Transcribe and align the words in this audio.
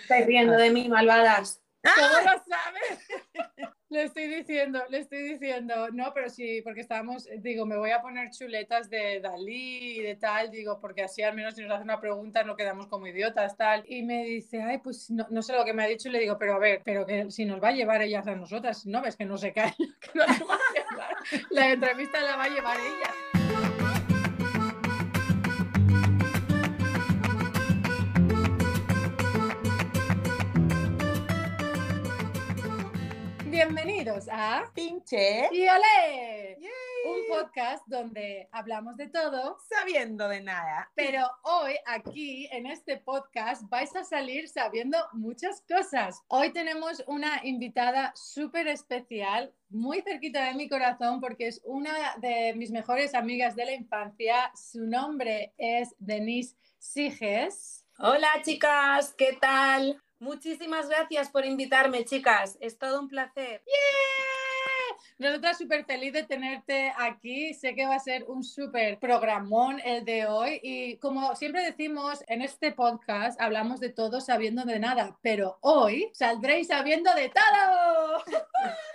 Estáis 0.00 0.26
riendo 0.26 0.56
de 0.56 0.70
mí, 0.70 0.88
malvadas. 0.88 1.62
¿Cómo 1.82 2.08
lo 2.08 2.42
sabes? 2.44 3.74
le 3.94 4.02
estoy 4.02 4.26
diciendo, 4.26 4.82
le 4.90 4.98
estoy 4.98 5.22
diciendo, 5.22 5.88
no, 5.92 6.12
pero 6.12 6.28
sí, 6.28 6.60
porque 6.62 6.80
estábamos, 6.80 7.28
digo, 7.38 7.64
me 7.64 7.76
voy 7.76 7.92
a 7.92 8.02
poner 8.02 8.30
chuletas 8.30 8.90
de 8.90 9.20
Dalí 9.20 9.98
y 9.98 10.02
de 10.02 10.16
tal, 10.16 10.50
digo, 10.50 10.80
porque 10.80 11.02
así 11.02 11.22
al 11.22 11.34
menos 11.34 11.54
si 11.54 11.62
nos 11.62 11.72
hace 11.72 11.84
una 11.84 12.00
pregunta 12.00 12.42
no 12.42 12.56
quedamos 12.56 12.88
como 12.88 13.06
idiotas, 13.06 13.56
tal. 13.56 13.84
Y 13.86 14.02
me 14.02 14.24
dice, 14.24 14.62
ay, 14.62 14.78
pues 14.78 15.10
no, 15.10 15.26
no 15.30 15.42
sé 15.42 15.52
lo 15.52 15.64
que 15.64 15.72
me 15.72 15.84
ha 15.84 15.86
dicho 15.86 16.08
y 16.08 16.12
le 16.12 16.18
digo, 16.18 16.36
pero 16.38 16.54
a 16.54 16.58
ver, 16.58 16.82
pero 16.84 17.06
que 17.06 17.30
si 17.30 17.44
nos 17.44 17.62
va 17.62 17.68
a 17.68 17.72
llevar 17.72 18.02
ellas 18.02 18.26
a 18.26 18.34
nosotras, 18.34 18.84
¿no 18.84 19.00
ves 19.00 19.16
que 19.16 19.24
no 19.24 19.38
se 19.38 19.52
cae? 19.52 19.74
Que 20.00 20.18
nos 20.18 20.28
va 20.28 20.54
a 20.54 20.74
llevar? 20.74 21.16
La 21.50 21.70
entrevista 21.70 22.20
la 22.20 22.36
va 22.36 22.44
a 22.44 22.48
llevar 22.48 22.76
ella. 22.78 23.23
Bienvenidos 33.66 34.28
a 34.30 34.70
Pinche. 34.74 35.48
Y 35.50 35.66
Olé, 35.66 36.58
un 37.06 37.26
podcast 37.30 37.82
donde 37.86 38.46
hablamos 38.52 38.98
de 38.98 39.08
todo, 39.08 39.56
Sabiendo 39.66 40.28
de 40.28 40.42
nada. 40.42 40.92
pero 40.94 41.26
hoy 41.44 41.72
aquí 41.86 42.46
en 42.52 42.66
este 42.66 42.98
podcast 42.98 43.62
vais 43.70 43.96
a 43.96 44.04
salir 44.04 44.50
sabiendo 44.50 44.98
muchas 45.14 45.62
cosas. 45.62 46.20
Hoy 46.28 46.52
tenemos 46.52 47.02
una 47.06 47.40
invitada 47.42 48.12
súper 48.14 48.68
especial, 48.68 49.54
muy 49.70 50.02
cerquita 50.02 50.44
de 50.44 50.52
mi 50.52 50.68
corazón 50.68 51.22
porque 51.22 51.46
es 51.46 51.62
una 51.64 52.16
de 52.18 52.52
mis 52.54 52.70
mejores 52.70 53.14
amigas 53.14 53.56
de 53.56 53.64
la 53.64 53.72
infancia. 53.72 54.52
Su 54.54 54.84
nombre 54.86 55.54
es 55.56 55.94
Denise 55.98 56.54
Siges. 56.78 57.86
Hola 57.98 58.28
chicas, 58.42 59.14
¿qué 59.16 59.38
tal? 59.40 60.03
Muchísimas 60.24 60.88
gracias 60.88 61.28
por 61.28 61.44
invitarme, 61.44 62.06
chicas. 62.06 62.56
Es 62.58 62.78
todo 62.78 62.98
un 62.98 63.08
placer. 63.08 63.62
Nosotras 65.18 65.58
súper 65.58 65.84
feliz 65.84 66.14
de 66.14 66.22
tenerte 66.22 66.94
aquí. 66.96 67.52
Sé 67.52 67.74
que 67.74 67.84
va 67.84 67.96
a 67.96 68.00
ser 68.00 68.24
un 68.24 68.42
súper 68.42 68.98
programón 68.98 69.80
el 69.84 70.02
de 70.06 70.24
hoy. 70.24 70.60
Y 70.62 70.96
como 70.96 71.36
siempre 71.36 71.62
decimos 71.62 72.24
en 72.26 72.40
este 72.40 72.72
podcast, 72.72 73.38
hablamos 73.38 73.80
de 73.80 73.90
todo 73.90 74.22
sabiendo 74.22 74.64
de 74.64 74.78
nada. 74.78 75.14
Pero 75.20 75.58
hoy 75.60 76.10
saldréis 76.14 76.68
sabiendo 76.68 77.12
de 77.12 77.28
todo. 77.28 78.24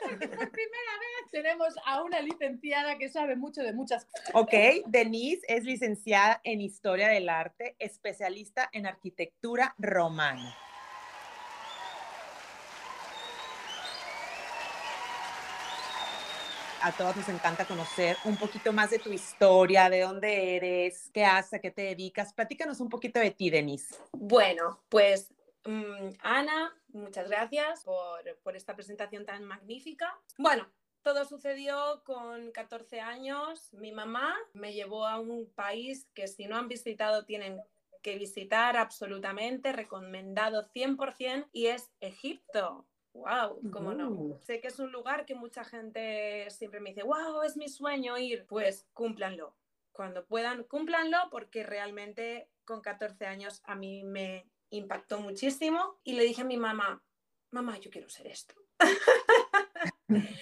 Porque 0.02 0.28
por 0.36 0.50
primera 0.50 0.94
vez 1.00 1.32
tenemos 1.32 1.76
a 1.86 2.02
una 2.02 2.22
licenciada 2.22 2.98
que 2.98 3.08
sabe 3.08 3.36
mucho 3.36 3.62
de 3.62 3.74
muchas 3.74 4.06
cosas. 4.06 4.32
Ok, 4.34 4.54
Denise 4.88 5.46
es 5.48 5.64
licenciada 5.64 6.42
en 6.44 6.60
Historia 6.60 7.10
del 7.10 7.30
Arte, 7.30 7.76
especialista 7.78 8.68
en 8.74 8.88
arquitectura 8.88 9.76
romana. 9.78 10.58
A 16.82 16.92
todos 16.92 17.16
nos 17.16 17.28
encanta 17.30 17.66
conocer 17.66 18.16
un 18.24 18.38
poquito 18.38 18.72
más 18.72 18.90
de 18.90 19.00
tu 19.00 19.12
historia, 19.12 19.90
de 19.90 20.02
dónde 20.02 20.56
eres, 20.56 21.10
qué 21.14 21.26
haces, 21.26 21.54
a 21.54 21.60
qué 21.60 21.72
te 21.72 21.82
dedicas. 21.82 22.34
Platícanos 22.34 22.80
un 22.80 22.90
poquito 22.90 23.20
de 23.20 23.32
ti, 23.32 23.50
Denise. 23.50 23.96
Bueno, 24.14 24.82
pues 24.88 25.34
mm, 25.66 26.10
Ana, 26.22 26.74
muchas 26.90 27.28
gracias 27.28 27.84
por, 27.84 28.38
por 28.44 28.56
esta 28.56 28.76
presentación 28.76 29.26
tan 29.26 29.44
magnífica. 29.44 30.18
Bueno, 30.38 30.70
todo 31.02 31.26
sucedió 31.26 32.02
con 32.06 32.52
14 32.52 33.02
años. 33.02 33.74
Mi 33.74 33.92
mamá 33.92 34.36
me 34.54 34.74
llevó 34.74 35.06
a 35.06 35.20
un 35.20 35.52
país 35.54 36.08
que 36.14 36.28
si 36.28 36.48
no 36.48 36.56
han 36.58 36.68
visitado 36.68 37.26
tienen 37.26 37.62
que 38.02 38.18
visitar 38.18 38.78
absolutamente, 38.78 39.74
recomendado 39.74 40.70
100% 40.74 41.50
y 41.52 41.68
es 41.68 41.92
Egipto. 42.00 42.86
¡Wow! 43.20 43.72
¿Cómo 43.72 43.94
no? 43.94 44.10
Uh. 44.10 44.40
Sé 44.44 44.62
que 44.62 44.70
es 44.70 44.80
un 44.80 44.92
lugar 44.92 45.26
que 45.26 45.36
mucha 45.36 45.64
gente 45.64 46.48
siempre 46.50 46.80
me 46.80 46.90
dice, 46.90 47.04
¡Wow! 47.04 47.44
Es 47.44 47.58
mi 47.58 47.68
sueño 47.68 48.18
ir. 48.18 48.46
Pues 48.48 48.88
cúmplanlo. 48.94 49.56
Cuando 49.92 50.26
puedan, 50.26 50.64
cúmplanlo 50.64 51.18
porque 51.30 51.64
realmente 51.64 52.50
con 52.64 52.82
14 52.82 53.26
años 53.26 53.62
a 53.66 53.76
mí 53.76 54.04
me 54.04 54.48
impactó 54.70 55.20
muchísimo 55.20 56.00
y 56.04 56.14
le 56.14 56.24
dije 56.24 56.42
a 56.42 56.46
mi 56.46 56.58
mamá, 56.58 57.04
mamá, 57.52 57.78
yo 57.80 57.90
quiero 57.90 58.10
ser 58.10 58.28
esto. 58.28 58.56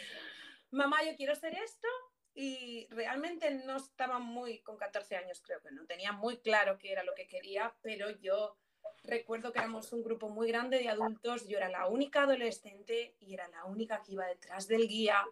mamá, 0.72 1.04
yo 1.04 1.16
quiero 1.16 1.36
ser 1.36 1.56
esto 1.56 1.88
y 2.34 2.88
realmente 2.92 3.50
no 3.66 3.78
estaba 3.78 4.20
muy, 4.20 4.60
con 4.60 4.78
14 4.78 5.16
años 5.16 5.42
creo 5.42 5.60
que 5.62 5.72
no 5.72 5.86
tenía 5.86 6.12
muy 6.12 6.38
claro 6.38 6.78
qué 6.78 6.92
era 6.92 7.04
lo 7.04 7.16
que 7.16 7.28
quería, 7.28 7.76
pero 7.82 8.12
yo 8.12 8.56
recuerdo 9.04 9.52
que 9.52 9.60
éramos 9.60 9.92
un 9.94 10.04
grupo 10.04 10.30
muy 10.30 10.48
grande 10.48 10.80
de 10.80 10.90
adultos, 10.90 11.48
yo 11.48 11.58
era 11.58 11.70
la 11.70 11.88
única 11.88 12.24
adolescente 12.24 13.16
y 13.20 13.34
era 13.34 13.48
la 13.50 13.66
única 13.66 14.02
que 14.02 14.14
iba 14.14 14.26
detrás 14.26 14.68
del 14.68 14.88
guía 14.88 15.26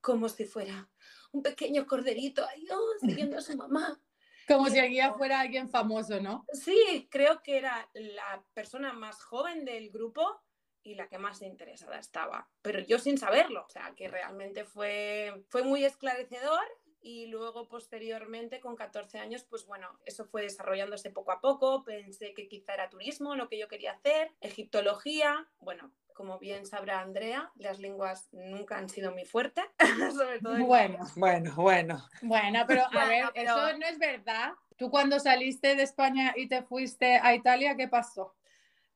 como 0.00 0.28
si 0.28 0.44
fuera 0.44 0.88
un 1.32 1.42
pequeño 1.42 1.86
corderito 1.86 2.46
ahí, 2.46 2.66
oh, 2.70 2.98
siguiendo 3.00 3.38
a 3.38 3.40
su 3.40 3.56
mamá. 3.56 3.98
Como 4.48 4.68
si 4.68 4.78
el 4.80 4.90
guía 4.90 5.14
fuera 5.14 5.40
alguien 5.40 5.70
famoso, 5.70 6.20
¿no? 6.20 6.44
Sí, 6.52 7.08
creo 7.10 7.42
que 7.44 7.56
era 7.56 7.88
la 7.94 8.44
persona 8.52 8.92
más 8.92 9.22
joven 9.22 9.64
del 9.64 9.90
grupo 9.90 10.42
y 10.82 10.96
la 10.96 11.08
que 11.08 11.16
más 11.16 11.40
interesada 11.42 11.98
estaba, 11.98 12.50
pero 12.60 12.80
yo 12.80 12.98
sin 12.98 13.16
saberlo, 13.18 13.64
o 13.64 13.70
sea, 13.70 13.94
que 13.96 14.08
realmente 14.08 14.64
fue, 14.64 15.44
fue 15.48 15.62
muy 15.62 15.84
esclarecedor 15.84 16.64
y 17.02 17.26
luego 17.26 17.68
posteriormente 17.68 18.60
con 18.60 18.76
14 18.76 19.18
años, 19.18 19.44
pues 19.44 19.66
bueno, 19.66 19.88
eso 20.04 20.24
fue 20.24 20.42
desarrollándose 20.42 21.10
poco 21.10 21.32
a 21.32 21.40
poco, 21.40 21.84
pensé 21.84 22.32
que 22.34 22.48
quizá 22.48 22.74
era 22.74 22.88
turismo 22.90 23.34
lo 23.36 23.48
que 23.48 23.58
yo 23.58 23.68
quería 23.68 23.92
hacer, 23.92 24.32
egiptología, 24.40 25.48
bueno. 25.58 25.92
Como 26.14 26.38
bien 26.38 26.66
sabrá 26.66 27.00
Andrea, 27.00 27.50
las 27.56 27.78
lenguas 27.78 28.28
nunca 28.32 28.76
han 28.76 28.90
sido 28.90 29.12
mi 29.12 29.24
fuerte, 29.24 29.62
sobre 30.14 30.40
todo 30.40 30.56
en 30.56 30.66
Bueno, 30.66 30.98
Bueno, 31.16 31.54
bueno. 31.56 32.06
bueno, 32.20 32.64
pero 32.66 32.82
a 32.84 32.90
Bueno, 32.90 33.08
ver, 33.08 33.24
pero- 33.34 33.50
eso 33.68 33.78
no 33.78 33.86
es 33.86 33.98
verdad. 33.98 34.52
Tú 34.76 34.90
cuando 34.90 35.18
saliste 35.18 35.74
de 35.74 35.82
España 35.84 36.34
y 36.36 36.48
te 36.48 36.62
fuiste 36.62 37.16
a 37.16 37.34
Italia, 37.34 37.76
¿qué 37.76 37.88
pasó? 37.88 38.34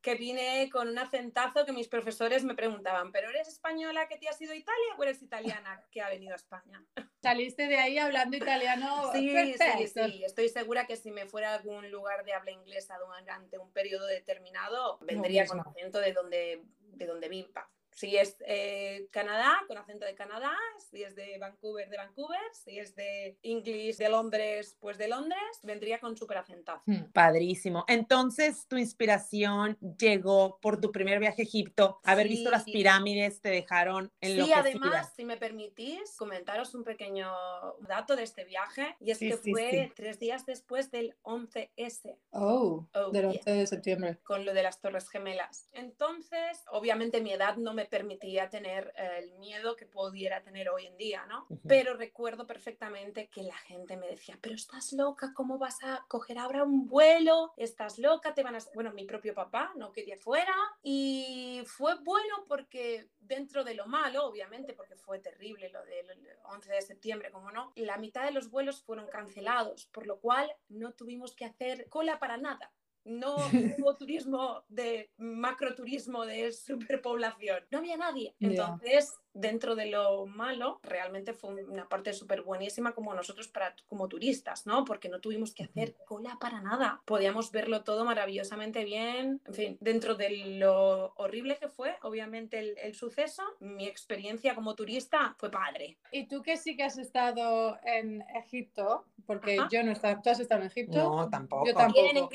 Que 0.07 0.15
vine 0.15 0.71
con 0.71 0.89
un 0.89 0.99
acentazo 0.99 1.67
que 1.67 1.73
mis 1.73 1.89
profesores 1.89 2.45
me 2.45 2.55
preguntaban, 2.55 3.11
¿pero 3.11 3.29
eres 3.29 3.49
española 3.49 4.07
que 4.07 4.17
te 4.17 4.29
has 4.29 4.41
ido 4.41 4.53
a 4.53 4.55
Italia 4.55 4.95
o 4.97 5.03
eres 5.03 5.21
italiana 5.21 5.85
que 5.91 6.01
ha 6.01 6.09
venido 6.09 6.33
a 6.33 6.37
España? 6.37 6.87
Saliste 7.25 7.67
de 7.67 7.77
ahí 7.79 7.99
hablando 7.99 8.37
italiano 8.37 9.11
Sí, 9.13 9.31
sí, 9.31 9.55
perfecto. 9.59 10.07
sí. 10.07 10.23
Estoy 10.23 10.49
segura 10.49 10.87
que 10.87 10.95
si 10.95 11.11
me 11.11 11.27
fuera 11.27 11.51
a 11.51 11.55
algún 11.57 11.91
lugar 11.91 12.25
de 12.25 12.35
habla 12.35 12.53
inglesa 12.53 12.97
durante 12.99 13.59
un 13.59 13.73
periodo 13.73 14.07
determinado, 14.07 14.99
vendría 15.01 15.45
con 15.45 15.57
mismo. 15.57 15.73
acento 15.73 15.99
de 15.99 16.13
donde, 16.13 16.63
de 16.79 17.07
donde 17.07 17.29
viva. 17.29 17.69
Si 17.97 18.15
es 18.15 18.37
eh, 18.47 19.09
Canadá, 19.11 19.57
con 19.67 19.79
acento 19.79 20.05
de 20.05 20.15
Canadá, 20.15 20.53
si 20.91 21.03
es 21.03 21.15
de 21.17 21.39
Vancouver, 21.39 21.89
de 21.89 21.97
Vancouver, 21.97 22.39
si 22.53 22.79
es 22.79 22.95
de 22.95 23.39
English, 23.43 23.97
de 23.97 24.11
Londres, 24.11 24.77
pues 24.81 24.99
de 24.99 25.09
Londres, 25.09 25.41
vendría 25.63 25.99
con 25.99 26.15
súper 26.15 26.37
acentazo. 26.37 26.83
Hmm. 26.85 27.11
Padrísimo. 27.15 27.87
Entonces, 27.89 28.67
tu 28.69 28.77
inspiración 28.77 29.79
llegó 29.99 30.59
por 30.61 30.79
tu 30.79 30.93
primer 30.93 31.21
viaje 31.21 31.41
a 31.41 31.45
Egipto. 31.47 31.99
Haber 32.05 32.29
visto 32.29 32.51
las 32.51 32.65
Sí. 32.65 32.73
pirámides 32.73 33.41
te 33.41 33.49
dejaron 33.49 34.13
Sí, 34.21 34.33
enloquecida. 34.33 34.61
además, 34.61 35.13
si 35.17 35.25
me 35.25 35.39
permitís, 35.39 36.17
comentaros 36.19 36.75
un 36.75 36.85
pequeño 36.85 37.33
dato 37.81 38.15
de 38.15 38.25
este 38.25 38.45
viaje, 38.45 38.95
y 39.01 39.11
es 39.13 39.17
Sí, 39.19 39.31
que 39.31 39.39
sí, 39.39 39.53
fue 39.53 39.71
sí. 39.71 39.93
tres 39.97 40.19
días 40.19 40.45
después 40.45 40.91
del 40.91 41.17
11S. 41.23 42.19
Oh, 42.33 42.87
Oh, 42.93 43.11
del 43.11 43.23
yeah. 43.31 43.41
11 43.41 43.51
de 43.53 43.67
septiembre. 43.67 44.19
con 44.23 44.45
lo 44.45 44.53
de 44.53 44.63
las 44.63 44.83
Torres 44.83 45.09
Gemelas. 45.09 45.71
Entonces, 45.73 46.63
obviamente 46.71 47.23
mi 47.23 47.33
edad 47.33 47.57
no 47.57 47.73
me 47.73 47.86
permitía 47.87 48.49
tener 48.51 48.93
eh, 48.97 49.19
el 49.19 49.33
miedo 49.39 49.77
que 49.77 49.87
pudiera 49.87 50.43
tener 50.43 50.69
hoy 50.69 50.87
en 50.87 50.97
día, 50.97 51.27
¿no? 51.27 51.47
Pero 51.67 51.95
recuerdo 51.95 52.47
perfectamente 52.47 53.29
que 53.29 53.43
la 53.43 53.57
gente 53.57 53.97
me 53.97 54.09
decía, 54.09 54.39
pero 54.41 54.55
estás 54.55 54.93
loca, 54.93 55.33
¿cómo 55.35 55.59
vas 55.59 55.83
a 55.83 56.05
coger 56.09 56.39
ahora 56.39 56.65
un 56.65 56.87
vuelo? 56.87 57.53
Estás 57.57 57.99
loca, 57.99 58.35
te 58.35 58.43
van 58.43 58.57
a... 58.57 58.59
Bueno, 58.75 58.93
mi 58.93 59.05
propio 59.05 59.35
papá 59.35 59.73
no 59.77 59.93
quería 59.93 60.17
fuera 60.17 60.55
y 60.83 61.63
fue 61.67 61.97
bueno 62.03 62.45
porque 62.49 63.09
dentro 63.21 63.65
de 63.65 63.75
lo 63.75 63.87
malo, 63.87 64.27
obviamente, 64.27 64.73
porque 64.73 64.97
fue 64.97 65.19
terrible 65.19 65.69
lo 65.71 65.85
del 65.85 66.07
11 66.45 66.73
de 66.73 66.83
septiembre, 66.83 67.31
como 67.31 67.51
no, 67.51 67.73
la 67.77 67.99
mitad 67.99 68.25
de 68.25 68.33
los 68.33 68.51
vuelos 68.51 68.83
fueron 68.83 69.09
cancelados, 69.09 69.87
por 69.87 70.07
lo 70.07 70.21
cual 70.21 70.51
no 70.69 70.93
tuvimos 70.93 71.35
que 71.35 71.45
hacer 71.45 71.89
cola 71.89 72.19
para 72.19 72.37
nada. 72.37 72.73
No 73.07 73.37
hubo 73.79 73.97
turismo 73.97 74.65
de 74.69 75.11
macroturismo 75.17 76.27
de 76.27 76.53
superpoblación. 76.53 77.65
No 77.71 77.79
había 77.79 77.97
nadie. 77.97 78.35
Entonces, 78.41 79.15
dentro 79.33 79.77
de 79.77 79.87
lo 79.87 80.27
malo, 80.27 80.81
realmente 80.83 81.33
fue 81.33 81.63
una 81.65 81.89
parte 81.89 82.13
súper 82.13 82.43
buenísima 82.43 82.95
como 82.95 83.15
nosotros 83.15 83.49
para, 83.49 83.77
como 83.87 84.09
turistas, 84.09 84.67
¿no? 84.67 84.85
Porque 84.85 85.09
no 85.09 85.21
tuvimos 85.21 85.55
que 85.55 85.65
hacer 85.65 85.95
cola 86.05 86.37
para 86.41 86.61
nada. 86.61 87.03
Podíamos 87.05 87.53
verlo 87.53 87.85
todo 87.85 88.05
maravillosamente 88.05 88.85
bien. 88.85 89.41
En 89.45 89.55
fin, 89.55 89.79
dentro 89.81 90.15
de 90.15 90.59
lo 90.59 91.13
horrible 91.17 91.59
que 91.59 91.69
fue, 91.69 91.97
obviamente, 92.03 92.59
el, 92.59 92.77
el 92.79 92.95
suceso, 92.95 93.43
mi 93.61 93.87
experiencia 93.87 94.55
como 94.55 94.75
turista 94.75 95.35
fue 95.39 95.51
padre. 95.51 95.99
Y 96.11 96.27
tú 96.27 96.43
que 96.43 96.57
sí 96.57 96.77
que 96.77 96.85
has 96.85 96.99
estado 96.99 97.79
en 97.85 98.23
Egipto, 98.35 99.05
porque 99.27 99.59
Ajá. 99.59 99.69
yo 99.71 99.83
no 99.83 99.91
he 99.91 99.93
estado, 99.93 100.21
¿tú 100.23 100.31
has 100.31 100.41
estado 100.41 100.63
en 100.63 100.69
Egipto? 100.69 100.97
No, 100.97 101.29
tampoco. 101.29 101.67
Yo 101.67 101.75
tampoco. 101.75 102.29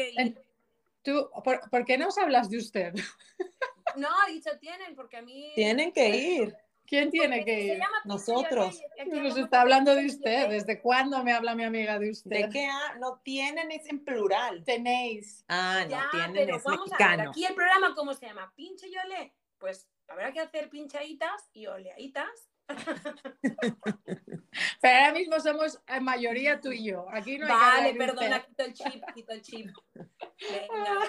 Tú, 1.03 1.30
¿por, 1.44 1.69
por 1.69 1.86
qué 1.86 1.98
nos 1.98 2.18
hablas 2.18 2.50
de 2.50 2.57
usted? 2.57 2.94
No, 3.95 4.07
he 4.27 4.33
dicho 4.33 4.51
tienen, 4.59 4.95
porque 4.95 5.18
a 5.18 5.21
mí... 5.21 5.51
Tienen 5.56 5.92
que 5.92 6.09
ir. 6.09 6.56
¿Quién 6.86 7.09
tiene 7.09 7.38
porque 7.38 7.56
que 7.56 7.62
se 7.68 7.74
ir? 7.75 7.81
Nosotros. 8.06 8.81
Nos 9.07 9.38
está 9.38 9.62
hablando 9.62 9.95
de 9.95 10.06
usted. 10.06 10.50
¿Desde 10.50 10.81
cuándo 10.81 11.24
me 11.24 11.31
habla 11.31 11.56
mi 11.56 11.63
amiga 11.63 11.98
de 12.00 12.12
usted? 12.12 12.30
¿De 12.30 12.50
qué? 12.50 12.65
ha- 12.68 12.95
No 13.00 13.19
tienen, 13.24 13.71
es 13.71 13.88
en 13.88 14.03
plural. 14.03 14.63
tenéis? 14.65 15.44
Ah, 15.48 15.81
no 15.86 15.89
Ya, 15.89 16.07
tienen, 16.12 16.33
pero 16.33 16.57
es 16.57 16.63
vamos 16.63 16.92
a 16.92 16.98
ver, 16.98 17.07
mexicano. 17.07 17.30
aquí 17.31 17.45
el 17.45 17.56
programa, 17.56 17.95
¿cómo 17.95 18.13
se 18.13 18.25
llama? 18.25 18.51
¿Pinche 18.56 18.88
y 18.89 18.98
olé? 18.98 19.33
Pues 19.57 19.88
habrá 20.07 20.31
que 20.33 20.39
hacer 20.42 20.69
pinchaditas 20.69 21.50
y 21.53 21.65
oleaditas. 21.68 22.50
Pero 24.81 24.95
ahora 24.98 25.13
mismo 25.13 25.39
somos 25.39 25.80
en 25.88 26.03
mayoría 26.03 26.59
tú 26.59 26.71
y 26.71 26.86
yo. 26.86 27.06
Aquí 27.12 27.38
no 27.38 27.45
hay 27.45 27.51
que 27.51 27.57
vale, 27.57 27.94
perdona, 27.95 28.44
quito 28.44 28.63
el 28.63 28.74
chip, 28.74 29.03
quito 29.13 29.31
el 29.33 29.42
chip. 29.42 29.68
Venga. 30.49 30.99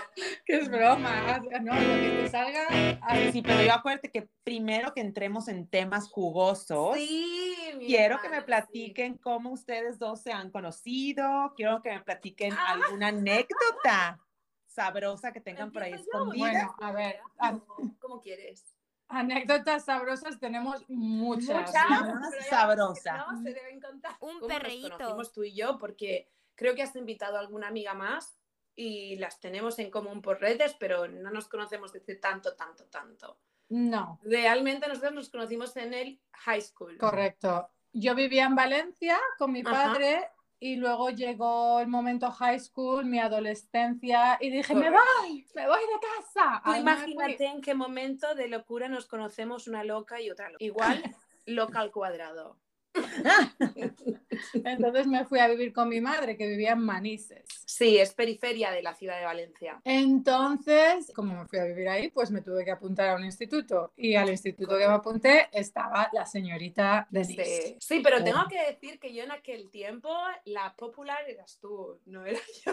Que 0.45 0.57
es 0.57 0.69
broma. 0.69 1.39
No, 1.63 1.75
lo 1.75 1.81
que 1.81 2.11
te 2.23 2.29
salga. 2.29 2.67
a 3.01 3.15
ver, 3.15 3.33
Sí, 3.33 3.43
pero 3.43 3.63
yo 3.63 3.73
acuérdate 3.73 4.11
que 4.11 4.29
primero 4.45 4.93
que 4.95 5.01
entremos 5.01 5.49
en 5.49 5.67
temas 5.69 6.09
jugosos, 6.09 6.97
Sí, 6.97 7.57
mi 7.79 7.87
quiero 7.87 8.21
que 8.21 8.29
me 8.29 8.43
platiquen 8.43 9.17
cómo 9.19 9.51
ustedes 9.51 9.99
dos 9.99 10.21
se 10.23 10.33
han 10.33 10.51
conocido, 10.51 11.53
quiero 11.57 11.81
que 11.83 11.91
me 11.93 12.01
platiquen 12.01 12.53
Ah. 12.53 12.73
alguna 12.73 13.09
anécdota 13.09 14.21
sabrosa 14.67 15.33
que 15.33 15.41
sí. 15.41 15.45
tengan 15.45 15.73
por 15.73 15.83
ahí 15.83 15.93
escondida. 15.95 16.39
Bueno, 16.39 16.75
a 16.81 16.93
ver, 16.93 17.21
¿Cómo, 17.39 17.97
cómo 18.01 18.21
quieres? 18.21 18.75
anécdotas 19.09 19.85
sabrosas 19.85 20.39
tenemos 20.41 20.85
muchas. 20.89 21.49
Muchas, 21.67 21.75
Más 21.91 22.31
pero 22.31 22.43
ya 22.43 22.49
sabrosa. 22.51 23.17
No, 23.31 23.43
se 23.43 23.53
deben 23.53 23.81
contar. 23.81 24.13
Un 24.21 24.35
¿Cómo 24.41 24.47
perreíto. 24.49 24.89
Nos 24.89 24.97
conocimos 24.99 25.33
tú 25.33 25.45
y 25.45 25.55
yo 25.55 25.79
porque 25.79 26.31
creo 26.55 26.75
que 26.75 26.83
has 26.83 26.97
invitado 26.97 27.37
a 27.37 27.41
alguna 27.41 27.69
amiga 27.69 27.93
más 27.93 28.39
y 28.75 29.17
las 29.17 29.41
tenemos 29.41 29.79
en 29.79 29.91
común 29.91 30.23
por 30.23 30.41
redes, 30.41 30.75
pero 30.79 31.07
no 31.09 31.31
nos 31.31 31.49
conocemos 31.49 31.93
desde 31.93 32.17
tanto, 32.17 32.55
tanto, 32.55 32.87
tanto. 32.87 33.39
No, 33.69 34.19
Realmente 34.23 34.87
nosotros 34.87 35.15
nos 35.15 35.31
conocimos 35.31 35.77
en 35.77 35.95
el 35.95 36.21
high 36.33 36.61
school. 36.61 36.99
correcto. 36.99 37.71
Yo 37.93 38.15
vivía 38.15 38.45
en 38.45 38.55
Valencia 38.55 39.19
con 39.39 39.53
mi 39.53 39.61
Ajá. 39.61 39.71
padre 39.71 40.29
y 40.59 40.77
luego 40.77 41.11
llegó 41.11 41.81
el 41.81 41.89
momento 41.89 42.31
high 42.31 42.61
school, 42.61 43.05
mi 43.05 43.19
adolescencia 43.19 44.39
y 44.41 44.51
dije, 44.51 44.75
me 44.75 44.91
voy, 44.91 45.47
me 45.55 45.67
voy 45.67 45.81
de 45.81 46.01
casa. 46.01 46.63
Ay, 46.65 46.81
imagínate 46.81 47.47
en 47.47 47.61
qué 47.61 47.75
momento 47.75 48.35
de 48.35 48.49
locura 48.49 48.89
nos 48.89 49.07
conocemos 49.07 49.69
una 49.69 49.85
loca 49.85 50.21
y 50.21 50.31
otra 50.31 50.51
loca. 50.51 50.65
Igual, 50.65 51.03
loca 51.47 51.81
al 51.81 51.91
cuadrado. 51.91 52.59
Entonces 54.65 55.07
me 55.07 55.25
fui 55.25 55.39
a 55.39 55.49
vivir 55.49 55.73
con 55.73 55.89
mi 55.89 56.01
madre 56.01 56.37
que 56.37 56.47
vivía 56.47 56.73
en 56.73 56.81
Manises. 56.81 57.45
Sí, 57.67 57.99
es 57.99 58.13
periferia 58.13 58.71
de 58.71 58.83
la 58.83 58.95
ciudad 58.95 59.19
de 59.19 59.25
Valencia. 59.25 59.81
Entonces, 59.85 61.11
como 61.15 61.35
me 61.35 61.47
fui 61.47 61.59
a 61.59 61.65
vivir 61.65 61.89
ahí, 61.89 62.11
pues 62.11 62.31
me 62.31 62.43
tuve 62.43 62.65
que 62.65 62.71
apuntar 62.71 63.11
a 63.11 63.17
un 63.17 63.25
instituto. 63.25 63.93
Y 63.97 64.15
al 64.15 64.29
instituto 64.31 64.77
que 64.79 64.87
me 64.87 64.95
apunté 64.95 65.49
estaba 65.53 66.09
la 66.13 66.27
señorita 66.27 67.07
Denise. 67.11 67.45
Sí. 67.45 67.77
Sí, 67.81 68.01
pero 68.03 68.23
tengo 68.23 68.47
que 68.49 68.63
decir 68.67 68.99
que 68.99 69.15
yo 69.15 69.25
en 69.25 69.33
aquel 69.33 69.71
tiempo 69.71 70.15
la 70.45 70.75
popular 70.77 71.19
eras 71.29 71.59
tú, 71.61 72.01
no 72.07 72.25
era 72.27 72.39
yo. 72.67 72.73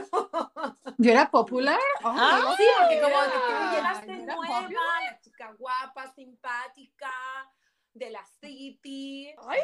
¿Yo 0.97 1.11
era 1.11 1.29
popular? 1.29 1.79
Ah, 2.03 2.55
Sí, 2.57 2.63
porque 2.79 3.01
como 3.01 3.15
tú 3.15 3.75
llegaste 3.75 4.17
nueva, 4.17 4.67
la 4.69 5.19
chica 5.21 5.55
guapa, 5.57 6.13
simpática, 6.13 7.11
de 7.93 8.09
la 8.09 8.25
city. 8.39 9.33
Ay, 9.47 9.59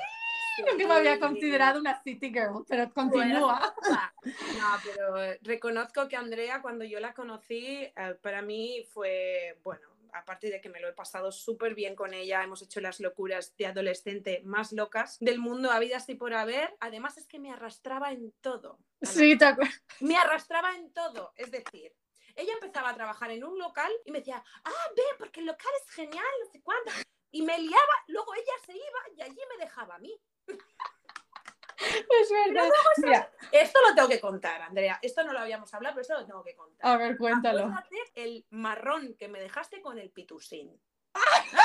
Nunca 0.57 0.87
me 0.87 0.93
había 0.93 1.19
considerado 1.19 1.79
una 1.79 2.01
city 2.01 2.29
girl, 2.29 2.65
pero 2.67 2.91
continúa. 2.91 3.73
No, 4.25 4.67
pero 4.83 5.37
reconozco 5.41 6.07
que 6.07 6.15
Andrea, 6.15 6.61
cuando 6.61 6.83
yo 6.83 6.99
la 6.99 7.13
conocí, 7.13 7.65
eh, 7.65 7.93
para 8.21 8.41
mí 8.41 8.83
fue, 8.91 9.59
bueno, 9.63 9.87
aparte 10.13 10.49
de 10.49 10.61
que 10.61 10.69
me 10.69 10.79
lo 10.79 10.87
he 10.87 10.93
pasado 10.93 11.31
súper 11.31 11.75
bien 11.75 11.95
con 11.95 12.13
ella, 12.13 12.43
hemos 12.43 12.61
hecho 12.61 12.81
las 12.81 12.99
locuras 12.99 13.55
de 13.57 13.67
adolescente 13.67 14.41
más 14.43 14.71
locas 14.71 15.17
del 15.19 15.39
mundo, 15.39 15.71
habidas 15.71 16.09
y 16.09 16.15
por 16.15 16.33
haber. 16.33 16.75
Además 16.79 17.17
es 17.17 17.27
que 17.27 17.39
me 17.39 17.51
arrastraba 17.51 18.11
en 18.11 18.31
todo. 18.41 18.79
Sí, 19.01 19.37
te 19.37 19.45
acuerdas. 19.45 19.83
me 19.99 20.17
arrastraba 20.17 20.75
en 20.75 20.91
todo. 20.91 21.33
Es 21.35 21.51
decir, 21.51 21.93
ella 22.35 22.53
empezaba 22.53 22.89
a 22.89 22.95
trabajar 22.95 23.31
en 23.31 23.43
un 23.43 23.57
local 23.57 23.91
y 24.05 24.11
me 24.11 24.19
decía, 24.19 24.43
ah, 24.63 24.89
ve, 24.95 25.03
porque 25.17 25.41
el 25.41 25.45
local 25.45 25.71
es 25.81 25.93
genial, 25.93 26.25
no 26.43 26.51
sé 26.51 26.61
cuánto. 26.61 26.91
Y 27.31 27.41
me 27.41 27.57
liaba, 27.59 27.93
luego 28.07 28.33
ella 28.33 28.53
se 28.65 28.73
iba 28.73 29.17
y 29.17 29.21
allí 29.21 29.39
me 29.49 29.63
dejaba 29.63 29.95
a 29.95 29.99
mí. 29.99 30.17
Es 32.21 32.31
verdad. 32.31 32.69
Mira, 32.97 33.31
Esto 33.51 33.79
lo 33.87 33.95
tengo 33.95 34.07
que 34.09 34.19
contar, 34.19 34.61
Andrea. 34.61 34.99
Esto 35.01 35.23
no 35.23 35.33
lo 35.33 35.39
habíamos 35.39 35.73
hablado, 35.73 35.95
pero 35.95 36.01
esto 36.01 36.13
lo 36.19 36.25
tengo 36.25 36.43
que 36.43 36.55
contar. 36.55 36.91
a 36.91 36.97
ver, 36.97 37.17
cuéntalo. 37.17 37.65
Acuérdate 37.65 37.97
el 38.15 38.45
marrón 38.49 39.15
que 39.17 39.27
me 39.27 39.39
dejaste 39.39 39.81
con 39.81 39.97
el 39.99 40.09
pitusín. 40.11 40.79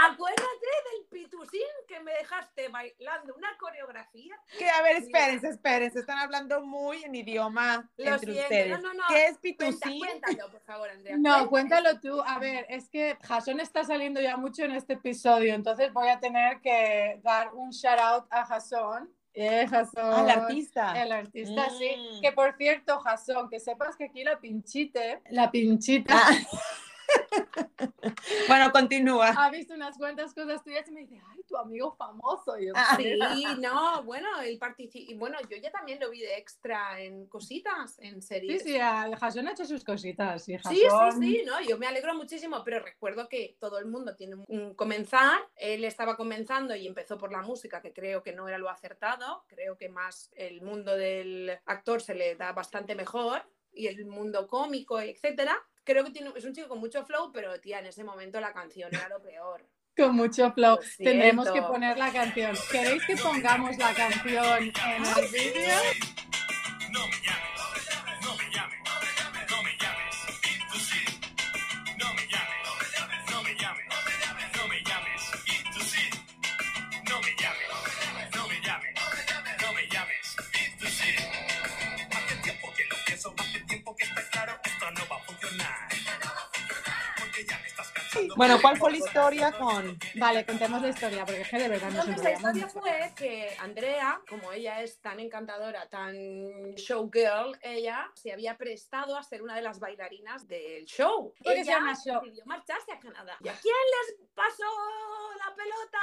Acuérdate 0.00 0.44
del 0.44 1.06
pitusín 1.10 1.60
que 1.88 1.98
me 2.00 2.12
dejaste 2.12 2.68
bailando 2.68 3.34
una 3.34 3.56
coreografía. 3.58 4.38
Que, 4.56 4.70
a 4.70 4.80
ver, 4.82 4.96
espérense, 4.98 5.48
espérense, 5.48 5.98
están 5.98 6.18
hablando 6.18 6.60
muy 6.64 7.02
en 7.02 7.14
idioma 7.16 7.88
Lo 7.96 8.04
entre 8.14 8.32
siento, 8.32 8.42
ustedes. 8.42 8.70
no, 8.70 8.78
no, 8.78 8.94
no. 8.94 9.02
¿Qué 9.08 9.24
es 9.26 9.38
Cuenta, 9.38 9.40
pitufín? 9.42 9.98
cuéntalo, 9.98 10.50
por 10.52 10.60
favor, 10.62 10.90
Andrea. 10.90 11.16
No, 11.18 11.48
Cuenta. 11.48 11.80
cuéntalo 11.80 12.00
tú. 12.00 12.22
A 12.22 12.38
ver, 12.38 12.64
es 12.68 12.88
que 12.88 13.18
Jason 13.22 13.58
está 13.58 13.82
saliendo 13.82 14.20
ya 14.20 14.36
mucho 14.36 14.62
en 14.62 14.72
este 14.72 14.92
episodio, 14.92 15.52
entonces 15.54 15.92
voy 15.92 16.08
a 16.08 16.20
tener 16.20 16.60
que 16.60 17.18
dar 17.24 17.52
un 17.54 17.70
shout 17.70 17.98
out 17.98 18.26
a 18.30 18.44
Jason. 18.44 19.12
Eh, 19.34 19.66
Jason. 19.68 20.12
Al 20.14 20.30
artista. 20.30 21.00
El 21.00 21.12
artista, 21.12 21.68
sí. 21.70 21.90
Mm. 21.96 22.20
Que 22.22 22.32
por 22.32 22.56
cierto, 22.56 22.98
Jason, 23.00 23.48
que 23.50 23.60
sepas 23.60 23.96
que 23.96 24.04
aquí 24.04 24.22
la 24.24 24.38
pinchite, 24.40 25.22
la 25.30 25.50
pinchita, 25.50 26.14
Ah. 26.16 26.30
bueno, 28.48 28.70
continúa. 28.72 29.28
ha 29.28 29.50
visto 29.50 29.74
unas 29.74 29.96
cuantas 29.96 30.34
cosas 30.34 30.62
tuyas 30.64 30.88
y 30.88 30.92
me 30.92 31.00
dice, 31.00 31.20
ay, 31.30 31.42
tu 31.46 31.56
amigo 31.56 31.94
famoso. 31.96 32.58
Y 32.58 32.66
yo, 32.68 32.72
Ah. 32.76 32.96
Sí, 32.96 33.44
no, 33.60 34.02
bueno, 34.04 34.28
él. 34.40 34.58
Bueno, 35.16 35.38
yo 35.50 35.56
ya 35.56 35.70
también 35.70 35.98
lo 36.00 36.10
vi 36.10 36.20
de 36.20 36.36
extra 36.36 37.00
en 37.00 37.26
cositas, 37.26 37.98
en 38.00 38.22
Sí, 38.22 38.28
series. 38.28 38.62
sí, 38.62 38.76
a- 38.78 39.10
Jason 39.18 39.48
ha 39.48 39.52
hecho 39.52 39.64
sus 39.64 39.84
cositas. 39.84 40.44
Sí, 40.44 40.56
Sí, 40.58 40.82
Jason- 40.84 41.20
sí, 41.20 41.36
sí, 41.38 41.42
no, 41.46 41.60
yo 41.60 41.78
me 41.78 41.86
alegro 41.86 42.14
muchísimo, 42.14 42.62
pero 42.64 42.80
recuerdo 42.80 43.28
que 43.28 43.56
todo 43.60 43.78
el 43.78 43.86
mundo 43.86 44.14
tiene 44.16 44.36
un 44.46 44.74
comenzar. 44.74 45.40
Él 45.56 45.84
estaba 45.84 46.16
comenzando 46.16 46.74
y 46.74 46.86
empezó 46.86 47.18
por 47.18 47.32
la 47.32 47.42
música, 47.42 47.80
que 47.80 47.92
creo 47.92 48.22
que 48.22 48.32
no 48.32 48.48
era 48.48 48.58
lo 48.58 48.68
acertado. 48.70 49.44
Creo 49.48 49.76
que 49.76 49.88
más 49.88 50.30
el 50.36 50.62
mundo 50.62 50.96
del 50.96 51.58
actor 51.66 52.00
se 52.00 52.14
le 52.14 52.36
da 52.36 52.52
bastante 52.52 52.94
mejor 52.94 53.42
y 53.72 53.86
el 53.86 54.06
mundo 54.06 54.46
cómico, 54.46 55.00
etcétera. 55.00 55.56
Creo 55.88 56.04
que 56.04 56.10
tiene, 56.10 56.30
es 56.36 56.44
un 56.44 56.52
chico 56.52 56.68
con 56.68 56.80
mucho 56.80 57.02
flow, 57.06 57.32
pero 57.32 57.58
tía, 57.60 57.78
en 57.78 57.86
ese 57.86 58.04
momento 58.04 58.38
la 58.42 58.52
canción 58.52 58.94
era 58.94 59.08
lo 59.08 59.22
peor. 59.22 59.66
Con 59.96 60.14
mucho 60.14 60.52
flow. 60.52 60.76
Lo 60.76 60.80
Tendremos 60.98 61.50
que 61.50 61.62
poner 61.62 61.96
la 61.96 62.12
canción. 62.12 62.54
¿Queréis 62.70 63.06
que 63.06 63.16
pongamos 63.16 63.74
la 63.78 63.94
canción 63.94 64.64
en 64.64 65.04
el 65.04 65.32
vídeo? 65.32 65.74
No 66.92 67.00
me 67.06 67.47
Bueno, 88.38 88.60
¿cuál 88.62 88.76
fue 88.76 88.92
la 88.92 88.98
historia 88.98 89.50
con...? 89.50 89.98
Vale, 90.14 90.46
contemos 90.46 90.80
la 90.80 90.90
historia, 90.90 91.24
porque 91.26 91.40
es 91.40 91.48
que 91.48 91.58
de 91.58 91.68
verdad 91.68 91.90
nos 91.90 92.06
Entonces 92.06 92.22
la 92.22 92.30
enrollamos 92.30 92.56
historia 92.56 92.80
fue 92.80 93.12
que 93.16 93.56
Andrea, 93.58 94.20
como 94.28 94.52
ella 94.52 94.80
es 94.80 95.00
tan 95.00 95.18
encantadora, 95.18 95.88
tan 95.88 96.14
showgirl, 96.76 97.58
ella 97.62 98.08
se 98.14 98.32
había 98.32 98.56
prestado 98.56 99.16
a 99.16 99.24
ser 99.24 99.42
una 99.42 99.56
de 99.56 99.62
las 99.62 99.80
bailarinas 99.80 100.46
del 100.46 100.84
show. 100.84 101.34
¿Por 101.42 101.52
qué 101.52 101.64
se 101.64 101.72
ella 101.72 101.80
decidió 101.88 102.44
marcharse 102.46 102.92
a 102.92 103.00
Canadá. 103.00 103.36
¿Y 103.42 103.48
a 103.48 103.58
quién 103.60 103.74
les 103.74 104.28
pasó 104.32 104.64
la 105.44 105.54
pelota? 105.56 105.98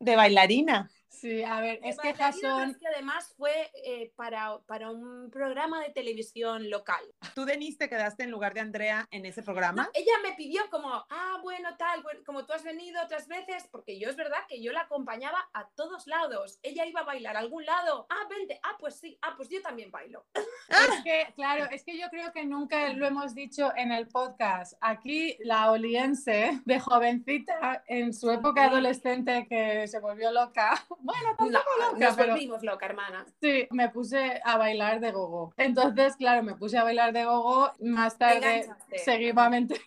De 0.00 0.16
bailarina. 0.16 0.90
Sí, 1.14 1.42
a 1.44 1.60
ver, 1.60 1.80
es 1.82 1.98
que 1.98 2.12
Jason... 2.12 2.70
es 2.70 2.78
que 2.78 2.88
además 2.88 3.32
fue 3.36 3.70
eh, 3.84 4.12
para, 4.16 4.58
para 4.66 4.90
un 4.90 5.30
programa 5.30 5.80
de 5.80 5.90
televisión 5.90 6.68
local. 6.70 7.02
¿Tú, 7.34 7.44
Denise, 7.44 7.78
te 7.78 7.88
quedaste 7.88 8.24
en 8.24 8.30
lugar 8.30 8.52
de 8.54 8.60
Andrea 8.60 9.06
en 9.10 9.24
ese 9.24 9.42
programa? 9.42 9.88
Ella 9.94 10.12
me 10.22 10.32
pidió 10.34 10.62
como, 10.70 10.88
ah, 10.88 11.33
bueno, 11.44 11.76
tal, 11.76 12.02
bueno, 12.02 12.20
como 12.24 12.44
tú 12.46 12.52
has 12.54 12.64
venido 12.64 13.00
otras 13.02 13.28
veces, 13.28 13.68
porque 13.70 13.98
yo 14.00 14.08
es 14.08 14.16
verdad 14.16 14.38
que 14.48 14.60
yo 14.62 14.72
la 14.72 14.80
acompañaba 14.80 15.46
a 15.52 15.68
todos 15.76 16.06
lados. 16.06 16.58
Ella 16.62 16.86
iba 16.86 17.00
a 17.00 17.04
bailar 17.04 17.36
a 17.36 17.40
algún 17.40 17.64
lado, 17.66 18.06
ah, 18.10 18.26
vente, 18.28 18.58
ah, 18.62 18.76
pues 18.80 18.96
sí, 18.98 19.18
ah, 19.22 19.34
pues 19.36 19.50
yo 19.50 19.60
también 19.62 19.90
bailo. 19.90 20.24
Es 20.94 21.04
que, 21.04 21.32
claro, 21.34 21.66
es 21.70 21.84
que 21.84 21.98
yo 21.98 22.08
creo 22.08 22.32
que 22.32 22.44
nunca 22.46 22.88
lo 22.94 23.06
hemos 23.06 23.34
dicho 23.34 23.70
en 23.76 23.92
el 23.92 24.08
podcast. 24.08 24.72
Aquí 24.80 25.36
la 25.40 25.70
oliense 25.70 26.62
de 26.64 26.80
jovencita, 26.80 27.84
en 27.86 28.14
su 28.14 28.30
época 28.30 28.64
adolescente 28.64 29.46
que 29.46 29.86
se 29.86 30.00
volvió 30.00 30.32
loca. 30.32 30.74
Bueno, 31.04 31.30
No, 31.32 31.36
tampoco 31.36 31.70
loca, 31.78 31.98
nos 32.06 32.16
pero 32.16 32.32
volvimos 32.32 32.62
loca, 32.62 32.86
hermana. 32.86 33.26
sí, 33.42 33.68
me 33.70 33.90
puse 33.90 34.40
a 34.42 34.56
bailar 34.56 35.00
de 35.00 35.12
gogo. 35.12 35.52
Entonces, 35.58 36.16
claro, 36.16 36.42
me 36.42 36.54
puse 36.54 36.78
a 36.78 36.84
bailar 36.84 37.12
de 37.12 37.24
gogo. 37.26 37.70
Más 37.80 38.16
tarde, 38.16 38.66
seguidamente, 39.04 39.78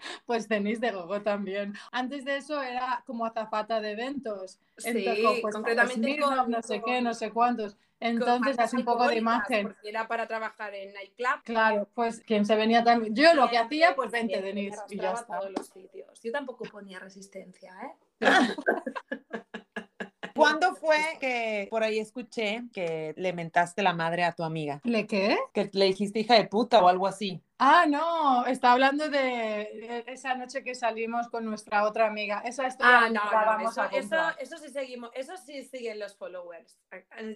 pues 0.26 0.48
tenéis 0.48 0.80
de 0.80 0.90
gogo 0.92 1.22
también. 1.22 1.74
Antes 1.92 2.24
de 2.24 2.36
eso 2.36 2.62
era 2.62 3.02
como 3.06 3.26
azafata 3.26 3.80
de 3.80 3.92
eventos. 3.92 4.58
Sí, 4.76 4.88
Entonces, 4.88 5.40
pues, 5.42 5.54
concretamente 5.54 5.94
Smirnoff, 6.00 6.36
con- 6.36 6.50
no 6.50 6.62
sé 6.62 6.82
qué, 6.84 7.02
no 7.02 7.14
sé 7.14 7.30
cuántos. 7.30 7.76
Entonces, 7.98 8.58
hace 8.58 8.76
un 8.76 8.84
poco 8.84 9.08
de 9.08 9.16
imagen. 9.16 9.68
Porque 9.68 9.88
era 9.88 10.06
para 10.06 10.26
trabajar 10.26 10.74
en 10.74 10.92
nightclub. 10.92 11.42
Claro, 11.44 11.88
pues 11.94 12.20
quien 12.20 12.44
se 12.44 12.54
venía 12.54 12.84
también. 12.84 13.14
Yo 13.14 13.34
lo 13.34 13.48
que 13.48 13.56
hacía, 13.56 13.94
pues 13.96 14.10
vente, 14.10 14.42
Denise, 14.42 14.78
y 14.90 14.98
ya 14.98 15.12
está. 15.12 15.38
todos 15.38 15.52
los 15.56 15.66
sitios. 15.68 16.20
Yo 16.22 16.30
tampoco 16.32 16.64
ponía 16.64 16.98
resistencia, 16.98 17.74
¿eh? 17.82 17.94
¿Cuándo 20.36 20.74
fue 20.74 20.98
que 21.20 21.66
por 21.70 21.82
ahí 21.82 21.98
escuché 21.98 22.62
que 22.72 23.14
le 23.16 23.32
mentaste 23.32 23.82
la 23.82 23.92
madre 23.92 24.24
a 24.24 24.32
tu 24.32 24.44
amiga? 24.44 24.80
¿Le 24.84 25.06
qué? 25.06 25.36
Que 25.52 25.70
le 25.72 25.86
dijiste 25.86 26.20
hija 26.20 26.34
de 26.34 26.46
puta 26.46 26.82
o 26.82 26.88
algo 26.88 27.06
así. 27.06 27.40
Ah, 27.58 27.86
no, 27.88 28.44
está 28.44 28.72
hablando 28.72 29.08
de 29.08 30.04
esa 30.08 30.34
noche 30.34 30.62
que 30.62 30.74
salimos 30.74 31.28
con 31.28 31.44
nuestra 31.46 31.84
otra 31.84 32.06
amiga. 32.06 32.42
Esa 32.44 32.66
historia 32.66 32.98
Ah, 32.98 33.08
no, 33.08 33.14
la 33.14 33.40
no, 33.40 33.46
vamos 33.46 33.72
eso, 33.72 33.80
a 33.82 33.86
eso, 33.86 33.96
contar. 34.10 34.36
eso 34.38 34.58
sí 34.58 34.68
seguimos, 34.68 35.10
eso 35.14 35.36
sí 35.38 35.64
siguen 35.64 35.98
los 35.98 36.14
followers. 36.16 36.78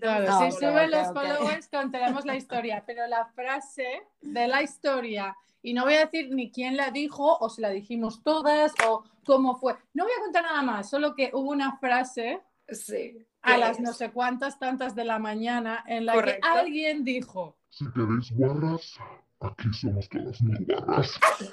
Claro, 0.00 0.26
Ah, 0.30 0.50
si 0.50 0.52
suben 0.58 0.90
los 0.90 1.08
ok. 1.08 1.14
followers 1.14 1.68
contaremos 1.68 2.26
la 2.26 2.36
historia, 2.36 2.82
pero 2.86 3.06
la 3.06 3.24
frase 3.34 4.02
de 4.20 4.46
la 4.46 4.62
historia, 4.62 5.34
y 5.62 5.72
no 5.72 5.84
voy 5.84 5.94
a 5.94 6.00
decir 6.06 6.28
ni 6.34 6.50
quién 6.50 6.76
la 6.76 6.90
dijo, 6.90 7.38
o 7.38 7.48
si 7.48 7.62
la 7.62 7.70
dijimos 7.70 8.22
todas, 8.22 8.72
o 8.86 9.04
cómo 9.24 9.56
fue. 9.56 9.74
No 9.94 10.04
voy 10.04 10.12
a 10.18 10.22
contar 10.22 10.42
nada 10.44 10.60
más, 10.62 10.90
solo 10.90 11.14
que 11.14 11.30
hubo 11.32 11.50
una 11.50 11.78
frase 11.78 12.40
Sí. 12.72 13.26
a 13.42 13.52
¿qué 13.54 13.58
las 13.58 13.76
es? 13.78 13.80
no 13.80 13.92
sé 13.92 14.10
cuántas 14.10 14.58
tantas 14.58 14.94
de 14.94 15.04
la 15.04 15.18
mañana 15.18 15.84
en 15.86 16.06
la 16.06 16.14
Correcto. 16.14 16.40
que 16.52 16.58
alguien 16.58 17.04
dijo, 17.04 17.56
Si 17.68 17.84
queréis 17.92 18.32
guarras, 18.32 18.96
aquí 19.40 19.72
somos 19.72 20.08
todas 20.08 20.40
muy 20.42 20.64
guarras. 20.64 21.18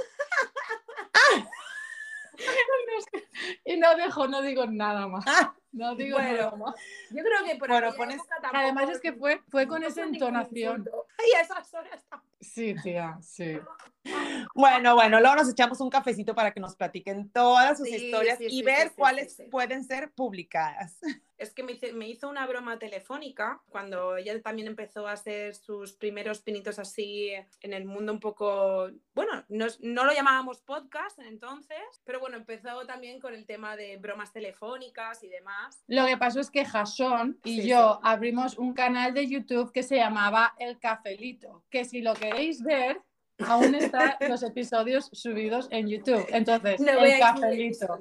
y 3.66 3.78
no 3.78 3.96
dejo, 3.96 4.28
no 4.28 4.42
digo 4.42 4.66
nada 4.68 5.08
más. 5.08 5.24
Ah, 5.28 5.54
No 5.72 5.96
digo 5.96 6.18
Bueno, 6.18 6.38
nada 6.38 6.56
más. 6.56 6.76
Yo 7.12 7.24
creo 7.24 7.44
que 7.46 7.56
por 7.58 7.68
Bueno, 7.70 7.88
aquella 7.88 7.98
pones- 7.98 8.16
época 8.16 8.36
tampoco- 8.42 8.58
Además 8.64 8.90
es 8.90 9.00
que 9.00 9.14
fue, 9.14 9.42
fue 9.50 9.68
con 9.68 9.82
no 9.82 9.88
esa 9.88 10.04
entonación. 10.04 10.88
Ay, 11.24 11.32
a 11.38 11.42
esas 11.42 11.74
horas 11.74 12.06
tampoco. 12.10 12.38
Sí, 12.40 12.76
tía, 12.84 13.18
sí. 13.22 13.60
Bueno, 14.56 14.96
bueno, 14.96 15.20
luego 15.20 15.36
nos 15.36 15.50
echamos 15.50 15.82
un 15.82 15.90
cafecito 15.90 16.34
para 16.34 16.52
que 16.54 16.62
nos 16.62 16.76
platiquen 16.76 17.30
todas 17.32 17.78
sus 17.78 17.90
Sí, 17.90 17.96
historias 17.96 18.38
sí, 18.38 18.46
y 18.46 18.50
sí, 18.50 18.62
ver 18.64 18.84
sí, 18.84 18.90
sí, 18.90 18.96
cuáles 18.96 19.44
pueden 19.52 19.84
ser 19.84 20.12
publicadas. 20.12 20.98
Es 21.38 21.54
que 21.54 21.62
me, 21.62 22.08
hizo 22.10 22.30
una 22.30 22.48
broma 22.48 22.80
telefónica 22.80 23.62
cuando 23.70 24.18
ella 24.18 24.42
también 24.42 24.68
empezó 24.68 25.08
a 25.08 25.12
hacer 25.12 25.54
sus 25.54 25.94
primeros 25.94 26.42
pinitos 26.42 26.80
así 26.80 27.30
en 27.62 27.74
el 27.74 27.86
mundo 27.86 28.12
un 28.12 28.20
poco, 28.20 28.90
bueno, 29.14 29.46
no, 29.48 29.68
no 29.82 30.04
lo 30.04 30.14
llamábamos 30.14 30.62
podcast 30.62 31.20
entonces, 31.20 31.78
pero 32.06 32.20
bueno, 32.20 32.38
empezó 32.38 32.88
también 32.88 33.20
con 33.20 33.36
el 33.36 33.46
tema 33.46 33.76
de 33.76 33.98
bromas 33.98 34.34
telefónicas 34.34 35.24
y 35.24 35.30
demás. 35.30 35.84
Lo 35.86 36.08
que 36.08 36.18
pasó 36.18 36.40
es 36.40 36.50
que 36.50 36.66
Jason 36.66 37.40
y 37.44 37.68
yo 37.68 38.00
abrimos 38.02 38.58
un 38.58 38.74
canal 38.74 39.14
de 39.14 39.28
YouTube 39.28 39.72
que 39.72 39.84
se 39.84 39.98
llamaba 39.98 40.56
El 40.58 40.80
Cafelito, 41.08 41.64
que 41.70 41.86
si 41.86 42.02
lo 42.02 42.14
queréis 42.14 42.62
ver, 42.62 43.02
aún 43.48 43.76
están 43.76 44.16
los 44.28 44.44
episodios 44.44 45.10
subidos 45.14 45.68
en 45.72 45.88
YouTube. 45.88 46.26
Entonces, 46.30 46.80
No 46.82 46.92
El 47.00 47.20
Cafelito. 47.20 48.00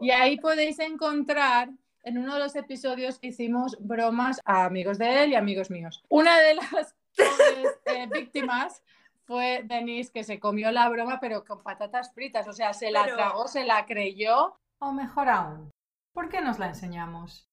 Y 0.00 0.10
ahí 0.10 0.38
podéis 0.38 0.78
encontrar, 0.80 1.70
en 2.02 2.18
uno 2.18 2.34
de 2.34 2.40
los 2.40 2.56
episodios 2.56 3.18
hicimos 3.22 3.76
bromas 3.80 4.40
a 4.44 4.64
amigos 4.64 4.98
de 4.98 5.24
él 5.24 5.30
y 5.30 5.34
amigos 5.36 5.70
míos. 5.70 6.02
Una 6.08 6.38
de 6.40 6.54
las 6.56 6.94
pobres, 7.16 7.78
eh, 7.86 8.06
víctimas 8.12 8.82
fue 9.24 9.62
Denise, 9.64 10.10
que 10.12 10.24
se 10.24 10.40
comió 10.40 10.70
la 10.72 10.88
broma, 10.88 11.20
pero 11.20 11.44
con 11.44 11.62
patatas 11.62 12.12
fritas. 12.12 12.48
O 12.48 12.52
sea, 12.52 12.72
se 12.74 12.90
la 12.90 13.04
Pero- 13.04 13.16
tragó, 13.16 13.48
se 13.48 13.64
la 13.64 13.86
creyó. 13.86 14.58
O 14.80 14.92
mejor 14.92 15.28
aún, 15.28 15.70
¿por 16.12 16.28
qué 16.28 16.40
nos 16.40 16.58
la 16.58 16.66
enseñamos? 16.66 17.48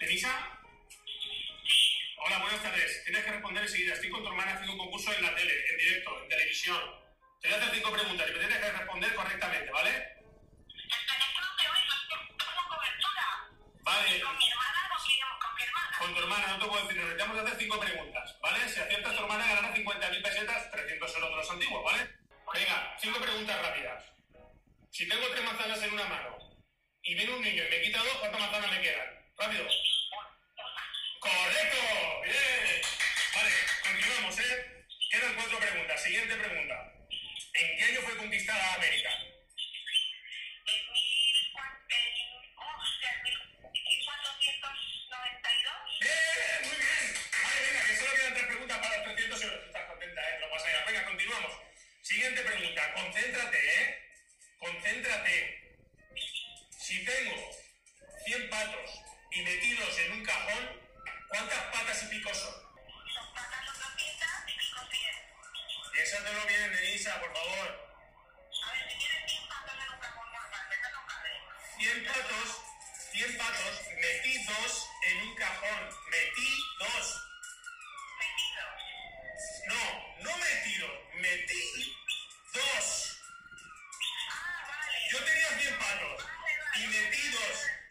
¿Denisa? 0.00 0.28
Hola, 2.26 2.40
buenas 2.40 2.60
tardes. 2.60 3.04
Tienes 3.04 3.24
que 3.24 3.30
responder 3.30 3.62
enseguida. 3.62 3.94
Estoy 3.94 4.10
con 4.10 4.20
tu 4.20 4.28
hermana 4.28 4.54
haciendo 4.54 4.72
un 4.72 4.78
concurso 4.80 5.12
en 5.14 5.22
la 5.22 5.32
tele, 5.36 5.52
en 5.70 5.76
directo, 5.78 6.22
en 6.24 6.28
televisión. 6.28 6.80
Te 7.40 7.46
voy 7.46 7.54
a 7.54 7.60
hacer 7.60 7.74
cinco 7.76 7.92
preguntas 7.92 8.26
y 8.28 8.32
me 8.32 8.38
tienes 8.40 8.58
que 8.58 8.72
responder 8.72 9.14
correctamente, 9.14 9.70
¿vale? 9.70 10.15
Y 87.36 87.85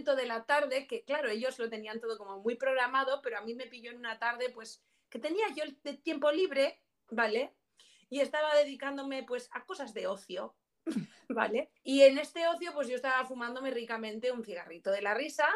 de 0.00 0.26
la 0.26 0.44
tarde 0.44 0.86
que, 0.86 1.04
claro, 1.04 1.28
ellos 1.28 1.58
lo 1.58 1.68
tenían 1.68 2.00
todo 2.00 2.18
como 2.18 2.40
muy 2.40 2.56
programado, 2.56 3.20
pero 3.22 3.38
a 3.38 3.42
mí 3.42 3.54
me 3.54 3.66
pilló 3.66 3.90
en 3.90 3.98
una 3.98 4.18
tarde, 4.18 4.50
pues, 4.50 4.82
que 5.08 5.18
tenía 5.18 5.46
yo 5.54 5.64
el 5.64 6.02
tiempo 6.02 6.30
libre, 6.32 6.80
¿vale? 7.10 7.54
Y 8.08 8.20
estaba 8.20 8.54
dedicándome, 8.56 9.22
pues, 9.22 9.48
a 9.52 9.64
cosas 9.64 9.94
de 9.94 10.06
ocio. 10.06 10.56
¿vale? 11.28 11.70
Y 11.82 12.02
en 12.02 12.18
este 12.18 12.46
ocio, 12.48 12.72
pues 12.72 12.88
yo 12.88 12.96
estaba 12.96 13.24
fumándome 13.24 13.70
ricamente 13.70 14.32
un 14.32 14.44
cigarrito 14.44 14.90
de 14.90 15.02
la 15.02 15.14
risa, 15.14 15.48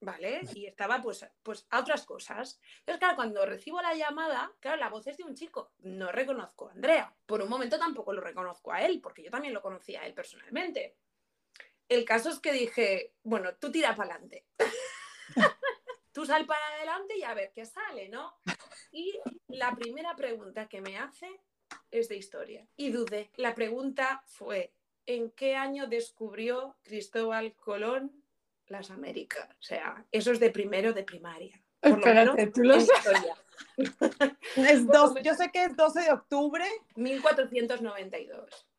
¿vale? 0.00 0.40
Y 0.54 0.66
estaba 0.66 1.00
pues, 1.02 1.26
pues 1.42 1.66
a 1.70 1.80
otras 1.80 2.04
cosas. 2.04 2.60
Entonces, 2.80 2.98
claro, 2.98 3.16
cuando 3.16 3.44
recibo 3.46 3.80
la 3.82 3.94
llamada, 3.94 4.52
claro, 4.60 4.78
la 4.78 4.88
voz 4.88 5.06
es 5.06 5.16
de 5.16 5.24
un 5.24 5.34
chico. 5.34 5.72
No 5.80 6.10
reconozco 6.10 6.68
a 6.68 6.72
Andrea. 6.72 7.14
Por 7.26 7.42
un 7.42 7.48
momento 7.48 7.78
tampoco 7.78 8.12
lo 8.12 8.20
reconozco 8.20 8.72
a 8.72 8.82
él, 8.82 9.00
porque 9.00 9.22
yo 9.22 9.30
también 9.30 9.54
lo 9.54 9.62
conocía 9.62 10.00
a 10.00 10.06
él 10.06 10.14
personalmente. 10.14 10.96
El 11.90 12.04
caso 12.04 12.30
es 12.30 12.38
que 12.38 12.52
dije, 12.52 13.12
bueno, 13.24 13.52
tú 13.56 13.72
tira 13.72 13.96
para 13.96 14.14
adelante. 14.14 14.46
tú 16.12 16.24
sal 16.24 16.46
para 16.46 16.64
adelante 16.76 17.18
y 17.18 17.24
a 17.24 17.34
ver 17.34 17.50
qué 17.52 17.66
sale, 17.66 18.08
¿no? 18.08 18.32
Y 18.92 19.18
la 19.48 19.74
primera 19.74 20.14
pregunta 20.14 20.68
que 20.68 20.80
me 20.80 20.96
hace 20.96 21.28
es 21.90 22.08
de 22.08 22.16
historia. 22.16 22.64
Y 22.76 22.92
dudé. 22.92 23.32
La 23.34 23.56
pregunta 23.56 24.22
fue, 24.26 24.72
¿en 25.04 25.32
qué 25.32 25.56
año 25.56 25.88
descubrió 25.88 26.76
Cristóbal 26.84 27.54
Colón 27.56 28.22
las 28.66 28.92
Américas? 28.92 29.48
O 29.58 29.62
sea, 29.62 30.06
eso 30.12 30.30
es 30.30 30.38
de 30.38 30.50
primero 30.50 30.92
de 30.92 31.02
primaria. 31.02 31.60
Por 31.80 31.98
Espérate, 31.98 32.36
menos 32.36 32.52
tú 32.54 32.62
lo. 32.62 32.76
Es 34.54 34.86
dos, 34.86 35.14
yo 35.24 35.34
sé 35.34 35.50
que 35.50 35.64
es 35.64 35.76
12 35.76 36.02
de 36.02 36.12
octubre. 36.12 36.64
1492. 36.94 38.69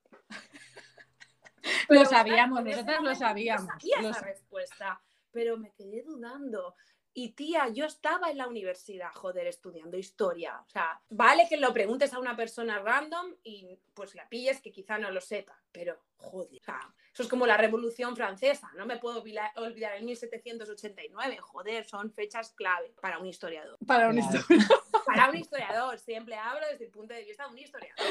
Lo 1.90 2.06
sabíamos, 2.06 2.64
nosotras 2.64 3.02
lo 3.02 3.16
sabíamos. 3.16 3.68
sabía 3.68 4.02
lo 4.02 4.10
esa 4.10 4.20
sa- 4.20 4.26
respuesta, 4.26 5.02
pero 5.32 5.58
me 5.58 5.72
quedé 5.74 6.04
dudando. 6.04 6.76
Y 7.14 7.34
tía, 7.34 7.68
yo 7.68 7.84
estaba 7.86 8.32
en 8.32 8.38
la 8.38 8.48
universidad, 8.48 9.12
joder, 9.14 9.46
estudiando 9.46 9.98
historia. 9.98 10.62
O 10.66 10.70
sea, 10.70 11.02
vale 11.10 11.46
que 11.50 11.58
lo 11.58 11.74
preguntes 11.74 12.14
a 12.14 12.20
una 12.20 12.38
persona 12.38 12.80
random 12.80 13.36
y 13.44 13.78
pues 13.94 14.16
la 14.16 14.30
pilles 14.30 14.62
que 14.62 14.72
quizá 14.72 14.98
no 14.98 15.12
lo 15.12 15.20
sepa, 15.20 15.62
pero 15.74 16.00
joder, 16.16 16.62
o 16.62 16.64
sea, 16.64 16.80
eso 17.14 17.24
es 17.24 17.28
como 17.28 17.46
la 17.46 17.58
Revolución 17.58 18.16
Francesa, 18.16 18.72
no 18.78 18.86
me 18.86 18.98
puedo 18.98 19.22
olvida- 19.22 19.52
olvidar 19.58 19.98
el 19.98 20.04
1789, 20.06 21.38
joder, 21.42 21.84
son 21.86 22.14
fechas 22.14 22.54
clave 22.54 22.94
para 23.02 23.20
un 23.20 23.28
historiador. 23.28 23.78
Para 23.86 24.08
un 24.08 24.16
Claro. 24.16 24.38
historia. 24.38 24.68
Para 25.06 25.30
un 25.30 25.36
historiador, 25.38 26.00
siempre 26.00 26.36
hablo 26.36 26.66
desde 26.72 26.86
el 26.86 26.92
punto 26.92 27.14
de 27.14 27.24
vista 27.24 27.46
de 27.46 27.50
un 27.52 27.58
historiador. 27.58 28.06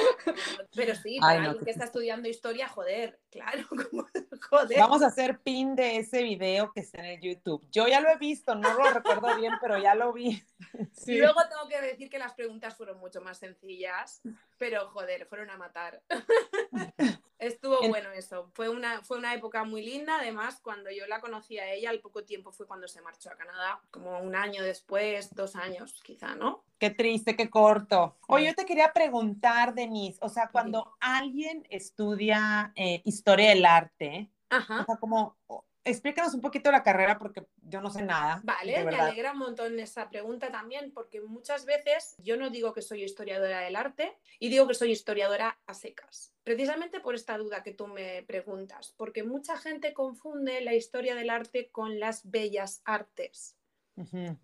Pero 0.75 0.95
sí, 0.95 1.15
Ay, 1.17 1.21
para 1.21 1.41
no, 1.41 1.49
alguien 1.51 1.65
que 1.65 1.71
está 1.71 1.85
estudiando 1.85 2.29
historia, 2.29 2.69
joder, 2.69 3.19
claro, 3.31 3.63
como, 3.91 4.07
joder. 4.51 4.79
Vamos 4.79 5.03
a 5.03 5.07
hacer 5.07 5.39
pin 5.41 5.75
de 5.75 5.97
ese 5.97 6.23
video 6.23 6.73
que 6.73 6.81
está 6.81 6.99
en 7.01 7.07
el 7.07 7.21
YouTube. 7.21 7.67
Yo 7.71 7.87
ya 7.89 8.01
lo 8.01 8.11
he 8.11 8.19
visto, 8.19 8.55
no 8.55 8.73
lo 8.75 8.91
recuerdo 8.91 9.35
bien, 9.37 9.55
pero 9.61 9.79
ya 9.79 9.95
lo 9.95 10.13
vi. 10.13 10.43
Sí. 10.93 11.17
Luego 11.19 11.41
tengo 11.49 11.69
que 11.69 11.81
decir 11.81 12.09
que 12.09 12.19
las 12.19 12.35
preguntas 12.35 12.77
fueron 12.77 12.99
mucho 12.99 13.21
más 13.21 13.39
sencillas, 13.39 14.21
pero 14.59 14.89
joder, 14.91 15.27
fueron 15.27 15.51
a 15.51 15.57
matar. 15.57 16.03
Estuvo 17.39 17.83
En- 17.83 17.91
bueno 17.91 18.11
eso. 18.13 18.51
Fue 18.55 18.69
una, 18.69 19.03
fue 19.03 19.19
una 19.19 19.35
época 19.35 19.65
muy 19.65 19.83
linda. 19.83 20.19
Además, 20.21 20.61
cuando 20.61 20.91
yo 20.91 21.07
la 21.07 21.21
conocí 21.21 21.59
a 21.59 21.73
ella, 21.73 21.91
al 21.91 22.01
poco 22.01 22.25
tiempo 22.25 22.53
fue 22.53 22.67
cuando 22.67 22.87
se 22.87 23.01
marchó 23.01 23.31
a 23.31 23.37
Canadá, 23.37 23.81
como 23.91 24.21
un 24.21 24.35
año 24.37 24.63
después, 24.63 25.35
dos 25.35 25.57
años 25.57 26.01
quizá, 26.05 26.35
¿no? 26.35 26.65
Qué 26.81 26.89
triste, 26.89 27.37
qué 27.37 27.51
corto. 27.51 28.17
Oye, 28.27 28.47
yo 28.47 28.55
te 28.55 28.65
quería 28.65 28.91
preguntar, 28.95 29.75
Denise, 29.75 30.19
o 30.23 30.31
sea, 30.31 30.49
cuando 30.51 30.97
alguien 30.99 31.67
estudia 31.69 32.73
eh, 32.75 33.03
historia 33.05 33.51
del 33.51 33.67
arte, 33.67 34.31
o 34.51 34.55
Ajá. 34.55 34.87
sea, 34.87 34.97
como, 34.97 35.37
o- 35.47 35.63
explícanos 35.85 36.33
un 36.33 36.41
poquito 36.41 36.73
la 36.73 36.83
carrera 36.83 37.19
porque 37.19 37.47
yo 37.69 37.83
no 37.83 37.91
sé 37.91 38.01
nada. 38.01 38.41
Vale, 38.45 38.83
me 38.85 38.97
alegra 38.97 39.33
un 39.33 39.39
montón 39.41 39.79
esa 39.79 40.09
pregunta 40.09 40.51
también, 40.51 40.91
porque 40.95 41.21
muchas 41.21 41.67
veces 41.67 42.15
yo 42.17 42.39
no 42.39 42.49
digo 42.49 42.73
que 42.73 42.81
soy 42.81 43.05
historiadora 43.05 43.61
del 43.61 43.77
arte 43.77 44.17
y 44.39 44.49
digo 44.49 44.67
que 44.67 44.73
soy 44.73 44.91
historiadora 44.93 45.59
a 45.67 45.75
secas. 45.75 46.33
Precisamente 46.45 47.01
por 47.01 47.15
esta 47.15 47.37
duda 47.37 47.63
que 47.63 47.75
tú 47.75 47.89
me 47.89 48.23
preguntas, 48.23 48.95
porque 48.97 49.23
mucha 49.23 49.59
gente 49.59 49.93
confunde 49.93 50.63
la 50.63 50.73
historia 50.75 51.15
del 51.15 51.29
arte 51.29 51.69
con 51.71 52.01
las 52.01 52.31
bellas 52.31 52.81
artes. 52.87 53.55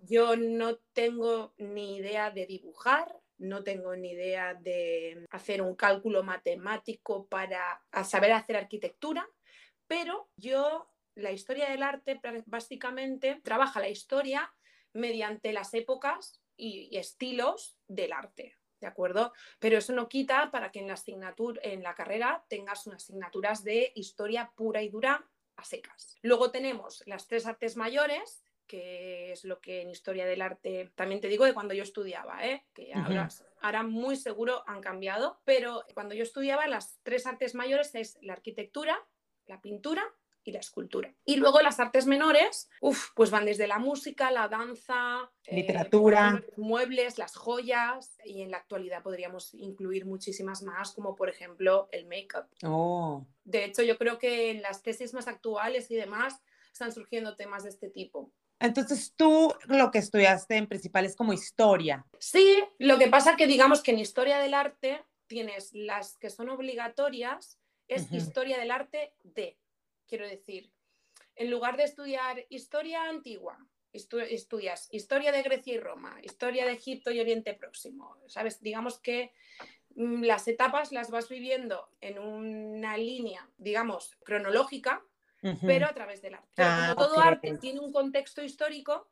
Yo 0.02 0.36
no 0.36 0.76
tengo 0.92 1.54
ni 1.58 1.96
idea 1.96 2.30
de 2.30 2.46
dibujar, 2.46 3.14
no 3.38 3.62
tengo 3.62 3.94
ni 3.96 4.10
idea 4.10 4.54
de 4.54 5.26
hacer 5.30 5.62
un 5.62 5.74
cálculo 5.74 6.22
matemático 6.22 7.26
para 7.26 7.82
saber 8.04 8.32
hacer 8.32 8.56
arquitectura, 8.56 9.28
pero 9.86 10.30
yo, 10.36 10.90
la 11.14 11.32
historia 11.32 11.70
del 11.70 11.82
arte 11.82 12.20
básicamente 12.46 13.40
trabaja 13.42 13.80
la 13.80 13.88
historia 13.88 14.52
mediante 14.92 15.52
las 15.52 15.74
épocas 15.74 16.42
y, 16.56 16.88
y 16.90 16.98
estilos 16.98 17.78
del 17.88 18.12
arte. 18.12 18.56
¿De 18.80 18.86
acuerdo? 18.86 19.32
Pero 19.58 19.78
eso 19.78 19.94
no 19.94 20.08
quita 20.08 20.50
para 20.50 20.70
que 20.70 20.80
en 20.80 20.88
la 20.88 20.94
asignatura, 20.94 21.60
en 21.64 21.82
la 21.82 21.94
carrera 21.94 22.44
tengas 22.48 22.86
unas 22.86 23.04
asignaturas 23.04 23.64
de 23.64 23.92
historia 23.94 24.52
pura 24.54 24.82
y 24.82 24.90
dura 24.90 25.26
a 25.56 25.64
secas. 25.64 26.16
Luego 26.22 26.50
tenemos 26.50 27.02
las 27.06 27.26
tres 27.26 27.46
artes 27.46 27.76
mayores, 27.76 28.44
que 28.66 29.32
es 29.32 29.44
lo 29.44 29.60
que 29.60 29.82
en 29.82 29.90
historia 29.90 30.26
del 30.26 30.42
arte 30.42 30.92
también 30.94 31.20
te 31.20 31.28
digo 31.28 31.44
de 31.44 31.54
cuando 31.54 31.74
yo 31.74 31.82
estudiaba, 31.82 32.46
¿eh? 32.46 32.64
que 32.74 32.92
ahora, 32.94 33.28
ahora 33.60 33.82
muy 33.82 34.16
seguro 34.16 34.62
han 34.66 34.80
cambiado, 34.80 35.40
pero 35.44 35.84
cuando 35.94 36.14
yo 36.14 36.22
estudiaba 36.22 36.66
las 36.66 36.98
tres 37.02 37.26
artes 37.26 37.54
mayores 37.54 37.94
es 37.94 38.18
la 38.22 38.34
arquitectura, 38.34 38.98
la 39.46 39.60
pintura 39.60 40.04
y 40.46 40.52
la 40.52 40.60
escultura. 40.60 41.12
Y 41.24 41.36
luego 41.36 41.60
las 41.60 41.80
artes 41.80 42.06
menores, 42.06 42.70
uf, 42.80 43.10
pues 43.16 43.32
van 43.32 43.44
desde 43.44 43.66
la 43.66 43.80
música, 43.80 44.30
la 44.30 44.46
danza, 44.46 45.28
eh, 45.44 45.56
Literatura. 45.56 46.40
los 46.46 46.56
muebles, 46.56 47.18
las 47.18 47.34
joyas 47.34 48.16
y 48.24 48.42
en 48.42 48.52
la 48.52 48.58
actualidad 48.58 49.02
podríamos 49.02 49.52
incluir 49.54 50.06
muchísimas 50.06 50.62
más, 50.62 50.92
como 50.92 51.16
por 51.16 51.28
ejemplo 51.28 51.88
el 51.90 52.06
make-up. 52.06 52.46
Oh, 52.64 53.26
De 53.42 53.64
hecho, 53.64 53.82
yo 53.82 53.98
creo 53.98 54.18
que 54.18 54.50
en 54.52 54.62
las 54.62 54.82
tesis 54.82 55.12
más 55.14 55.26
actuales 55.26 55.90
y 55.90 55.96
demás 55.96 56.40
están 56.72 56.92
surgiendo 56.92 57.34
temas 57.34 57.64
de 57.64 57.70
este 57.70 57.90
tipo. 57.90 58.32
Entonces 58.60 59.12
tú 59.16 59.54
lo 59.66 59.90
que 59.90 59.98
estudiaste 59.98 60.56
en 60.56 60.66
principal 60.66 61.04
es 61.04 61.16
como 61.16 61.32
historia. 61.32 62.04
Sí, 62.18 62.62
lo 62.78 62.98
que 62.98 63.08
pasa 63.08 63.36
que 63.36 63.46
digamos 63.46 63.82
que 63.82 63.90
en 63.92 63.98
historia 63.98 64.38
del 64.38 64.54
arte 64.54 65.04
tienes 65.26 65.72
las 65.74 66.16
que 66.18 66.30
son 66.30 66.48
obligatorias, 66.48 67.58
es 67.88 68.10
historia 68.12 68.58
del 68.58 68.70
arte 68.70 69.14
de, 69.22 69.58
quiero 70.06 70.26
decir, 70.26 70.72
en 71.34 71.50
lugar 71.50 71.76
de 71.76 71.84
estudiar 71.84 72.44
historia 72.48 73.04
antigua, 73.08 73.58
estu- 73.92 74.26
estudias 74.28 74.88
historia 74.90 75.30
de 75.32 75.42
Grecia 75.42 75.74
y 75.74 75.78
Roma, 75.78 76.18
historia 76.22 76.64
de 76.66 76.72
Egipto 76.72 77.10
y 77.10 77.20
Oriente 77.20 77.54
Próximo, 77.54 78.16
¿sabes? 78.26 78.60
Digamos 78.60 78.98
que 78.98 79.32
mm, 79.94 80.22
las 80.24 80.48
etapas 80.48 80.92
las 80.92 81.10
vas 81.10 81.28
viviendo 81.28 81.88
en 82.00 82.18
una 82.18 82.96
línea, 82.96 83.48
digamos, 83.58 84.16
cronológica, 84.24 85.04
Pero 85.62 85.86
a 85.86 85.92
través 85.94 86.22
del 86.22 86.34
arte. 86.34 86.48
Ah, 86.62 86.92
como 86.94 87.06
todo 87.08 87.20
arte 87.20 87.56
tiene 87.58 87.80
un 87.80 87.92
contexto 87.92 88.42
histórico. 88.42 89.08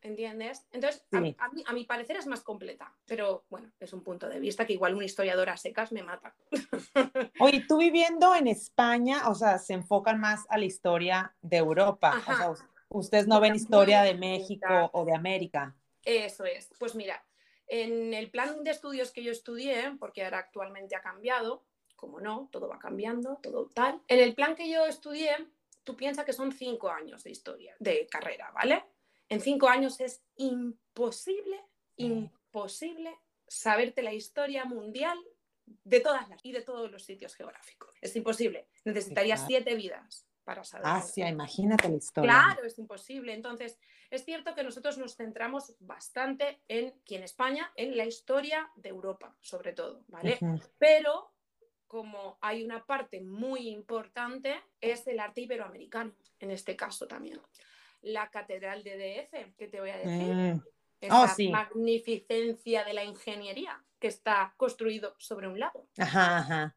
¿Entiendes? 0.00 0.64
Entonces, 0.70 1.04
a- 1.10 1.20
Sí. 1.20 1.34
a, 1.40 1.48
mí- 1.48 1.64
a 1.66 1.72
mi 1.72 1.84
parecer 1.84 2.16
es 2.16 2.26
más 2.28 2.40
completa, 2.42 2.94
pero 3.04 3.44
bueno, 3.50 3.72
es 3.80 3.92
un 3.92 4.04
punto 4.04 4.28
de 4.28 4.38
vista 4.38 4.64
que 4.64 4.74
igual 4.74 4.94
una 4.94 5.04
historiadora 5.04 5.54
a 5.54 5.56
secas 5.56 5.90
me 5.90 6.04
mata. 6.04 6.36
Oye, 7.40 7.64
tú 7.66 7.78
viviendo 7.78 8.32
en 8.36 8.46
España, 8.46 9.28
o 9.28 9.34
sea, 9.34 9.58
se 9.58 9.74
enfocan 9.74 10.20
más 10.20 10.46
a 10.50 10.56
la 10.58 10.66
historia 10.66 11.34
de 11.42 11.56
Europa. 11.56 12.22
O 12.28 12.36
sea, 12.36 12.50
us- 12.50 12.64
ustedes 12.90 13.26
no 13.26 13.40
ven 13.40 13.56
historia 13.56 14.02
de. 14.02 14.14
México 14.14 14.90
o 14.92 15.04
de 15.04 15.14
América. 15.14 15.74
Eso 16.04 16.44
es. 16.44 16.70
Pues 16.78 16.94
mira, 16.94 17.24
en 17.66 18.14
el 18.14 18.30
plan 18.30 18.62
de 18.62 18.70
estudios 18.70 19.10
que 19.10 19.24
yo 19.24 19.32
estudié, 19.32 19.96
porque 19.98 20.24
ahora 20.24 20.38
actualmente 20.38 20.94
ha 20.94 21.02
cambiado, 21.02 21.64
como 21.96 22.20
no, 22.20 22.48
todo 22.52 22.68
va 22.68 22.78
cambiando, 22.78 23.40
todo 23.42 23.68
tal. 23.74 24.00
En 24.06 24.20
el 24.20 24.34
plan 24.36 24.54
que 24.54 24.70
yo 24.70 24.86
estudié, 24.86 25.32
tú 25.88 25.96
piensas 25.96 26.26
que 26.26 26.34
son 26.34 26.52
cinco 26.52 26.90
años 26.90 27.24
de 27.24 27.30
historia, 27.30 27.74
de 27.78 28.06
carrera, 28.08 28.50
¿vale? 28.50 28.84
En 29.26 29.40
cinco 29.40 29.70
años 29.70 29.98
es 30.00 30.22
imposible, 30.36 31.64
imposible 31.96 33.18
saberte 33.46 34.02
la 34.02 34.12
historia 34.12 34.66
mundial 34.66 35.18
de 35.64 36.00
todas 36.00 36.28
las 36.28 36.44
y 36.44 36.52
de 36.52 36.60
todos 36.60 36.90
los 36.90 37.04
sitios 37.04 37.34
geográficos. 37.34 37.96
Es 38.02 38.14
imposible. 38.16 38.68
Necesitarías 38.84 39.46
siete 39.46 39.74
vidas 39.76 40.28
para 40.44 40.62
saber. 40.62 40.86
Asia, 40.86 41.26
imagínate 41.26 41.88
la 41.88 41.96
historia. 41.96 42.30
Claro, 42.30 42.66
es 42.66 42.78
imposible. 42.78 43.32
Entonces, 43.32 43.78
es 44.10 44.26
cierto 44.26 44.54
que 44.54 44.62
nosotros 44.62 44.98
nos 44.98 45.16
centramos 45.16 45.74
bastante 45.80 46.60
en, 46.68 46.88
aquí 47.00 47.14
en 47.14 47.22
España, 47.22 47.72
en 47.76 47.96
la 47.96 48.04
historia 48.04 48.70
de 48.76 48.90
Europa, 48.90 49.34
sobre 49.40 49.72
todo, 49.72 50.04
¿vale? 50.08 50.38
Pero 50.76 51.32
como 51.88 52.38
hay 52.40 52.62
una 52.64 52.84
parte 52.84 53.20
muy 53.20 53.68
importante, 53.68 54.60
es 54.80 55.06
el 55.08 55.18
arte 55.18 55.40
iberoamericano, 55.40 56.12
en 56.38 56.50
este 56.50 56.76
caso 56.76 57.08
también. 57.08 57.40
La 58.02 58.30
Catedral 58.30 58.84
de 58.84 58.96
DF, 58.96 59.54
que 59.56 59.66
te 59.66 59.80
voy 59.80 59.90
a 59.90 59.96
decir, 59.96 60.34
Mm, 60.34 60.60
esa 61.00 61.22
Oh, 61.24 61.28
sí. 61.28 61.50
magnificencia 61.50 62.84
de 62.84 62.92
la 62.92 63.04
ingeniería 63.04 63.82
que 63.98 64.08
está 64.08 64.54
construido 64.56 65.14
sobre 65.18 65.48
un 65.48 65.58
lago. 65.58 65.88
Ajá, 65.98 66.38
ajá. 66.38 66.76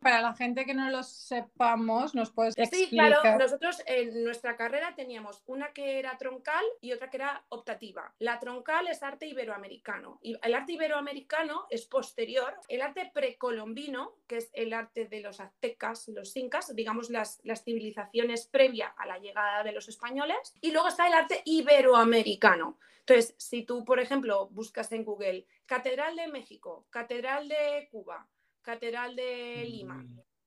Para 0.00 0.20
la 0.20 0.34
gente 0.34 0.64
que 0.64 0.74
no 0.74 0.90
lo 0.90 1.02
sepamos, 1.02 2.14
¿nos 2.14 2.30
puedes 2.30 2.54
Sí, 2.54 2.62
explicar? 2.62 3.20
claro, 3.20 3.38
nosotros 3.38 3.82
en 3.86 4.24
nuestra 4.24 4.56
carrera 4.56 4.94
teníamos 4.94 5.42
una 5.46 5.72
que 5.72 5.98
era 5.98 6.16
troncal 6.16 6.64
y 6.80 6.92
otra 6.92 7.10
que 7.10 7.16
era 7.16 7.44
optativa. 7.48 8.14
La 8.18 8.38
troncal 8.38 8.88
es 8.88 9.02
arte 9.02 9.26
iberoamericano 9.26 10.18
y 10.22 10.36
el 10.42 10.54
arte 10.54 10.72
iberoamericano 10.72 11.66
es 11.70 11.86
posterior. 11.86 12.54
El 12.68 12.82
arte 12.82 13.10
precolombino, 13.12 14.14
que 14.26 14.38
es 14.38 14.50
el 14.52 14.72
arte 14.72 15.06
de 15.06 15.20
los 15.20 15.40
aztecas, 15.40 16.08
los 16.08 16.36
incas, 16.36 16.74
digamos 16.74 17.10
las, 17.10 17.40
las 17.44 17.64
civilizaciones 17.64 18.46
previa 18.46 18.94
a 18.96 19.06
la 19.06 19.18
llegada 19.18 19.62
de 19.64 19.72
los 19.72 19.88
españoles. 19.88 20.54
Y 20.60 20.72
luego 20.72 20.88
está 20.88 21.06
el 21.06 21.14
arte 21.14 21.42
iberoamericano. 21.44 22.78
Entonces, 23.00 23.34
si 23.38 23.62
tú, 23.62 23.84
por 23.84 24.00
ejemplo, 24.00 24.48
buscas 24.50 24.92
en 24.92 25.04
Google 25.04 25.46
Catedral 25.64 26.14
de 26.16 26.28
México, 26.28 26.86
Catedral 26.90 27.48
de 27.48 27.88
Cuba, 27.90 28.28
Catedral 28.72 29.16
de 29.16 29.64
Lima, 29.66 30.04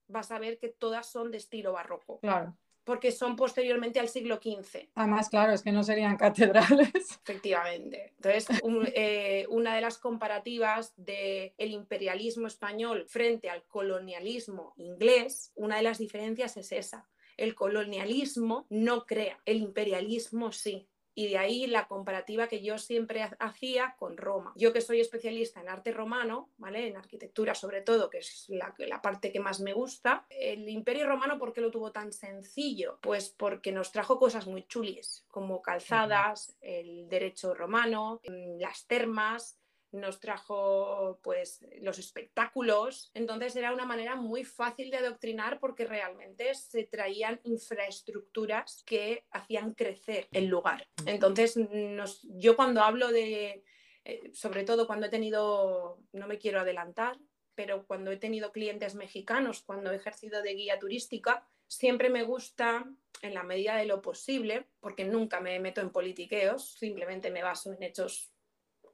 vas 0.08 0.32
a 0.32 0.38
ver 0.38 0.60
que 0.60 0.70
todas 0.70 1.12
son 1.12 1.32
de 1.32 1.38
estilo 1.40 1.74
barroco 1.74 2.20
Claro. 2.20 2.56
porque 2.84 3.12
son 3.12 3.36
posteriormente 3.36 4.00
al 4.00 4.10
siglo 4.10 4.36
XV, 4.36 4.90
Además, 4.94 5.28
claro, 5.30 5.54
es 5.54 5.64
que 5.64 5.72
no 5.72 5.82
serían 5.82 6.18
catedrales. 6.18 6.92
efectivamente. 7.24 8.14
Entonces, 8.18 8.62
un- 8.64 8.88
eh, 8.94 9.48
una 9.50 9.74
de 9.76 9.82
las 9.82 9.98
comparativas 9.98 10.94
del 10.98 11.72
imperialismo 11.72 12.46
español 12.46 13.06
frente 13.08 13.50
al 13.50 13.64
colonialismo 13.64 14.74
inglés, 14.78 15.52
una 15.56 15.78
de 15.78 15.84
las 15.84 15.98
diferencias 15.98 16.58
es 16.58 16.72
esa. 16.72 17.10
El 17.38 17.56
colonialismo 17.56 18.68
no 18.70 19.06
crea, 19.08 19.40
el 19.46 19.58
imperialismo 19.58 20.52
sí. 20.52 20.88
Y 21.14 21.28
de 21.30 21.38
ahí 21.38 21.68
la 21.68 21.88
comparativa 21.88 22.48
que 22.48 22.62
yo 22.64 22.78
siempre 22.78 23.24
ha- 23.24 23.36
hacía 23.40 23.96
con 23.98 24.18
Roma. 24.18 24.54
Yo 24.56 24.72
que 24.74 24.82
soy 24.82 25.00
especialista 25.02 25.60
en 25.62 25.70
arte 25.70 25.92
romano, 25.92 26.50
¿vale? 26.58 26.88
En 26.88 26.98
arquitectura 26.98 27.54
sobre 27.56 27.82
todo, 27.82 28.10
que 28.10 28.20
es 28.20 28.46
la, 28.50 28.74
la 28.78 29.02
parte 29.02 29.32
que 29.32 29.40
más 29.40 29.60
me 29.60 29.74
gusta, 29.74 30.26
el 30.30 30.70
imperio 30.70 31.08
romano, 31.08 31.38
¿por 31.38 31.54
qué 31.54 31.62
lo 31.62 31.72
tuvo 31.72 31.92
tan 31.92 32.14
sencillo? 32.14 33.00
Pues 33.02 33.30
porque 33.30 33.72
nos 33.72 33.92
trajo 33.92 34.20
cosas 34.20 34.48
muy 34.48 34.64
chulis, 34.68 35.26
como 35.30 35.62
calzadas, 35.62 36.56
el 36.62 37.08
derecho 37.10 37.54
romano, 37.54 38.22
mm, 38.28 38.60
las 38.60 38.86
termas, 38.88 39.58
nos 39.92 40.20
trajo 40.20 41.20
pues 41.22 41.66
los 41.82 42.00
espectáculos, 42.00 43.12
entonces 43.14 43.56
era 43.56 43.74
una 43.74 43.86
manera 43.86 44.16
muy 44.16 44.44
fácil 44.44 44.90
de 44.90 44.98
adoctrinar 44.98 45.60
porque 45.60 45.86
realmente 45.86 46.54
se 46.56 46.86
traían 46.86 47.40
infraestructuras 47.44 48.84
que 48.86 49.26
hacían 49.32 49.74
crecer 49.74 50.28
el 50.32 50.48
lugar. 50.48 50.88
Entonces 51.06 51.58
nos- 51.58 52.22
yo 52.24 52.56
cuando 52.56 52.82
hablo 52.82 53.10
de, 53.12 53.64
eh, 54.06 54.32
sobre 54.34 54.64
todo 54.64 54.88
cuando 54.88 55.08
he 55.08 55.10
tenido, 55.10 56.00
no 56.14 56.28
me 56.28 56.38
quiero 56.38 56.62
adelantar, 56.62 57.18
pero 57.56 57.86
cuando 57.86 58.12
he 58.12 58.18
tenido 58.18 58.52
clientes 58.52 58.96
mexicanos, 58.96 59.62
cuando 59.62 59.92
he 59.92 59.96
ejercido 59.96 60.42
de 60.42 60.54
guía 60.54 60.80
turística, 60.80 61.48
siempre 61.68 62.10
me 62.10 62.24
gusta, 62.24 62.86
en 63.22 63.34
la 63.34 63.44
medida 63.44 63.76
de 63.76 63.86
lo 63.86 64.02
posible, 64.02 64.68
porque 64.80 65.06
nunca 65.06 65.40
me 65.42 65.60
meto 65.60 65.80
en 65.82 65.92
politiqueos, 65.92 66.74
simplemente 66.74 67.30
me 67.30 67.44
baso 67.44 67.72
en 67.72 67.84
hechos 67.84 68.31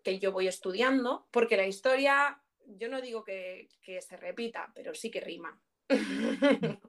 que 0.08 0.20
yo 0.20 0.32
voy 0.32 0.48
estudiando, 0.48 1.28
porque 1.32 1.58
la 1.58 1.67
historia, 1.67 2.41
yo 2.65 2.88
no 2.88 3.02
digo 3.02 3.26
que, 3.26 3.67
que 3.82 4.02
se 4.02 4.15
repita, 4.15 4.72
pero 4.74 4.96
sí 4.96 5.12
que 5.12 5.20
rima. 5.20 5.60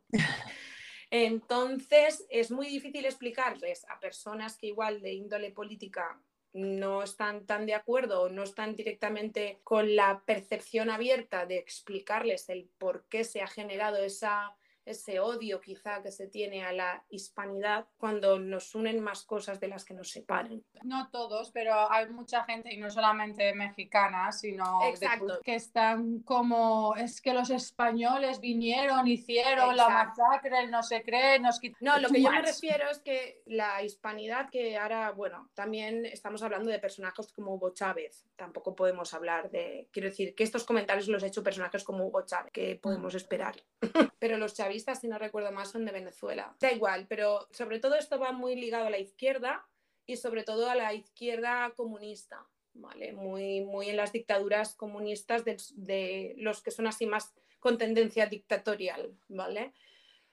Entonces, 1.11 2.25
es 2.31 2.53
muy 2.53 2.69
difícil 2.69 3.05
explicarles 3.07 3.85
a 3.89 3.99
personas 3.99 4.57
que 4.57 4.69
igual 4.69 5.03
de 5.03 5.15
índole 5.15 5.51
política 5.51 6.23
no 6.53 7.03
están 7.03 7.45
tan 7.45 7.67
de 7.67 7.75
acuerdo 7.75 8.23
o 8.23 8.29
no 8.29 8.45
están 8.45 8.77
directamente 8.77 9.59
con 9.65 9.97
la 9.97 10.23
percepción 10.25 10.89
abierta 10.89 11.45
de 11.45 11.59
explicarles 11.59 12.49
el 12.49 12.71
por 12.79 13.05
qué 13.09 13.25
se 13.25 13.43
ha 13.43 13.49
generado 13.49 13.97
esa, 13.97 14.57
ese 14.91 15.21
odio 15.21 15.61
quizá 15.61 16.03
que 16.03 16.11
se 16.11 16.27
tiene 16.27 16.65
a 16.65 16.73
la 16.73 17.05
hispanidad 17.11 17.87
cuando 17.99 18.39
nos 18.39 18.75
unen 18.75 19.01
más 19.01 19.25
cosas 19.25 19.61
de 19.61 19.69
las 19.69 19.85
que 19.85 19.95
nos 19.95 20.11
separan. 20.11 20.63
No 20.83 21.09
todos, 21.11 21.51
pero 21.51 21.91
hay 21.91 22.09
mucha 22.09 22.45
gente, 22.45 22.73
y 22.73 22.79
no 22.79 22.91
solamente 22.91 23.53
mexicana, 23.55 24.33
sino 24.33 24.81
de- 24.81 25.39
que 25.45 25.55
están 25.55 26.21
como, 26.21 26.95
es 26.97 27.21
que 27.21 27.33
los 27.35 27.51
españoles 27.51 28.41
vinieron, 28.41 29.07
hicieron 29.07 29.77
la 29.77 29.85
Exacto. 29.85 30.23
masacre, 30.23 30.59
el 30.61 30.71
no 30.71 30.83
se 30.83 31.03
cree, 31.03 31.39
nos 31.39 31.61
quitaron. 31.61 31.79
No, 31.87 31.99
lo 32.01 32.09
que 32.09 32.23
yo 32.23 32.31
me 32.31 32.43
refiero 32.43 32.91
es 32.91 32.99
que 32.99 33.43
la 33.47 33.83
hispanidad 33.83 34.51
que 34.51 34.77
ahora, 34.77 35.11
bueno, 35.13 35.51
también 35.55 36.07
estamos 36.07 36.43
hablando 36.43 36.71
de 36.71 36.79
personajes 36.79 37.33
como 37.33 37.55
Hugo 37.55 37.71
Chávez, 37.75 38.25
tampoco 38.37 38.75
podemos 38.75 39.15
hablar 39.15 39.51
de, 39.51 39.89
quiero 39.93 40.09
decir, 40.09 40.35
que 40.35 40.45
estos 40.45 40.65
comentarios 40.65 41.09
los 41.09 41.23
he 41.23 41.27
hecho 41.27 41.43
personajes 41.43 41.85
como 41.85 42.07
Hugo 42.07 42.23
Chávez, 42.25 42.53
que 42.53 42.77
podemos 42.77 43.15
esperar. 43.15 43.57
pero 44.19 44.37
los 44.39 44.55
chavistas, 44.55 44.78
si 44.79 45.09
no 45.09 45.19
recuerdo 45.19 45.53
más, 45.53 45.71
son 45.71 45.85
de 45.85 45.93
Venezuela. 45.93 46.55
Da 46.61 46.73
igual, 46.73 47.07
pero 47.09 47.47
sobre 47.51 47.79
todo 47.81 47.95
esto 47.97 48.19
va 48.19 48.33
muy 48.33 48.57
ligado 48.57 48.87
a 48.87 48.91
la 48.91 48.99
izquierda 48.99 49.67
y 50.07 50.17
sobre 50.17 50.43
todo 50.43 50.69
a 50.71 50.75
la 50.75 50.95
izquierda 50.95 51.73
comunista. 51.77 52.47
¿Vale? 52.75 53.13
Muy, 53.13 53.63
muy 53.63 53.89
en 53.89 53.97
las 53.97 54.13
dictaduras 54.13 54.77
comunistas 54.77 55.45
del- 55.45 55.57
de 55.75 56.35
los 56.37 56.63
que 56.63 56.71
son 56.71 56.87
así 56.87 57.07
más 57.07 57.35
con 57.59 57.77
tendencia 57.77 58.27
dictatorial, 58.27 59.17
¿vale? 59.29 59.73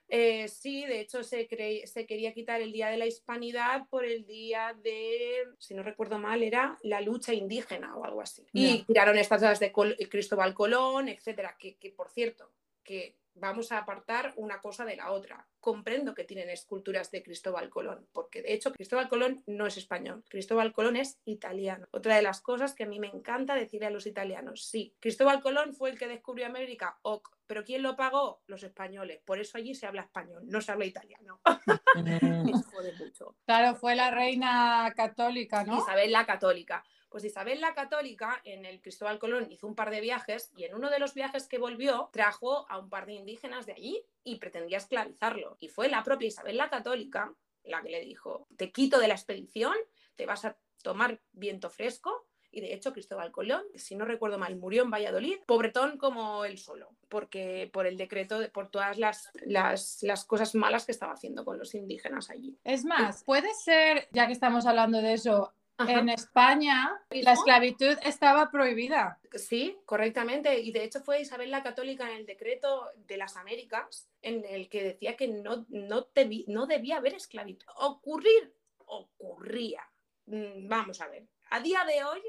Eh, 0.09 0.47
sí, 0.47 0.85
de 0.85 0.99
hecho 0.99 1.23
se, 1.23 1.47
cre- 1.49 1.87
se 1.87 2.05
quería 2.05 2.33
quitar 2.35 2.61
el 2.61 2.71
Día 2.71 2.89
de 2.89 2.97
la 2.97 3.07
Hispanidad 3.07 3.87
por 3.89 4.05
el 4.05 4.27
día 4.27 4.77
de, 4.83 5.37
si 5.57 5.73
no 5.73 5.81
recuerdo 5.81 6.19
mal, 6.19 6.43
era 6.43 6.77
la 6.83 7.01
lucha 7.01 7.33
indígena 7.33 7.97
o 7.97 8.05
algo 8.05 8.21
así. 8.21 8.45
Y 8.53 8.79
Ya. 8.79 8.85
tiraron 8.85 9.17
estatuas 9.17 9.59
de 9.59 9.71
Col- 9.71 9.97
Cristóbal 10.07 10.53
Colón, 10.53 11.09
etcétera, 11.09 11.57
que, 11.57 11.77
que, 11.77 11.89
por 11.89 12.11
cierto, 12.11 12.51
que 12.83 13.15
vamos 13.35 13.71
a 13.71 13.79
apartar 13.79 14.33
una 14.37 14.59
cosa 14.59 14.85
de 14.85 14.95
la 14.95 15.11
otra. 15.11 15.47
Comprendo 15.59 16.13
que 16.13 16.23
tienen 16.23 16.49
esculturas 16.49 17.11
de 17.11 17.23
Cristóbal 17.23 17.69
Colón, 17.69 18.07
porque 18.13 18.41
de 18.41 18.53
hecho 18.53 18.71
Cristóbal 18.71 19.09
Colón 19.09 19.43
no 19.47 19.65
es 19.65 19.77
español, 19.77 20.23
Cristóbal 20.29 20.73
Colón 20.73 20.95
es 20.95 21.19
italiano. 21.25 21.87
Otra 21.91 22.15
de 22.15 22.21
las 22.21 22.41
cosas 22.41 22.73
que 22.73 22.83
a 22.83 22.87
mí 22.87 22.99
me 22.99 23.07
encanta 23.07 23.55
decirle 23.55 23.87
a 23.87 23.91
los 23.91 24.05
italianos, 24.05 24.65
sí, 24.65 24.93
Cristóbal 24.99 25.41
Colón 25.41 25.73
fue 25.73 25.89
el 25.89 25.97
que 25.97 26.07
descubrió 26.07 26.45
América, 26.45 26.97
ok, 27.01 27.35
pero 27.47 27.63
¿quién 27.63 27.83
lo 27.83 27.95
pagó? 27.95 28.41
Los 28.47 28.63
españoles. 28.63 29.21
Por 29.23 29.39
eso 29.39 29.57
allí 29.57 29.75
se 29.75 29.85
habla 29.85 30.01
español, 30.01 30.43
no 30.45 30.61
se 30.61 30.71
habla 30.71 30.85
italiano. 30.85 31.39
Me 31.95 32.19
jode 32.53 32.93
mucho. 32.99 33.35
Claro, 33.45 33.75
fue 33.75 33.95
la 33.95 34.11
reina 34.11 34.91
católica, 34.95 35.63
¿no? 35.63 35.77
Isabel 35.77 36.11
la 36.11 36.25
Católica. 36.25 36.83
Pues 37.15 37.23
Isabel 37.23 37.61
la 37.61 37.73
Católica 37.73 38.41
en 38.43 38.65
el 38.65 38.81
Cristóbal 38.81 39.19
Colón 39.19 39.49
hizo 39.49 39.67
un 39.67 39.73
par 39.73 39.89
de 39.89 40.01
viajes 40.01 40.51
y 40.57 40.65
en 40.65 40.75
uno 40.75 40.89
de 40.89 40.99
los 40.99 41.13
viajes 41.13 41.47
que 41.47 41.57
volvió 41.57 42.09
trajo 42.11 42.69
a 42.69 42.77
un 42.77 42.89
par 42.89 43.05
de 43.05 43.13
indígenas 43.13 43.65
de 43.65 43.71
allí 43.71 44.03
y 44.25 44.35
pretendía 44.35 44.79
esclavizarlo. 44.79 45.55
Y 45.61 45.69
fue 45.69 45.87
la 45.87 46.03
propia 46.03 46.27
Isabel 46.27 46.57
la 46.57 46.69
Católica 46.69 47.33
la 47.63 47.81
que 47.81 47.87
le 47.89 48.01
dijo, 48.01 48.49
te 48.57 48.69
quito 48.73 48.99
de 48.99 49.07
la 49.07 49.13
expedición, 49.13 49.73
te 50.17 50.25
vas 50.25 50.43
a 50.43 50.57
tomar 50.83 51.21
viento 51.31 51.69
fresco. 51.69 52.25
Y 52.51 52.59
de 52.59 52.73
hecho 52.73 52.91
Cristóbal 52.91 53.31
Colón, 53.31 53.63
si 53.75 53.95
no 53.95 54.03
recuerdo 54.03 54.37
mal, 54.37 54.57
murió 54.57 54.83
en 54.83 54.91
Valladolid, 54.91 55.37
pobretón 55.45 55.97
como 55.97 56.43
él 56.43 56.57
solo, 56.57 56.89
porque 57.07 57.69
por 57.71 57.87
el 57.87 57.95
decreto, 57.95 58.39
de- 58.39 58.49
por 58.49 58.67
todas 58.69 58.97
las, 58.97 59.31
las, 59.45 60.03
las 60.03 60.25
cosas 60.25 60.53
malas 60.53 60.85
que 60.85 60.91
estaba 60.91 61.13
haciendo 61.13 61.45
con 61.45 61.57
los 61.57 61.75
indígenas 61.75 62.29
allí. 62.29 62.57
Es 62.65 62.83
más, 62.83 63.23
puede 63.23 63.53
ser, 63.53 64.09
ya 64.11 64.27
que 64.27 64.33
estamos 64.33 64.65
hablando 64.65 65.01
de 65.01 65.13
eso, 65.13 65.53
Ajá. 65.77 65.99
en 65.99 66.09
España 66.09 67.01
la 67.09 67.33
esclavitud 67.33 67.97
estaba 68.03 68.49
prohibida. 68.49 69.19
Sí, 69.33 69.77
correctamente. 69.85 70.57
Y 70.59 70.71
de 70.71 70.83
hecho 70.85 71.01
fue 71.01 71.21
Isabel 71.21 71.51
la 71.51 71.63
Católica 71.63 72.09
en 72.09 72.17
el 72.17 72.25
decreto 72.25 72.89
de 72.95 73.17
las 73.17 73.35
Américas 73.35 74.09
en 74.21 74.45
el 74.45 74.69
que 74.69 74.83
decía 74.83 75.17
que 75.17 75.27
no, 75.27 75.65
no, 75.69 76.07
no 76.47 76.65
debía 76.65 76.97
haber 76.97 77.13
esclavitud. 77.15 77.67
Ocurrir, 77.75 78.53
ocurría. 78.85 79.83
Mm, 80.27 80.67
Vamos 80.67 81.01
a 81.01 81.07
ver. 81.07 81.27
A 81.49 81.59
día 81.59 81.83
de 81.83 82.03
hoy, 82.03 82.21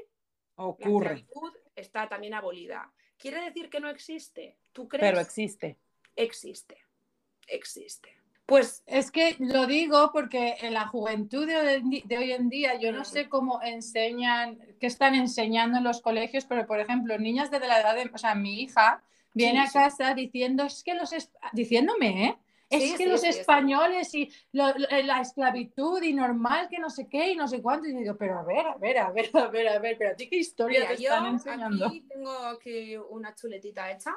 la 0.57 0.65
Ocurre, 0.65 1.13
esclavitud 1.13 1.53
está 1.75 2.09
también 2.09 2.33
abolida. 2.33 2.91
¿Quiere 3.17 3.41
decir 3.41 3.69
que 3.69 3.79
no 3.79 3.89
existe? 3.89 4.57
¿Tú 4.73 4.87
crees? 4.87 5.09
pero 5.09 5.19
existe. 5.21 5.77
existe. 6.15 6.83
Existe. 7.47 8.16
Pues 8.47 8.81
Es 8.87 9.11
que 9.11 9.35
lo 9.39 9.67
digo 9.67 10.11
porque 10.13 10.55
en 10.61 10.73
la 10.73 10.87
juventud 10.87 11.45
de 11.45 12.17
hoy 12.17 12.31
en 12.31 12.49
día, 12.49 12.79
yo 12.79 12.93
no 12.93 13.03
sé 13.03 13.27
cómo 13.27 13.61
enseñan, 13.61 14.57
qué 14.79 14.87
están 14.87 15.15
enseñando 15.15 15.77
en 15.79 15.83
los 15.83 16.01
colegios, 16.01 16.45
pero 16.45 16.65
por 16.65 16.79
ejemplo, 16.79 17.17
niñas 17.19 17.51
de 17.51 17.59
la 17.59 17.81
edad 17.81 17.93
de, 17.95 18.09
o 18.13 18.17
sea, 18.17 18.35
mi 18.35 18.61
hija 18.61 19.03
viene 19.33 19.59
Sí, 19.59 19.65
a 19.65 19.67
sí. 19.67 19.73
casa 19.73 20.13
diciendo, 20.15 20.63
es 20.63 20.83
que 20.83 20.95
los, 20.95 21.11
diciéndome, 21.51 22.25
¿eh? 22.27 22.37
Es 22.69 22.83
Sí, 22.83 22.91
que 22.91 22.97
sí, 22.97 23.05
los 23.05 23.21
sí, 23.21 23.31
sí. 23.31 23.39
españoles 23.39 24.13
y 24.13 24.29
lo- 24.51 24.67
lo- 24.77 24.87
la 25.03 25.21
esclavitud 25.21 26.01
y 26.03 26.13
normal 26.13 26.67
que 26.69 26.79
no 26.79 26.89
sé 26.89 27.07
qué 27.07 27.31
y 27.31 27.35
no 27.37 27.47
sé 27.47 27.61
cuánto. 27.61 27.87
Y 27.87 27.93
digo, 27.93 28.15
pero 28.17 28.39
a 28.39 28.43
ver, 28.43 28.67
a 28.67 28.75
ver, 28.75 28.97
a 28.97 29.09
ver, 29.11 29.29
a 29.35 29.47
ver, 29.47 29.67
a 29.69 29.79
ver, 29.79 29.95
pero 29.97 30.11
a 30.11 30.15
ti 30.15 30.27
qué 30.29 30.35
historia 30.35 30.81
Mira, 30.81 30.91
te 30.95 31.01
yo 31.01 31.09
están 31.13 31.25
enseñando. 31.27 31.85
aquí 31.87 32.01
tengo 32.01 32.31
aquí 32.31 32.97
una 33.09 33.33
chuletita 33.35 33.89
hecha 33.91 34.13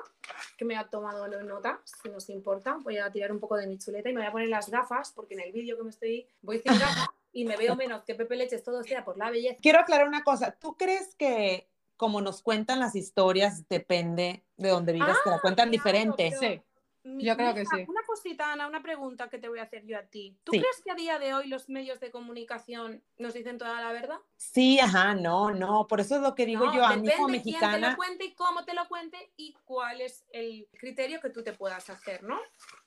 que 0.59 0.65
me 0.65 0.77
ha 0.77 0.89
tomado 0.89 1.29
nota, 1.45 1.81
si 1.85 2.09
nos 2.09 2.29
importa. 2.29 2.77
Voy 2.83 2.99
a 2.99 3.11
tirar 3.13 3.31
un 3.31 3.39
poco 3.39 3.57
de 3.57 3.69
mi 3.69 3.79
chuleta 3.79 4.09
y 4.09 4.13
me 4.15 4.21
voy 4.21 4.29
a 4.29 4.33
poner 4.33 4.49
las 4.49 4.69
gafas 4.69 5.13
porque 5.15 5.35
en 5.35 5.41
el 5.41 5.53
vídeo 5.53 5.77
que 5.77 5.85
me 5.85 5.91
estoy 5.91 6.27
voy 6.43 6.59
sin 6.59 6.73
gafas 6.73 7.09
y 7.33 7.45
me 7.45 7.57
veo 7.57 7.77
menos 7.77 8.03
que 8.03 8.17
Pepe 8.17 8.35
Leches 8.35 8.65
todo 8.65 8.83
sea 8.83 9.05
por 9.05 9.17
la 9.17 9.31
belleza. 9.31 9.61
Quiero 9.63 9.79
aclarar 9.79 10.09
una 10.09 10.25
cosa. 10.25 10.51
¿Tú 10.59 10.75
crees 10.77 11.15
que 11.15 11.69
como 11.97 12.21
nos 12.21 12.43
cuentan 12.43 12.81
las 12.81 12.97
historias, 12.97 13.69
depende 13.69 14.43
de 14.57 14.71
donde 14.71 14.93
vivas, 14.95 15.19
te 15.23 15.29
la 15.31 15.37
Ah, 15.37 15.41
cuentan 15.41 15.69
claro, 15.69 15.71
diferente. 16.17 16.33
Sí. 16.41 16.61
Mi- 17.03 17.25
Yo 17.25 17.35
creo 17.37 17.55
que 17.55 17.65
sí. 17.67 17.87
Una 18.11 18.17
cosita, 18.17 18.53
Ana, 18.53 18.67
una 18.67 18.83
pregunta 18.83 19.29
que 19.31 19.39
te 19.39 19.49
voy 19.49 19.61
a 19.61 19.63
hacer 19.63 19.87
yo 19.87 19.97
a 19.97 20.03
ti. 20.03 20.37
¿Tú 20.43 20.51
Sí. 20.53 20.59
crees 20.59 20.83
que 20.85 20.91
a 20.91 20.95
día 20.97 21.19
de 21.21 21.33
hoy 21.33 21.47
los 21.47 21.69
medios 21.69 22.01
de 22.01 22.11
comunicación 22.11 23.05
nos 23.19 23.35
dicen 23.35 23.57
toda 23.57 23.81
la 23.81 23.93
verdad? 23.93 24.19
Sí, 24.37 24.81
ajá, 24.81 25.15
no, 25.15 25.53
no, 25.53 25.87
por 25.87 26.01
eso 26.01 26.17
es 26.17 26.23
lo 26.23 26.35
que 26.35 26.45
digo 26.45 26.67
No, 26.67 26.75
yo 26.75 26.85
a 26.85 26.97
mí 26.97 27.03
depende 27.07 27.17
como 27.17 27.29
quién 27.29 27.43
te 27.43 27.51
mexicana. 27.51 27.91
lo 27.91 27.97
cuente 27.97 28.25
y 28.25 28.35
cómo 28.35 28.65
te 28.65 28.75
lo 28.75 28.89
cuente 28.89 29.33
y 29.37 29.55
cuál 29.65 30.01
es 30.01 30.27
el 30.33 30.69
criterio 30.77 31.21
que 31.21 31.31
tú 31.31 31.45
te 31.45 31.53
puedas 31.53 31.89
hacer, 31.89 32.23
¿no? 32.25 32.39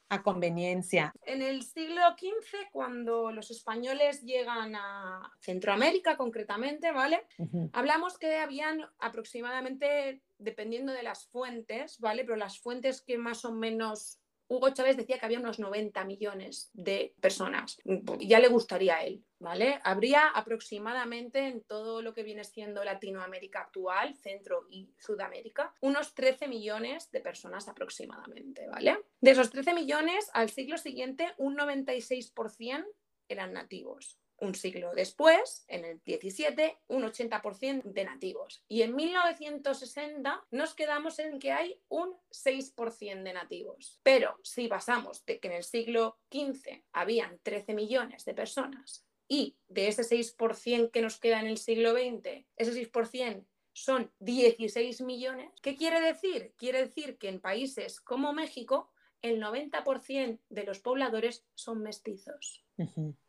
a 0.10 0.22
conveniencia. 0.22 1.12
En 1.24 1.42
el 1.42 1.64
siglo 1.64 2.00
XV, 2.16 2.70
cuando 2.72 3.32
los 3.32 3.50
españoles 3.50 4.22
llegan 4.22 4.76
a 4.76 5.34
Centroamérica 5.40 6.18
concretamente, 6.18 6.92
¿vale? 6.92 7.26
Hablamos 7.72 8.20
que 8.20 8.38
habían 8.38 8.86
aproximadamente, 9.00 10.22
dependiendo 10.38 10.92
de 10.94 11.02
las 11.02 11.26
fuentes, 11.30 12.00
¿vale? 12.00 12.26
Pero 12.26 12.36
las 12.36 12.60
fuentes 12.60 13.02
que 13.02 13.18
más 13.18 13.44
o 13.44 13.54
menos... 13.54 14.20
Hugo 14.54 14.70
Chávez 14.70 14.98
decía 14.98 15.18
que 15.18 15.26
había 15.26 15.40
unos 15.40 15.58
90 15.58 16.06
millones 16.06 16.70
de 16.74 17.16
personas. 17.20 17.78
Ya 18.20 18.40
le 18.40 18.50
gustaría 18.50 18.98
a 18.98 19.04
él, 19.04 19.26
¿vale? 19.40 19.80
Habría 19.84 20.28
aproximadamente 20.28 21.48
en 21.48 21.64
todo 21.64 22.04
lo 22.04 22.14
que 22.14 22.22
viene 22.22 22.44
siendo 22.44 22.84
Latinoamérica 22.84 23.62
actual, 23.62 24.16
Centro 24.16 24.68
y 24.70 24.94
Sudamérica, 25.00 25.74
unos 25.82 26.14
13 26.14 26.48
millones 26.48 27.10
de 27.10 27.22
personas 27.22 27.68
aproximadamente, 27.68 28.68
¿vale? 28.68 29.00
De 29.20 29.32
esos 29.32 29.50
13 29.50 29.74
millones, 29.74 30.30
al 30.34 30.52
siglo 30.52 30.78
siguiente, 30.78 31.34
un 31.38 31.58
96% 31.58 32.86
eran 33.28 33.54
nativos. 33.54 34.20
Un 34.44 34.56
siglo 34.56 34.94
después, 34.94 35.64
en 35.70 35.86
el 35.86 36.02
17, 36.04 36.78
un 36.88 37.04
80% 37.04 37.84
de 37.84 38.04
nativos. 38.04 38.66
Y 38.68 38.82
en 38.82 38.94
1960 38.94 40.46
nos 40.52 40.74
quedamos 40.74 41.18
en 41.20 41.40
que 41.40 41.54
hay 41.54 41.80
un 41.88 42.14
6% 42.30 43.24
de 43.24 43.32
nativos. 43.32 44.02
Pero 44.04 44.38
si 44.44 44.68
pasamos 44.68 45.26
de 45.26 45.40
que 45.40 45.48
en 45.48 45.54
el 45.54 45.64
siglo 45.64 46.20
XV 46.30 46.84
habían 46.92 47.40
13 47.42 47.74
millones 47.74 48.26
de 48.26 48.34
personas 48.34 49.06
y 49.30 49.56
de 49.70 49.88
ese 49.88 50.04
6% 50.04 50.92
que 50.92 51.02
nos 51.02 51.22
queda 51.22 51.40
en 51.40 51.48
el 51.48 51.58
siglo 51.58 51.94
XX, 51.94 52.46
ese 52.58 52.92
6% 52.92 53.46
son 53.72 54.12
16 54.20 55.02
millones, 55.02 55.54
¿qué 55.62 55.78
quiere 55.78 56.02
decir? 56.02 56.54
Quiere 56.58 56.80
decir 56.80 57.18
que 57.18 57.30
en 57.30 57.40
países 57.40 58.02
como 58.02 58.34
México 58.34 58.92
el 59.24 59.42
90% 59.42 60.40
de 60.50 60.64
los 60.64 60.80
pobladores 60.80 61.44
son 61.56 61.82
mestizos 61.82 62.64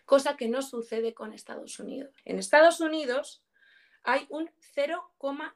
cosa 0.04 0.36
que 0.36 0.48
no 0.48 0.62
sucede 0.62 1.14
con 1.14 1.32
Estados 1.32 1.78
Unidos. 1.78 2.14
En 2.24 2.38
Estados 2.38 2.80
Unidos 2.80 3.42
hay 4.02 4.26
un 4.28 4.50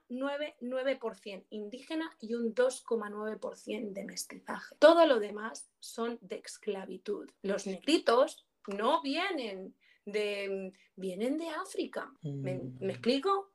0,99% 0.09 1.45
indígena 1.51 2.17
y 2.21 2.35
un 2.35 2.55
2,9% 2.55 3.93
de 3.93 4.05
mestizaje. 4.05 4.75
Todo 4.79 5.07
lo 5.07 5.21
demás 5.21 5.69
son 5.81 6.19
de 6.23 6.37
esclavitud. 6.37 7.31
Los 7.43 7.67
negritos 7.67 8.47
no 8.67 9.03
vienen 9.03 9.75
de, 10.07 10.73
vienen 10.97 11.37
de 11.39 11.49
África. 11.51 12.11
¿Me, 12.23 12.59
Mm. 12.59 12.79
me 12.81 12.93
explico? 12.93 13.53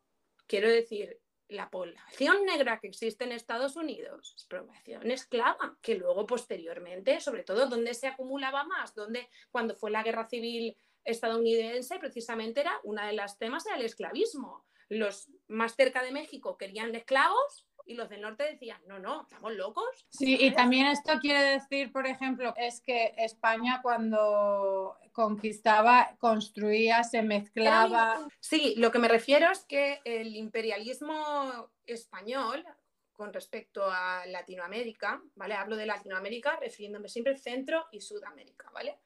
Quiero 0.48 0.70
decir, 0.70 1.20
la 1.54 1.70
población 1.70 2.46
negra 2.46 2.80
que 2.80 2.88
existe 2.88 3.24
en 3.24 3.32
Estados 3.32 3.76
Unidos 3.76 4.34
es 4.38 4.46
población 4.46 5.12
esclava, 5.12 5.78
que 5.82 5.96
luego 5.96 6.26
posteriormente, 6.26 7.20
sobre 7.20 7.44
todo 7.44 7.68
donde 7.68 7.94
se 7.94 8.08
acumulaba 8.08 8.64
más, 8.64 8.94
donde 8.96 9.30
cuando 9.52 9.76
fue 9.76 9.92
la 9.92 10.04
guerra 10.04 10.28
civil 10.28 10.76
estadounidense, 11.04 12.00
precisamente 12.00 12.62
era 12.62 12.80
una 12.84 13.08
de 13.08 13.14
las 13.14 13.38
temas 13.38 13.66
era 13.66 13.78
el 13.78 13.86
esclavismo. 13.86 14.66
Los 14.90 15.30
más 15.48 15.76
cerca 15.76 16.04
de 16.04 16.12
México 16.12 16.58
querían 16.58 16.94
esclavos 16.96 17.68
y 17.86 17.96
los 17.96 18.10
del 18.10 18.22
norte 18.22 18.44
decían, 18.44 18.82
no, 18.88 19.00
no, 19.00 19.24
estamos 19.24 19.54
locos. 19.54 20.08
Sí, 20.10 20.38
y 20.40 20.52
también 20.52 20.88
esto 20.88 21.20
quiere 21.20 21.42
decir, 21.42 21.92
por 21.92 22.08
ejemplo, 22.08 22.54
es 22.56 22.82
que 22.82 23.14
España 23.18 23.80
cuando 23.82 24.98
conquistaba, 25.14 26.18
construía, 26.20 27.04
se 27.04 27.22
mezclaba. 27.22 28.28
Sí, 28.40 28.74
lo 28.78 28.92
que 28.92 29.00
me 29.00 29.08
refiero 29.08 29.50
es 29.52 29.64
que 29.64 30.02
el 30.04 30.36
imperialismo 30.36 31.72
español 31.86 32.66
con 33.14 33.32
respecto 33.32 33.86
a 33.90 34.26
Latinoamérica, 34.26 35.24
¿vale? 35.36 35.54
Hablo 35.54 35.78
de 35.78 35.86
Latinoamérica 35.86 36.58
refiriéndome 36.60 37.08
siempre 37.08 37.38
Centro 37.38 37.86
y 37.92 38.02
Sudamérica, 38.02 38.70
¿vale? 38.74 39.00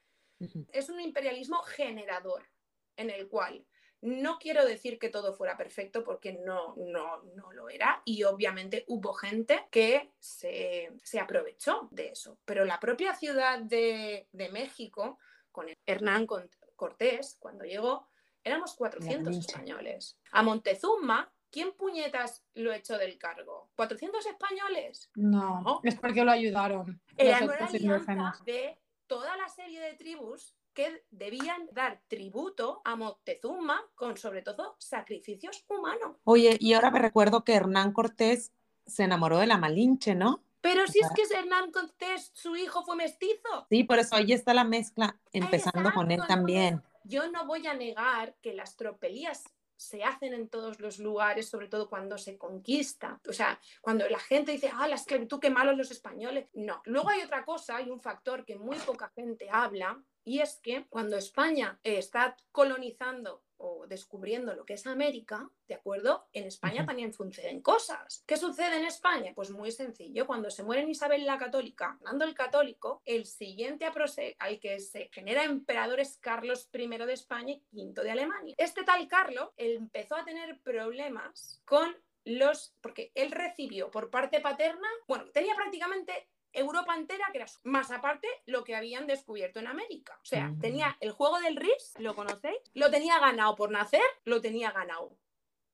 Es 0.71 0.89
un 0.89 1.01
imperialismo 1.01 1.61
generador 1.63 2.47
en 2.95 3.09
el 3.09 3.27
cual 3.27 3.65
no 4.01 4.37
quiero 4.37 4.65
decir 4.65 4.99
que 4.99 5.09
todo 5.09 5.33
fuera 5.33 5.57
perfecto 5.57 6.03
porque 6.03 6.33
no, 6.33 6.75
no, 6.77 7.23
no 7.35 7.51
lo 7.51 7.69
era 7.69 8.01
y 8.05 8.23
obviamente 8.23 8.85
hubo 8.87 9.13
gente 9.13 9.65
que 9.71 10.11
se, 10.19 10.91
se 11.03 11.19
aprovechó 11.19 11.87
de 11.91 12.09
eso, 12.09 12.39
pero 12.45 12.63
la 12.65 12.79
propia 12.79 13.15
ciudad 13.15 13.59
de, 13.59 14.27
de 14.31 14.49
México, 14.49 15.17
con 15.57 15.65
Hernán 15.87 16.27
Cortés, 16.75 17.35
cuando 17.39 17.63
llegó, 17.65 18.07
éramos 18.43 18.75
400 18.75 19.23
Malinche. 19.25 19.47
españoles. 19.47 20.15
A 20.31 20.43
Montezuma, 20.43 21.33
¿quién 21.49 21.71
puñetas 21.73 22.43
lo 22.53 22.71
echó 22.73 22.95
del 22.99 23.17
cargo? 23.17 23.71
¿400 23.75 24.23
españoles? 24.27 25.09
No, 25.15 25.61
No. 25.61 25.81
es 25.83 25.95
porque 25.95 26.23
lo 26.23 26.29
ayudaron. 26.31 27.01
Era 27.17 27.43
una 27.43 27.55
alianza 27.55 28.35
de 28.45 28.77
toda 29.07 29.35
la 29.35 29.49
serie 29.49 29.79
de 29.81 29.93
tribus 29.95 30.53
que 30.75 31.03
debían 31.09 31.67
dar 31.71 32.01
tributo 32.07 32.83
a 32.85 32.95
Moctezuma 32.95 33.81
con 33.95 34.15
sobre 34.15 34.43
todo 34.43 34.75
sacrificios 34.77 35.65
humanos. 35.67 36.17
Oye, 36.23 36.55
y 36.59 36.73
ahora 36.73 36.91
me 36.91 36.99
recuerdo 36.99 37.43
que 37.43 37.55
Hernán 37.55 37.93
Cortés 37.93 38.51
se 38.85 39.05
enamoró 39.05 39.39
de 39.39 39.47
la 39.47 39.57
Malinche, 39.57 40.13
¿no? 40.13 40.43
Pero 40.61 40.87
si 40.87 40.99
es 40.99 41.07
que 41.15 41.23
Hernán 41.35 41.71
Cortés, 41.71 42.31
su 42.33 42.55
hijo 42.55 42.83
fue 42.83 42.95
mestizo. 42.95 43.67
Sí, 43.69 43.83
por 43.83 43.99
eso 43.99 44.15
ahí 44.15 44.33
está 44.33 44.53
la 44.53 44.63
mezcla, 44.63 45.19
empezando 45.31 45.93
con 45.93 46.11
él 46.11 46.19
Exacto, 46.19 46.33
también. 46.33 46.83
Yo 47.03 47.29
no 47.31 47.45
voy 47.45 47.65
a 47.67 47.73
negar 47.73 48.35
que 48.41 48.53
las 48.53 48.75
tropelías 48.75 49.43
se 49.77 50.03
hacen 50.03 50.33
en 50.33 50.49
todos 50.49 50.79
los 50.79 50.97
lugares, 50.97 51.47
sobre 51.47 51.67
todo 51.67 51.87
cuando 51.87 52.17
se 52.17 52.37
conquista. 52.37 53.21
O 53.29 53.33
sea, 53.33 53.59
cuando 53.81 54.09
la 54.09 54.19
gente 54.19 54.51
dice, 54.51 54.71
ah, 54.73 54.87
la 54.87 54.95
esclavitud, 54.95 55.39
qué 55.39 55.51
malos 55.51 55.77
los 55.77 55.91
españoles. 55.91 56.47
No. 56.53 56.81
Luego 56.85 57.09
hay 57.09 57.21
otra 57.21 57.45
cosa, 57.45 57.77
hay 57.77 57.89
un 57.89 58.01
factor 58.01 58.43
que 58.43 58.57
muy 58.57 58.77
poca 58.77 59.11
gente 59.15 59.47
habla, 59.51 60.03
y 60.23 60.39
es 60.39 60.59
que 60.61 60.85
cuando 60.89 61.15
España 61.15 61.79
está 61.83 62.35
colonizando 62.51 63.43
o 63.57 63.85
descubriendo 63.87 64.53
lo 64.53 64.65
que 64.65 64.73
es 64.73 64.87
América, 64.87 65.49
¿de 65.67 65.75
acuerdo? 65.75 66.27
En 66.33 66.45
España 66.45 66.85
también 66.85 67.13
suceden 67.13 67.61
cosas. 67.61 68.23
¿Qué 68.25 68.37
sucede 68.37 68.77
en 68.77 68.85
España? 68.85 69.33
Pues 69.35 69.51
muy 69.51 69.71
sencillo. 69.71 70.25
Cuando 70.25 70.49
se 70.49 70.63
muere 70.63 70.89
Isabel 70.89 71.25
la 71.25 71.37
Católica, 71.37 71.95
Fernando 71.99 72.25
el 72.25 72.33
Católico, 72.33 73.01
el 73.05 73.25
siguiente 73.25 73.85
a 73.85 73.91
al 74.39 74.59
que 74.59 74.79
se 74.79 75.09
genera 75.11 75.43
emperador 75.43 75.99
es 75.99 76.17
Carlos 76.17 76.69
I 76.73 76.87
de 76.87 77.13
España 77.13 77.55
y 77.71 77.85
V 77.85 78.03
de 78.03 78.11
Alemania. 78.11 78.55
Este 78.57 78.83
tal 78.83 79.07
Carlos 79.07 79.49
empezó 79.57 80.15
a 80.15 80.23
tener 80.23 80.59
problemas 80.61 81.61
con 81.65 81.95
los, 82.25 82.73
porque 82.81 83.11
él 83.15 83.31
recibió 83.31 83.89
por 83.89 84.09
parte 84.09 84.41
paterna, 84.41 84.87
bueno, 85.07 85.25
tenía 85.31 85.55
prácticamente 85.55 86.27
Europa 86.57 86.95
entera, 86.95 87.25
que 87.31 87.37
era 87.39 87.47
su- 87.47 87.59
más 87.63 87.91
aparte 87.91 88.27
lo 88.45 88.63
que 88.63 88.75
habían 88.75 89.07
descubierto 89.07 89.59
en 89.59 89.67
América. 89.67 90.17
O 90.21 90.25
sea, 90.25 90.47
Mm. 90.49 90.59
tenía 90.59 90.97
el 90.99 91.11
juego 91.11 91.39
del 91.39 91.55
RIS, 91.55 91.93
¿lo 91.99 92.15
conocéis? 92.15 92.57
Lo 92.73 92.89
tenía 92.91 93.19
ganado 93.19 93.55
por 93.55 93.71
nacer, 93.71 94.01
lo 94.25 94.41
tenía 94.41 94.71
ganado. 94.71 95.17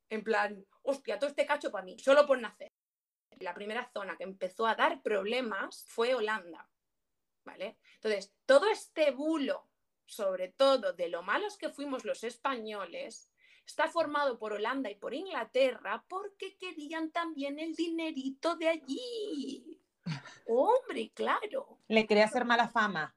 En 0.10 0.24
plan, 0.24 0.66
hostia, 0.84 1.18
todo 1.20 1.30
este 1.30 1.46
cacho 1.46 1.72
para 1.72 1.86
mí, 1.86 1.98
solo 2.00 2.26
por 2.28 2.40
nacer. 2.40 2.72
La 3.40 3.54
primera 3.54 3.90
zona 3.94 4.16
que 4.18 4.24
empezó 4.24 4.68
a 4.68 4.76
dar 4.76 5.02
problemas 5.02 5.86
fue 5.88 6.14
Holanda. 6.16 6.70
¿Vale? 7.46 7.78
Entonces, 7.96 8.34
todo 8.46 8.68
este 8.70 9.12
bulo, 9.12 9.68
sobre 10.06 10.48
todo 10.50 10.94
de 10.94 11.10
lo 11.10 11.24
malos 11.24 11.58
que 11.58 11.70
fuimos 11.70 12.06
los 12.06 12.24
españoles, 12.24 13.30
está 13.66 13.88
formado 13.88 14.38
por 14.40 14.54
Holanda 14.54 14.90
y 14.90 14.96
por 14.96 15.14
Inglaterra 15.14 16.06
porque 16.08 16.56
querían 16.58 17.12
también 17.12 17.60
el 17.60 17.74
dinerito 17.76 18.56
de 18.56 18.70
allí. 18.70 19.83
Hombre, 20.48 21.12
claro. 21.14 21.80
Le 21.88 22.06
quería 22.08 22.26
hacer 22.26 22.46
mala 22.46 22.68
fama. 22.70 23.16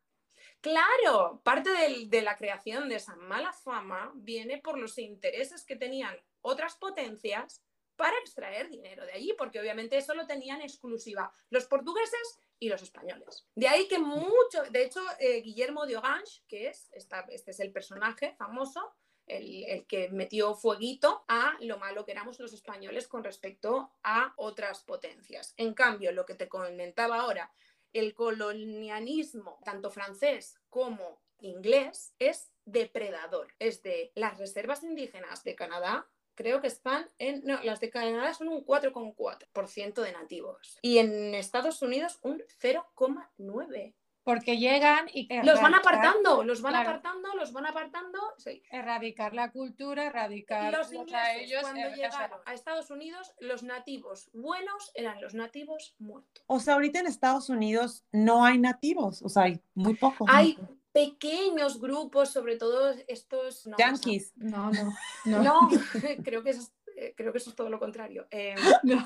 Claro, 0.61 1.41
parte 1.45 1.71
del- 1.71 2.09
de 2.11 2.23
la 2.23 2.37
creación 2.37 2.89
de 2.89 2.97
esa 2.97 3.15
mala 3.17 3.53
fama 3.53 4.13
viene 4.15 4.59
por 4.59 4.79
los 4.79 4.99
intereses 4.99 5.65
que 5.65 5.77
tenían 5.77 6.17
otras 6.41 6.77
potencias 6.77 7.63
para 7.97 8.17
extraer 8.19 8.69
dinero 8.69 9.07
de 9.07 9.13
allí, 9.13 9.33
porque 9.39 9.61
obviamente 9.61 9.97
eso 9.97 10.15
lo 10.15 10.27
tenían 10.27 10.61
exclusiva 10.61 11.33
los 11.51 11.67
portugueses 11.67 12.39
y 12.59 12.69
los 12.69 12.83
españoles. 12.83 13.47
De 13.55 13.69
ahí 13.69 13.89
que 13.89 13.99
mucho, 13.99 14.63
de 14.71 14.85
hecho, 14.85 15.01
eh, 15.19 15.41
Guillermo 15.41 15.87
de 15.87 15.97
Orange, 15.97 16.43
que 16.49 16.69
es, 16.69 16.91
esta- 16.93 17.27
este 17.31 17.53
es 17.53 17.61
el 17.61 17.73
personaje 17.73 18.35
famoso, 18.37 18.95
el, 19.27 19.87
que 19.87 20.09
metió 20.11 20.55
fueguito 20.55 21.25
a 21.29 21.57
lo 21.61 21.79
malo 21.79 22.05
que 22.05 22.13
éramos 22.13 22.39
los 22.39 22.53
españoles 22.53 23.09
con 23.09 23.25
respecto 23.25 23.91
a 24.03 24.33
otras 24.37 24.83
potencias. 24.83 25.55
En 25.57 25.75
cambio, 25.75 26.13
lo 26.13 26.27
que 26.27 26.35
te 26.35 26.49
comentaba 26.49 27.21
ahora, 27.21 27.53
el 27.93 28.15
colonialismo, 28.15 29.59
tanto 29.65 29.91
francés 29.91 30.59
como 30.69 31.21
inglés, 31.41 32.15
es 32.19 32.51
depredador. 32.65 33.55
Es 33.59 33.83
de 33.83 34.13
las 34.15 34.39
reservas 34.39 34.83
indígenas 34.83 35.45
de 35.45 35.55
Canadá, 35.55 36.07
creo 36.35 36.61
que 36.61 36.69
están 36.69 37.11
en. 37.19 37.43
No, 37.45 37.61
las 37.63 37.81
de 37.81 37.91
Canadá 37.91 38.33
son 38.35 38.49
un 38.49 38.65
4,4% 38.65 40.03
de 40.03 40.13
nativos. 40.13 40.79
Y 40.83 40.99
en 40.99 41.35
Estados 41.35 41.83
Unidos 41.83 42.19
un 42.23 42.43
0,9%. 42.61 43.95
Porque 44.27 44.59
llegan 44.59 45.07
y 45.15 45.29
Los 45.45 45.61
van 45.63 45.73
erradicar- 45.73 45.79
apartando, 45.79 46.43
los 46.43 46.61
van 46.61 46.73
claro. 46.73 46.91
apartando, 46.91 47.35
los 47.37 47.53
van 47.53 47.67
apartando. 47.67 48.19
sí. 48.39 48.61
Erradicar 48.73 49.33
la 49.35 49.53
cultura, 49.53 50.07
erradicar 50.07 50.73
Los 50.73 50.89
o 50.89 50.91
sea, 50.91 50.99
ingleses, 51.01 51.43
ellos. 51.43 51.61
cuando 51.63 51.81
sea, 51.83 51.95
llegaron 51.95 52.41
a 52.45 52.53
Estados 52.53 52.91
Unidos, 52.91 53.35
los 53.39 53.63
nativos 53.63 54.29
buenos 54.33 54.91
eran 54.97 55.21
los 55.23 55.35
nativos 55.35 55.95
muertos. 56.01 56.43
O 56.49 56.59
sea, 56.59 56.75
ahorita 56.75 56.99
en 56.99 57.07
Estados 57.07 57.49
Unidos 57.51 58.05
no 58.11 58.45
hay 58.45 58.59
nativos, 58.59 59.23
o 59.23 59.29
sea, 59.29 59.45
hay 59.45 59.61
muy 59.75 59.95
pocos. 59.95 60.29
Hay 60.29 60.59
pequeños 60.91 61.81
grupos, 61.81 62.31
sobre 62.33 62.57
todo 62.57 62.93
estos. 63.07 63.65
no, 63.69 63.77
yankees. 63.79 64.33
no, 64.37 64.73
no, 64.73 64.93
no. 65.25 65.43
No, 65.43 65.61
creo 66.25 66.43
que 66.43 66.51
eso 66.51 66.63
es, 66.63 66.73
eh, 66.97 67.15
creo 67.17 67.31
que 67.31 67.39
eso 67.39 67.51
es 67.51 67.57
todo 67.57 67.71
lo 67.71 67.79
contrario. 67.79 68.27
Eh, 68.33 68.57
no. 68.83 69.05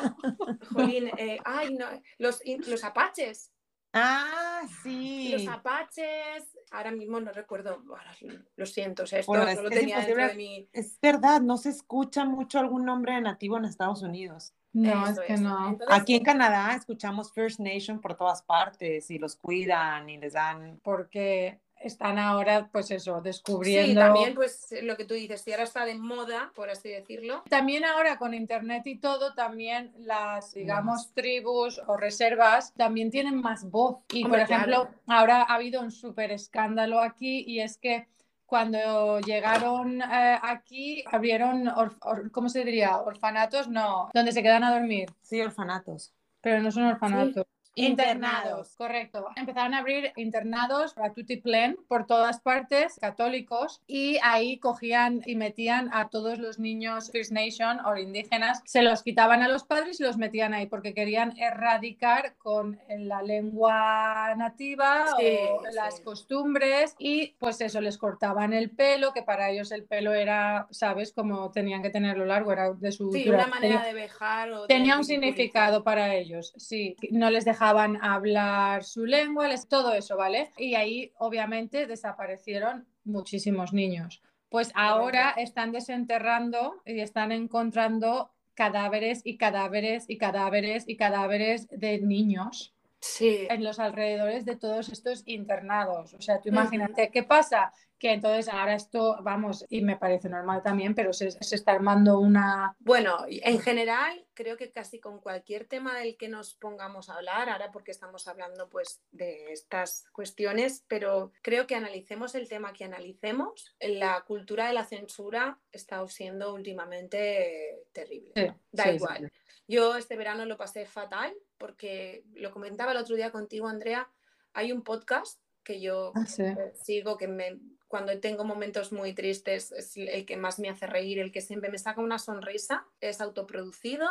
jolín, 0.72 1.10
eh, 1.18 1.38
ay, 1.44 1.74
no, 1.74 1.86
los, 2.16 2.40
in- 2.46 2.62
los 2.66 2.84
apaches. 2.84 3.52
Ah, 3.92 4.62
sí. 4.82 5.30
Los 5.32 5.48
apaches, 5.48 6.56
ahora 6.70 6.92
mismo 6.92 7.18
no 7.20 7.32
recuerdo, 7.32 7.82
ahora 7.88 8.14
lo 8.56 8.66
siento, 8.66 9.02
o 9.02 9.06
sea, 9.06 9.18
esto 9.18 9.32
Bueno, 9.32 9.44
no 9.46 9.50
es- 9.50 9.58
lo 9.62 9.68
es 9.68 9.78
tenía 9.80 9.98
dentro 10.00 10.26
de 10.28 10.34
mi... 10.34 10.68
Es 10.72 10.98
verdad, 11.00 11.40
no 11.40 11.56
se 11.56 11.70
escucha 11.70 12.24
mucho 12.24 12.58
algún 12.60 12.84
nombre 12.84 13.14
de 13.14 13.20
nativo 13.20 13.56
en 13.58 13.64
Estados 13.64 14.02
Unidos. 14.02 14.54
No, 14.72 15.04
Eso 15.08 15.22
es 15.22 15.26
que 15.26 15.32
es. 15.34 15.40
no. 15.40 15.70
Entonces, 15.70 15.96
Aquí 15.98 16.14
en 16.14 16.22
Canadá 16.22 16.74
escuchamos 16.76 17.32
First 17.32 17.58
Nation 17.58 18.00
por 18.00 18.16
todas 18.16 18.42
partes 18.42 19.10
y 19.10 19.18
los 19.18 19.34
cuidan 19.34 20.08
y 20.08 20.18
les 20.18 20.34
dan. 20.34 20.78
Porque 20.84 21.58
están 21.80 22.18
ahora, 22.18 22.68
pues 22.70 22.90
eso, 22.90 23.20
descubriendo. 23.22 23.92
Sí, 23.92 23.94
también, 23.96 24.34
pues 24.34 24.68
lo 24.82 24.96
que 24.96 25.04
tú 25.06 25.14
dices, 25.14 25.40
si 25.40 25.50
ahora 25.50 25.64
está 25.64 25.84
de 25.84 25.94
moda, 25.94 26.52
por 26.54 26.68
así 26.70 26.90
decirlo. 26.90 27.42
También 27.48 27.84
ahora 27.84 28.18
con 28.18 28.34
internet 28.34 28.86
y 28.86 28.98
todo, 28.98 29.34
también 29.34 29.92
las, 29.98 30.52
digamos, 30.52 31.12
tribus 31.14 31.80
o 31.86 31.96
reservas 31.96 32.74
también 32.74 33.10
tienen 33.10 33.40
más 33.40 33.68
voz. 33.70 33.98
Y 34.12 34.24
Hombre, 34.24 34.42
por 34.44 34.50
ejemplo, 34.52 34.76
claro. 34.88 35.00
ahora 35.06 35.42
ha 35.42 35.54
habido 35.54 35.80
un 35.80 35.90
súper 35.90 36.30
escándalo 36.32 37.00
aquí 37.00 37.44
y 37.46 37.60
es 37.60 37.78
que 37.78 38.06
cuando 38.44 39.20
llegaron 39.20 40.02
eh, 40.02 40.38
aquí 40.42 41.04
abrieron, 41.10 41.68
or- 41.68 41.96
or- 42.02 42.30
¿cómo 42.32 42.48
se 42.48 42.64
diría? 42.64 42.98
Orfanatos, 42.98 43.68
no, 43.68 44.10
donde 44.12 44.32
se 44.32 44.42
quedan 44.42 44.64
a 44.64 44.72
dormir, 44.72 45.08
Sí, 45.22 45.40
orfanatos. 45.40 46.12
pero 46.40 46.60
no 46.60 46.70
son 46.72 46.84
orfanatos. 46.84 47.46
Internados. 47.74 48.74
correcto. 48.76 49.26
Empezaron 49.36 49.74
a 49.74 49.78
abrir 49.78 50.12
internados 50.16 50.94
a 50.96 51.12
Tutiplen 51.12 51.76
por 51.88 52.06
todas 52.06 52.40
partes, 52.40 52.96
católicos, 53.00 53.80
y 53.86 54.18
ahí 54.22 54.58
cogían 54.58 55.22
y 55.24 55.36
metían 55.36 55.88
a 55.92 56.08
todos 56.08 56.38
los 56.38 56.58
niños 56.58 57.10
First 57.10 57.32
Nation 57.32 57.80
o 57.86 57.96
indígenas, 57.96 58.60
se 58.64 58.82
los 58.82 59.02
quitaban 59.02 59.42
a 59.42 59.48
los 59.48 59.64
padres 59.64 60.00
y 60.00 60.02
los 60.02 60.16
metían 60.16 60.52
ahí 60.54 60.66
porque 60.66 60.94
querían 60.94 61.38
erradicar 61.38 62.34
con 62.36 62.80
la 62.88 63.22
lengua 63.22 64.34
nativa 64.36 65.06
Sí, 65.18 65.24
o 65.50 65.62
sí. 65.64 65.74
las 65.74 66.00
costumbres 66.00 66.94
y 66.98 67.34
pues 67.38 67.60
eso, 67.60 67.80
les 67.80 67.98
cortaban 67.98 68.52
el 68.52 68.70
pelo, 68.70 69.12
que 69.12 69.22
para 69.22 69.50
ellos 69.50 69.70
el 69.72 69.84
pelo 69.84 70.12
era, 70.12 70.66
¿sabes? 70.70 71.12
Como 71.12 71.50
tenían 71.52 71.82
que 71.82 71.90
tenerlo 71.90 72.26
largo, 72.26 72.52
era 72.52 72.72
de 72.72 72.92
su 72.92 73.10
Sí, 73.12 73.28
una 73.28 73.46
manera 73.46 73.82
de 73.84 73.92
vejar 73.94 74.50
o 74.52 74.62
de 74.62 74.68
Tenía 74.68 74.96
un 74.96 75.04
significado 75.04 75.84
para 75.84 76.14
ellos, 76.14 76.52
sí. 76.56 76.96
No 77.10 77.30
les 77.30 77.44
dejaban 77.44 77.59
hablar 77.60 78.84
su 78.84 79.04
lengua, 79.06 79.48
les- 79.48 79.68
todo 79.68 79.92
eso, 79.94 80.16
¿vale? 80.16 80.50
Y 80.56 80.74
ahí 80.74 81.12
obviamente 81.18 81.86
desaparecieron 81.86 82.86
muchísimos 83.04 83.72
niños. 83.72 84.22
Pues 84.48 84.72
ahora 84.74 85.30
están 85.30 85.70
desenterrando 85.72 86.82
y 86.84 87.00
están 87.00 87.32
encontrando 87.32 88.32
cadáveres 88.54 89.20
y 89.24 89.36
cadáveres 89.36 90.04
y 90.08 90.18
cadáveres 90.18 90.88
y 90.88 90.96
cadáveres 90.96 91.68
de 91.70 92.00
niños 92.00 92.74
Sí. 93.00 93.46
en 93.48 93.64
los 93.64 93.78
alrededores 93.78 94.44
de 94.44 94.56
todos 94.56 94.88
estos 94.90 95.22
internados. 95.26 96.14
O 96.14 96.20
sea, 96.20 96.40
tú 96.40 96.48
imagínate 96.50 97.10
qué 97.10 97.22
pasa, 97.22 97.72
que 97.98 98.12
entonces 98.12 98.48
ahora 98.48 98.74
esto, 98.74 99.18
vamos, 99.22 99.64
y 99.68 99.82
me 99.82 99.96
parece 99.96 100.28
normal 100.30 100.62
también, 100.62 100.94
pero 100.94 101.12
se, 101.12 101.30
se 101.30 101.54
está 101.54 101.72
armando 101.72 102.18
una... 102.18 102.74
Bueno, 102.78 103.24
en 103.28 103.60
general, 103.60 104.26
creo 104.32 104.56
que 104.56 104.72
casi 104.72 104.98
con 105.00 105.20
cualquier 105.20 105.66
tema 105.66 105.98
del 105.98 106.16
que 106.16 106.28
nos 106.28 106.54
pongamos 106.54 107.10
a 107.10 107.16
hablar, 107.16 107.50
ahora 107.50 107.70
porque 107.70 107.90
estamos 107.90 108.26
hablando 108.26 108.70
pues 108.70 109.02
de 109.12 109.52
estas 109.52 110.04
cuestiones, 110.12 110.84
pero 110.88 111.32
creo 111.42 111.66
que 111.66 111.74
analicemos 111.74 112.34
el 112.34 112.48
tema 112.48 112.72
que 112.72 112.84
analicemos, 112.84 113.76
la 113.80 114.22
cultura 114.26 114.66
de 114.68 114.72
la 114.72 114.84
censura 114.86 115.58
está 115.70 116.06
siendo 116.08 116.54
últimamente 116.54 117.82
terrible. 117.92 118.32
Sí, 118.34 118.46
Da 118.72 118.84
sí, 118.84 118.90
igual. 118.90 119.18
sí. 119.18 119.39
Yo 119.70 119.94
este 119.94 120.16
verano 120.16 120.46
lo 120.46 120.56
pasé 120.56 120.84
fatal 120.84 121.32
porque 121.56 122.24
lo 122.34 122.50
comentaba 122.50 122.90
el 122.90 122.98
otro 122.98 123.14
día 123.14 123.30
contigo, 123.30 123.68
Andrea, 123.68 124.10
hay 124.52 124.72
un 124.72 124.82
podcast 124.82 125.40
que 125.62 125.80
yo 125.80 126.10
Ah, 126.16 126.26
sí. 126.26 126.42
eh, 126.42 126.72
sigo, 126.74 127.16
que 127.16 127.28
me, 127.28 127.60
cuando 127.86 128.18
tengo 128.18 128.42
momentos 128.42 128.90
muy 128.90 129.14
tristes 129.14 129.70
es 129.70 129.96
el 129.96 130.26
que 130.26 130.36
más 130.36 130.58
me 130.58 130.70
hace 130.70 130.88
reír, 130.88 131.20
el 131.20 131.30
que 131.30 131.40
siempre 131.40 131.70
me 131.70 131.78
saca 131.78 132.00
una 132.00 132.18
sonrisa, 132.18 132.84
es 133.00 133.20
autoproducido, 133.20 134.08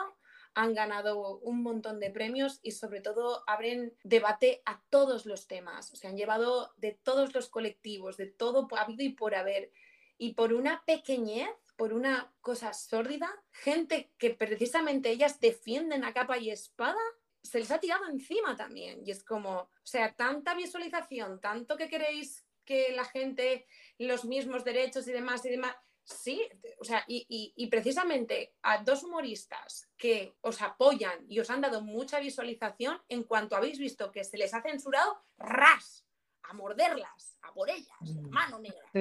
han 0.54 0.74
ganado 0.74 1.40
un 1.40 1.62
montón 1.62 2.00
de 2.00 2.10
premios 2.10 2.60
y 2.64 2.72
sobre 2.72 3.02
todo 3.02 3.44
abren 3.46 3.94
debate 4.06 4.62
a 4.66 4.82
todos 4.90 5.26
los 5.26 5.48
temas, 5.48 5.92
o 5.92 5.98
sea, 5.98 6.10
han 6.10 6.16
llevado 6.16 6.72
de 6.78 6.98
todos 7.04 7.36
los 7.36 7.50
colectivos, 7.50 8.16
de 8.16 8.28
todo 8.28 8.66
ha 8.78 8.84
habido 8.84 9.04
y 9.04 9.10
por 9.10 9.36
haber, 9.36 9.74
y 10.18 10.36
por 10.36 10.54
una 10.54 10.84
pequeñez, 10.86 11.50
por 11.80 11.94
una 11.94 12.32
cosa 12.42 12.74
sórdida, 12.74 13.30
gente 13.52 14.12
que 14.18 14.32
precisamente 14.32 15.10
ellas 15.10 15.40
defienden 15.40 16.04
a 16.04 16.14
capa 16.14 16.38
y 16.38 16.52
espada, 16.52 17.00
se 17.42 17.58
les 17.60 17.72
ha 17.72 17.80
tirado 17.80 18.06
encima 18.10 18.58
también. 18.58 19.02
Y 19.06 19.12
es 19.12 19.24
como, 19.24 19.52
o 19.62 19.70
sea, 19.86 20.14
tanta 20.14 20.54
visualización, 20.56 21.40
tanto 21.40 21.78
que 21.78 21.88
queréis 21.88 22.46
que 22.66 22.92
la 22.92 23.06
gente, 23.06 23.66
los 23.98 24.26
mismos 24.26 24.66
derechos 24.66 25.08
y 25.08 25.14
demás 25.14 25.46
y 25.46 25.50
demás. 25.52 25.74
Sí, 26.04 26.42
o 26.80 26.84
sea, 26.84 27.06
y, 27.08 27.26
y- 27.30 27.54
y 27.56 27.68
precisamente 27.68 28.56
a 28.64 28.84
dos 28.84 29.04
humoristas 29.04 29.90
que 29.96 30.36
os 30.42 30.62
apoyan 30.62 31.24
y 31.30 31.40
os 31.40 31.50
han 31.50 31.62
dado 31.62 31.82
mucha 31.82 32.20
visualización, 32.20 33.02
en 33.08 33.24
cuanto 33.24 33.56
habéis 33.56 33.80
visto 33.80 34.12
que 34.12 34.24
se 34.26 34.38
les 34.38 34.54
ha 34.54 34.62
censurado, 34.62 35.24
ras, 35.38 36.06
a 36.44 36.54
morderlas, 36.54 37.38
a 37.44 37.54
por 37.54 37.70
ellas, 37.70 37.98
Mm. 38.02 38.30
mano 38.32 38.60
negra. 38.60 38.90
Sí. 38.92 39.00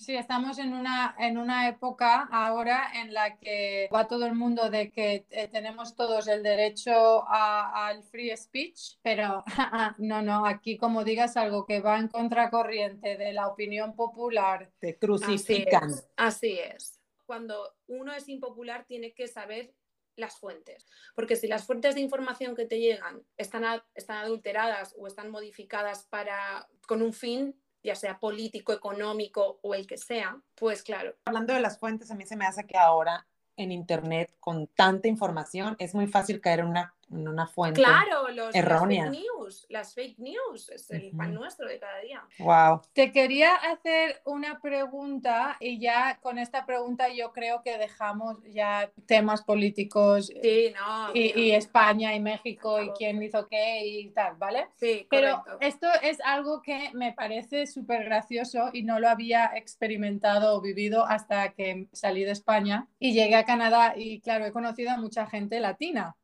Sí, 0.00 0.16
estamos 0.16 0.58
en 0.58 0.72
una, 0.72 1.14
en 1.18 1.36
una 1.36 1.68
época 1.68 2.26
ahora 2.32 2.90
en 2.94 3.12
la 3.12 3.36
que 3.36 3.86
va 3.94 4.08
todo 4.08 4.24
el 4.24 4.34
mundo 4.34 4.70
de 4.70 4.90
que 4.90 5.26
eh, 5.28 5.48
tenemos 5.48 5.94
todos 5.94 6.26
el 6.26 6.42
derecho 6.42 7.28
al 7.28 8.02
free 8.04 8.34
speech, 8.34 8.96
pero 9.02 9.44
no, 9.98 10.22
no, 10.22 10.46
aquí 10.46 10.78
como 10.78 11.04
digas 11.04 11.36
algo 11.36 11.66
que 11.66 11.80
va 11.80 11.98
en 11.98 12.08
contracorriente 12.08 13.18
de 13.18 13.34
la 13.34 13.46
opinión 13.48 13.94
popular, 13.94 14.70
Te 14.78 14.88
Así 14.92 14.98
crucifican. 14.98 15.90
es, 15.90 16.08
así 16.16 16.58
es. 16.58 16.98
Cuando 17.26 17.76
uno 17.86 18.14
es 18.14 18.26
impopular 18.30 18.86
tiene 18.86 19.12
que 19.12 19.28
saber 19.28 19.74
las 20.16 20.38
fuentes, 20.38 20.86
porque 21.14 21.36
si 21.36 21.46
las 21.46 21.66
fuentes 21.66 21.94
de 21.94 22.00
información 22.00 22.56
que 22.56 22.64
te 22.64 22.80
llegan 22.80 23.22
están, 23.36 23.66
a- 23.66 23.86
están 23.94 24.16
adulteradas 24.16 24.94
o 24.98 25.06
están 25.06 25.30
modificadas 25.30 26.06
para, 26.06 26.66
con 26.86 27.02
un 27.02 27.12
fin, 27.12 27.59
ya 27.82 27.94
sea 27.94 28.18
político, 28.18 28.72
económico 28.72 29.58
o 29.62 29.74
el 29.74 29.86
que 29.86 29.96
sea, 29.96 30.40
pues 30.54 30.82
claro, 30.82 31.14
Hablando 31.24 31.54
de 31.54 31.60
las 31.60 31.78
fuentes, 31.78 32.10
a 32.10 32.14
mí 32.14 32.26
se 32.26 32.36
me 32.36 32.46
hace 32.46 32.66
que 32.66 32.76
ahora 32.76 33.26
en 33.56 33.72
Internet, 33.72 34.34
con 34.40 34.66
tanta 34.68 35.08
información, 35.08 35.76
es 35.78 35.94
muy 35.94 36.06
fácil 36.06 36.40
caer 36.40 36.60
en 36.60 36.66
una, 36.66 36.94
en 37.10 37.28
una 37.28 37.46
fuente. 37.46 37.80
claro, 37.80 38.28
los, 38.28 38.54
errónea. 38.54 39.04
las 39.06 39.12
fake 39.14 39.24
news, 39.24 39.66
las 39.68 39.94
fake 39.94 40.18
news 40.18 40.68
es 40.70 40.90
el 40.90 41.10
pan 41.16 41.34
nuestro 41.34 41.66
de 41.68 41.78
cada 41.78 42.00
día. 42.00 42.22
Wow. 42.38 42.82
Te 42.92 43.12
quería 43.12 43.54
hacer 43.54 44.20
una 44.24 44.60
pregunta 44.60 45.56
y 45.60 45.78
ya 45.80 46.18
con 46.20 46.38
esta 46.38 46.66
pregunta 46.66 47.08
yo 47.08 47.32
creo 47.32 47.62
que 47.62 47.78
dejamos 47.78 48.38
ya 48.52 48.90
temas 49.06 49.42
políticos 49.42 50.26
Sí, 50.42 50.72
no. 50.74 51.10
y, 51.14 51.50
España 51.50 52.14
y 52.14 52.20
México 52.20 52.80
y 52.80 52.90
quién 52.90 53.22
hizo 53.22 53.46
qué 53.48 53.84
y 53.86 54.10
tal, 54.10 54.36
¿vale? 54.36 54.68
Sí, 54.76 55.06
Pero 55.10 55.42
correcto. 55.42 55.58
esto 55.60 55.88
es 56.02 56.20
algo 56.24 56.62
que 56.62 56.90
me 56.94 57.12
parece 57.12 57.66
súper 57.66 58.04
gracioso 58.04 58.70
y 58.72 58.82
no 58.82 59.00
lo 59.00 59.08
había 59.08 59.50
experimentado 59.56 60.56
o 60.56 60.60
vivido 60.60 61.04
hasta 61.06 61.52
que 61.52 61.88
salí 61.92 62.24
de 62.24 62.32
España 62.32 62.88
y 62.98 63.12
llegué 63.12 63.34
a 63.36 63.44
Canadá 63.44 63.94
y 63.96 64.20
claro, 64.20 64.46
he 64.46 64.52
conocido 64.52 64.90
a 64.90 64.96
mucha 64.96 65.26
gente 65.26 65.60
latina 65.60 66.16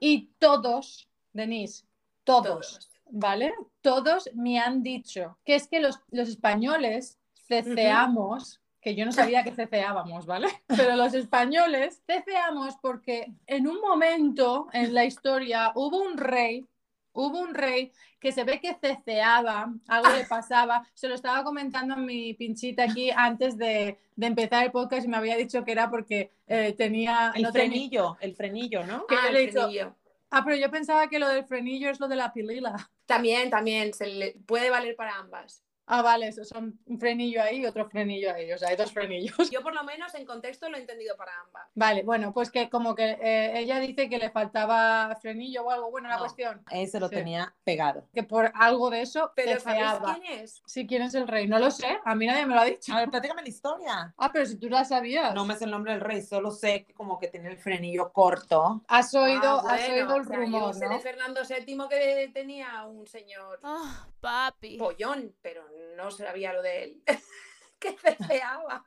Y 0.00 0.30
todos, 0.38 1.08
Denise, 1.32 1.84
todos, 2.24 2.42
Todos. 2.44 2.90
¿vale? 3.10 3.52
Todos 3.80 4.30
me 4.34 4.58
han 4.58 4.82
dicho 4.82 5.38
que 5.44 5.54
es 5.54 5.68
que 5.68 5.80
los, 5.80 6.00
los 6.10 6.28
españoles 6.28 7.18
ceceamos, 7.46 8.60
que 8.80 8.94
yo 8.94 9.04
no 9.04 9.12
sabía 9.12 9.42
que 9.42 9.50
ceceábamos, 9.50 10.26
¿vale? 10.26 10.48
Pero 10.68 10.96
los 10.96 11.14
españoles 11.14 12.02
ceceamos 12.06 12.76
porque 12.80 13.32
en 13.46 13.66
un 13.66 13.80
momento 13.80 14.68
en 14.72 14.94
la 14.94 15.04
historia 15.04 15.72
hubo 15.74 16.00
un 16.00 16.16
rey 16.16 16.66
Hubo 17.12 17.38
un 17.40 17.54
rey 17.54 17.92
que 18.20 18.32
se 18.32 18.44
ve 18.44 18.60
que 18.60 18.74
ceceaba, 18.80 19.72
algo 19.88 20.10
le 20.16 20.24
pasaba. 20.24 20.86
Se 20.94 21.08
lo 21.08 21.14
estaba 21.14 21.42
comentando 21.44 21.94
a 21.94 21.96
mi 21.96 22.34
pinchita 22.34 22.84
aquí 22.84 23.10
antes 23.10 23.56
de, 23.56 23.98
de 24.16 24.26
empezar 24.26 24.64
el 24.64 24.70
podcast 24.70 25.04
y 25.04 25.08
me 25.08 25.16
había 25.16 25.36
dicho 25.36 25.64
que 25.64 25.72
era 25.72 25.90
porque 25.90 26.30
eh, 26.46 26.72
tenía. 26.76 27.32
El 27.34 27.42
no 27.42 27.52
tenía- 27.52 27.68
frenillo, 27.70 28.16
el 28.20 28.34
frenillo, 28.34 28.86
¿no? 28.86 29.06
que 29.06 29.16
Ah, 29.16 29.30
le 29.30 29.38
he 29.38 29.42
el 29.42 29.46
dicho- 29.48 29.62
frenillo. 29.62 29.94
Ah, 30.30 30.42
pero 30.44 30.56
yo 30.56 30.70
pensaba 30.70 31.08
que 31.08 31.18
lo 31.18 31.28
del 31.28 31.44
frenillo 31.44 31.90
es 31.90 31.98
lo 31.98 32.06
de 32.06 32.14
la 32.16 32.32
pilila. 32.32 32.90
También, 33.06 33.50
también, 33.50 33.92
se 33.92 34.06
le 34.06 34.36
puede 34.46 34.70
valer 34.70 34.94
para 34.94 35.16
ambas. 35.16 35.64
Ah, 35.92 36.02
vale, 36.02 36.28
eso 36.28 36.44
son 36.44 36.78
un 36.86 37.00
frenillo 37.00 37.42
ahí 37.42 37.62
y 37.62 37.66
otro 37.66 37.88
frenillo 37.88 38.32
ahí. 38.32 38.52
O 38.52 38.58
sea, 38.58 38.68
hay 38.68 38.76
dos 38.76 38.92
frenillos. 38.92 39.50
Yo 39.50 39.60
por 39.60 39.74
lo 39.74 39.82
menos 39.82 40.14
en 40.14 40.24
contexto 40.24 40.68
lo 40.70 40.76
he 40.76 40.80
entendido 40.80 41.16
para 41.16 41.32
ambas. 41.44 41.66
Vale, 41.74 42.04
bueno, 42.04 42.32
pues 42.32 42.48
que 42.50 42.70
como 42.70 42.94
que 42.94 43.18
eh, 43.20 43.58
ella 43.58 43.80
dice 43.80 44.08
que 44.08 44.18
le 44.18 44.30
faltaba 44.30 45.16
frenillo 45.20 45.64
o 45.64 45.70
algo. 45.70 45.90
Bueno, 45.90 46.08
la 46.08 46.14
No. 46.14 46.20
cuestión, 46.20 46.64
Ese 46.70 47.00
lo 47.00 47.08
Sí. 47.08 47.16
tenía 47.16 47.52
pegado. 47.64 48.06
que 48.14 48.22
por 48.22 48.52
algo 48.54 48.88
de 48.88 49.02
eso 49.02 49.32
Pero 49.34 49.58
¿sabéis 49.58 49.92
quién 50.04 50.40
es? 50.40 50.62
Sí, 50.64 50.86
¿quién 50.86 51.02
es 51.02 51.14
el 51.14 51.26
rey? 51.26 51.48
No 51.48 51.58
lo 51.58 51.72
sé, 51.72 51.98
a 52.04 52.14
mí 52.14 52.26
nadie 52.26 52.46
me 52.46 52.54
lo 52.54 52.60
ha 52.60 52.64
dicho. 52.66 52.92
A 52.94 53.00
ver, 53.00 53.10
platícame 53.10 53.42
la 53.42 53.48
historia. 53.48 54.14
Ah, 54.16 54.30
pero 54.32 54.46
si 54.46 54.56
tú 54.58 54.68
la 54.68 54.84
sabías. 54.84 55.34
No 55.34 55.44
me 55.44 55.56
sé 55.56 55.64
el 55.64 55.72
nombre 55.72 55.90
del 55.92 56.00
rey, 56.02 56.22
solo 56.22 56.52
sé 56.52 56.84
que 56.84 56.94
como 56.94 57.18
que 57.18 57.26
tenía 57.26 57.50
el 57.50 57.58
frenillo 57.58 58.12
corto. 58.12 58.82
Has 58.86 59.12
oído, 59.14 59.60
Ah, 59.66 59.74
has 59.74 59.88
oído 59.88 60.14
el 60.14 60.20
o 60.20 60.24
sea, 60.24 60.36
rumor, 60.36 60.72
yo 60.74 60.78
sé 60.78 60.86
¿no? 60.86 60.94
de 60.94 61.00
Fernando 61.00 61.40
VII 61.48 61.78
que 61.88 62.30
tenía 62.32 62.84
un 62.84 63.06
señor 63.08 63.58
Ah, 63.64 64.06
papi. 64.20 64.78
pollón, 64.78 65.34
pero 65.42 65.64
no 65.68 65.79
sabía 66.10 66.52
lo 66.52 66.62
de 66.62 66.84
él. 66.84 67.02
que 67.78 67.96
ceceaba. 67.98 68.84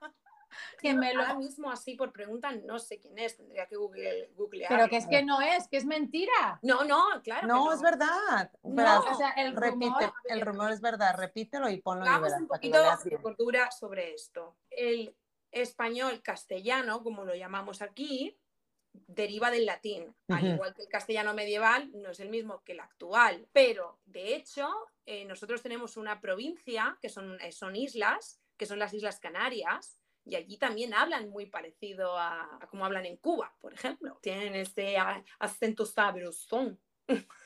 Que 0.79 0.93
me 0.93 1.15
lo- 1.15 1.21
Ahora 1.21 1.33
mismo 1.33 1.71
así 1.71 1.95
por 1.95 2.11
pregunta 2.13 2.51
no 2.51 2.77
sé 2.77 2.99
quién 2.99 3.17
es, 3.17 3.35
tendría 3.37 3.65
que 3.67 3.75
google, 3.75 4.29
googlear. 4.35 4.69
Pero 4.69 4.87
que 4.87 4.97
es 4.97 5.07
que 5.07 5.23
no 5.23 5.41
es, 5.41 5.67
que 5.67 5.77
es 5.77 5.85
mentira. 5.85 6.59
No, 6.61 6.83
no, 6.83 7.03
claro. 7.23 7.47
No, 7.47 7.69
que 7.69 7.75
es 7.75 7.81
verdad. 7.81 8.51
No, 8.61 8.99
o 8.99 9.15
sea, 9.15 9.31
el 9.31 9.55
repite, 9.55 9.85
rumor- 9.87 10.13
el 10.25 10.41
rumor 10.41 10.71
es 10.71 10.79
verdad. 10.79 11.15
Repítelo 11.17 11.69
y 11.69 11.81
ponlo 11.81 12.05
y 12.05 12.07
Hagamos 12.07 12.23
verás 12.27 12.41
un 12.41 12.47
poquito 12.47 12.77
de 13.03 13.17
cordura 13.17 13.71
sobre 13.71 14.13
esto. 14.13 14.55
El 14.69 15.15
español 15.51 16.21
castellano, 16.21 17.01
como 17.01 17.23
lo 17.25 17.33
llamamos 17.33 17.81
aquí, 17.81 18.37
deriva 18.93 19.49
del 19.49 19.65
latín. 19.65 20.15
Al 20.27 20.45
igual 20.53 20.75
que 20.75 20.83
el 20.83 20.87
castellano 20.87 21.33
medieval, 21.33 21.89
no 21.95 22.11
es 22.11 22.19
el 22.19 22.29
mismo 22.29 22.61
que 22.63 22.73
el 22.73 22.79
actual. 22.79 23.47
Pero, 23.53 23.97
de 24.05 24.35
hecho, 24.35 24.69
eh, 25.05 25.25
nosotros 25.25 25.61
tenemos 25.61 25.97
una 25.97 26.21
provincia, 26.21 26.97
que 27.01 27.09
son, 27.09 27.39
eh, 27.41 27.51
son 27.51 27.75
islas, 27.75 28.41
que 28.57 28.65
son 28.65 28.79
las 28.79 28.93
Islas 28.93 29.19
Canarias, 29.19 29.99
y 30.25 30.35
allí 30.35 30.57
también 30.57 30.93
hablan 30.93 31.29
muy 31.29 31.47
parecido 31.47 32.17
a, 32.17 32.57
a 32.61 32.67
como 32.67 32.85
hablan 32.85 33.05
en 33.05 33.17
Cuba, 33.17 33.55
por 33.59 33.73
ejemplo. 33.73 34.19
Tienen 34.21 34.55
este 34.55 34.97
acento 35.39 35.85
sabrosón. 35.85 36.79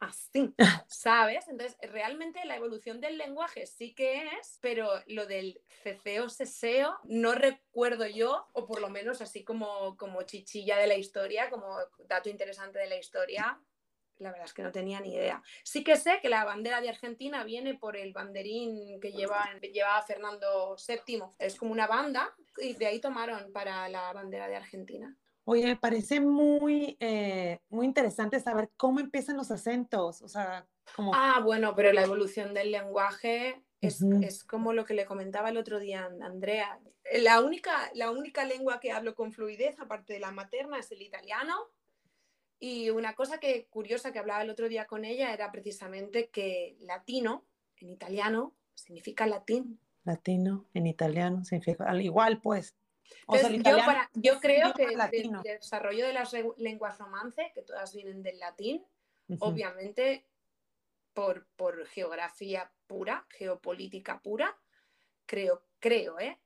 Así, 0.00 0.54
¿sabes? 0.88 1.48
Entonces, 1.48 1.78
realmente 1.90 2.44
la 2.44 2.56
evolución 2.56 3.00
del 3.00 3.18
lenguaje 3.18 3.66
sí 3.66 3.94
que 3.94 4.26
es, 4.38 4.58
pero 4.60 4.90
lo 5.06 5.26
del 5.26 5.60
ceceo, 5.82 6.28
seseo, 6.28 6.98
no 7.04 7.32
recuerdo 7.32 8.06
yo, 8.06 8.48
o 8.52 8.66
por 8.66 8.80
lo 8.80 8.90
menos 8.90 9.20
así 9.22 9.44
como, 9.44 9.96
como 9.96 10.22
chichilla 10.22 10.76
de 10.78 10.86
la 10.86 10.96
historia, 10.96 11.50
como 11.50 11.76
dato 12.06 12.28
interesante 12.28 12.78
de 12.78 12.88
la 12.88 12.98
historia, 12.98 13.60
la 14.18 14.30
verdad 14.30 14.46
es 14.46 14.52
que 14.52 14.62
no 14.62 14.72
tenía 14.72 15.00
ni 15.00 15.14
idea. 15.14 15.42
Sí 15.64 15.84
que 15.84 15.96
sé 15.96 16.18
que 16.20 16.28
la 16.28 16.44
bandera 16.44 16.80
de 16.80 16.88
Argentina 16.88 17.44
viene 17.44 17.74
por 17.74 17.96
el 17.96 18.12
banderín 18.12 19.00
que 19.00 19.12
lleva, 19.12 19.48
llevaba 19.60 20.02
Fernando 20.02 20.76
VII. 20.76 21.22
Es 21.38 21.56
como 21.56 21.72
una 21.72 21.86
banda 21.86 22.34
y 22.58 22.74
de 22.74 22.86
ahí 22.86 23.00
tomaron 23.00 23.52
para 23.52 23.88
la 23.88 24.12
bandera 24.12 24.48
de 24.48 24.56
Argentina. 24.56 25.16
Oye, 25.44 25.64
me 25.64 25.76
parece 25.76 26.20
muy, 26.20 26.96
eh, 27.00 27.60
muy 27.70 27.86
interesante 27.86 28.38
saber 28.38 28.70
cómo 28.76 29.00
empiezan 29.00 29.36
los 29.36 29.50
acentos. 29.50 30.20
O 30.20 30.28
sea, 30.28 30.66
como 30.94 31.12
Ah, 31.14 31.40
bueno, 31.42 31.74
pero 31.74 31.92
la 31.92 32.02
evolución 32.02 32.52
del 32.52 32.70
lenguaje 32.70 33.62
es, 33.80 34.02
Ujú. 34.02 34.22
es 34.22 34.44
como 34.44 34.72
lo 34.72 34.84
que 34.84 34.94
le 34.94 35.06
comentaba 35.06 35.48
el 35.48 35.56
otro 35.56 35.78
día 35.78 36.04
a 36.04 36.26
Andrea. 36.26 36.78
La 37.14 37.40
única, 37.40 37.90
la 37.94 38.10
única 38.10 38.44
lengua 38.44 38.80
que 38.80 38.92
hablo 38.92 39.14
con 39.14 39.32
fluidez, 39.32 39.80
aparte 39.80 40.12
de 40.12 40.20
la 40.20 40.32
materna, 40.32 40.80
es 40.80 40.92
el 40.92 41.00
italiano. 41.00 41.54
Y 42.60 42.90
una 42.90 43.14
cosa 43.14 43.38
que 43.38 43.66
curiosa 43.66 44.12
que 44.12 44.18
hablaba 44.18 44.42
el 44.42 44.50
otro 44.50 44.68
día 44.68 44.86
con 44.86 45.04
ella 45.04 45.32
era 45.32 45.52
precisamente 45.52 46.28
que 46.28 46.76
latino, 46.80 47.44
en 47.76 47.90
italiano, 47.90 48.54
significa 48.74 49.26
latín. 49.26 49.78
latino 50.04 50.66
en 50.74 50.86
italiano 50.86 51.44
significa 51.44 51.84
al 51.84 52.00
igual, 52.00 52.40
pues. 52.40 52.74
Entonces, 53.28 53.62
yo, 53.62 53.76
para- 53.84 54.10
creo 54.40 54.72
que 54.74 54.84
el 54.84 55.42
desarrollo 55.42 56.06
de 56.06 56.12
las 56.12 56.32
lenguas 56.56 56.98
romance, 56.98 57.52
que 57.54 57.62
todas 57.62 57.94
vienen 57.94 58.22
del 58.22 58.38
latín, 58.38 58.84
obviamente 59.40 60.24
por, 61.12 61.46
por 61.56 61.86
geografía 61.86 62.70
pura, 62.86 63.26
geopolítica 63.30 64.20
pura, 64.22 64.56
creo, 65.26 65.62
creo, 65.78 66.18
¿eh? 66.20 66.38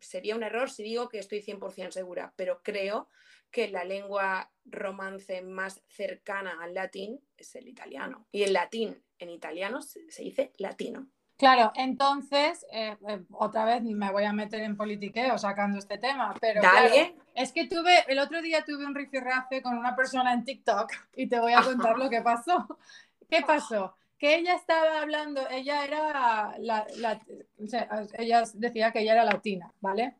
Sería 0.00 0.36
un 0.36 0.42
error 0.42 0.70
si 0.70 0.82
digo 0.82 1.08
que 1.08 1.18
estoy 1.18 1.40
100% 1.40 1.90
segura, 1.90 2.32
pero 2.36 2.62
creo 2.62 3.08
que 3.50 3.68
la 3.68 3.84
lengua 3.84 4.50
romance 4.64 5.42
más 5.42 5.82
cercana 5.88 6.58
al 6.60 6.74
latín 6.74 7.20
es 7.36 7.54
el 7.54 7.68
italiano. 7.68 8.26
Y 8.32 8.42
el 8.42 8.52
latín 8.52 9.02
en 9.18 9.30
italiano 9.30 9.80
se, 9.80 10.10
se 10.10 10.22
dice 10.22 10.52
latino. 10.58 11.08
Claro, 11.36 11.72
entonces, 11.74 12.64
eh, 12.72 12.96
eh, 13.08 13.24
otra 13.32 13.64
vez 13.64 13.82
me 13.82 14.10
voy 14.12 14.24
a 14.24 14.32
meter 14.32 14.60
en 14.60 14.76
politiqueo 14.76 15.36
sacando 15.36 15.78
este 15.78 15.98
tema, 15.98 16.32
pero 16.40 16.62
Dale. 16.62 16.90
claro, 16.90 17.22
es 17.34 17.52
que 17.52 17.66
tuve, 17.66 18.04
el 18.06 18.20
otro 18.20 18.40
día 18.40 18.64
tuve 18.64 18.86
un 18.86 18.94
rifirrafe 18.94 19.60
con 19.60 19.76
una 19.76 19.96
persona 19.96 20.32
en 20.32 20.44
TikTok 20.44 20.92
y 21.16 21.28
te 21.28 21.40
voy 21.40 21.52
a 21.52 21.62
contar 21.62 21.98
lo 21.98 22.08
que 22.08 22.22
pasó. 22.22 22.78
¿Qué 23.28 23.42
pasó? 23.42 23.96
Que 24.24 24.36
ella 24.36 24.54
estaba 24.54 25.02
hablando, 25.02 25.42
ella 25.50 25.84
era, 25.84 26.54
la, 26.58 26.86
la- 26.96 27.20
o 27.62 27.66
sea, 27.66 27.86
ella 28.16 28.42
decía 28.54 28.90
que 28.90 29.00
ella 29.00 29.12
era 29.12 29.24
latina, 29.26 29.70
¿vale? 29.82 30.14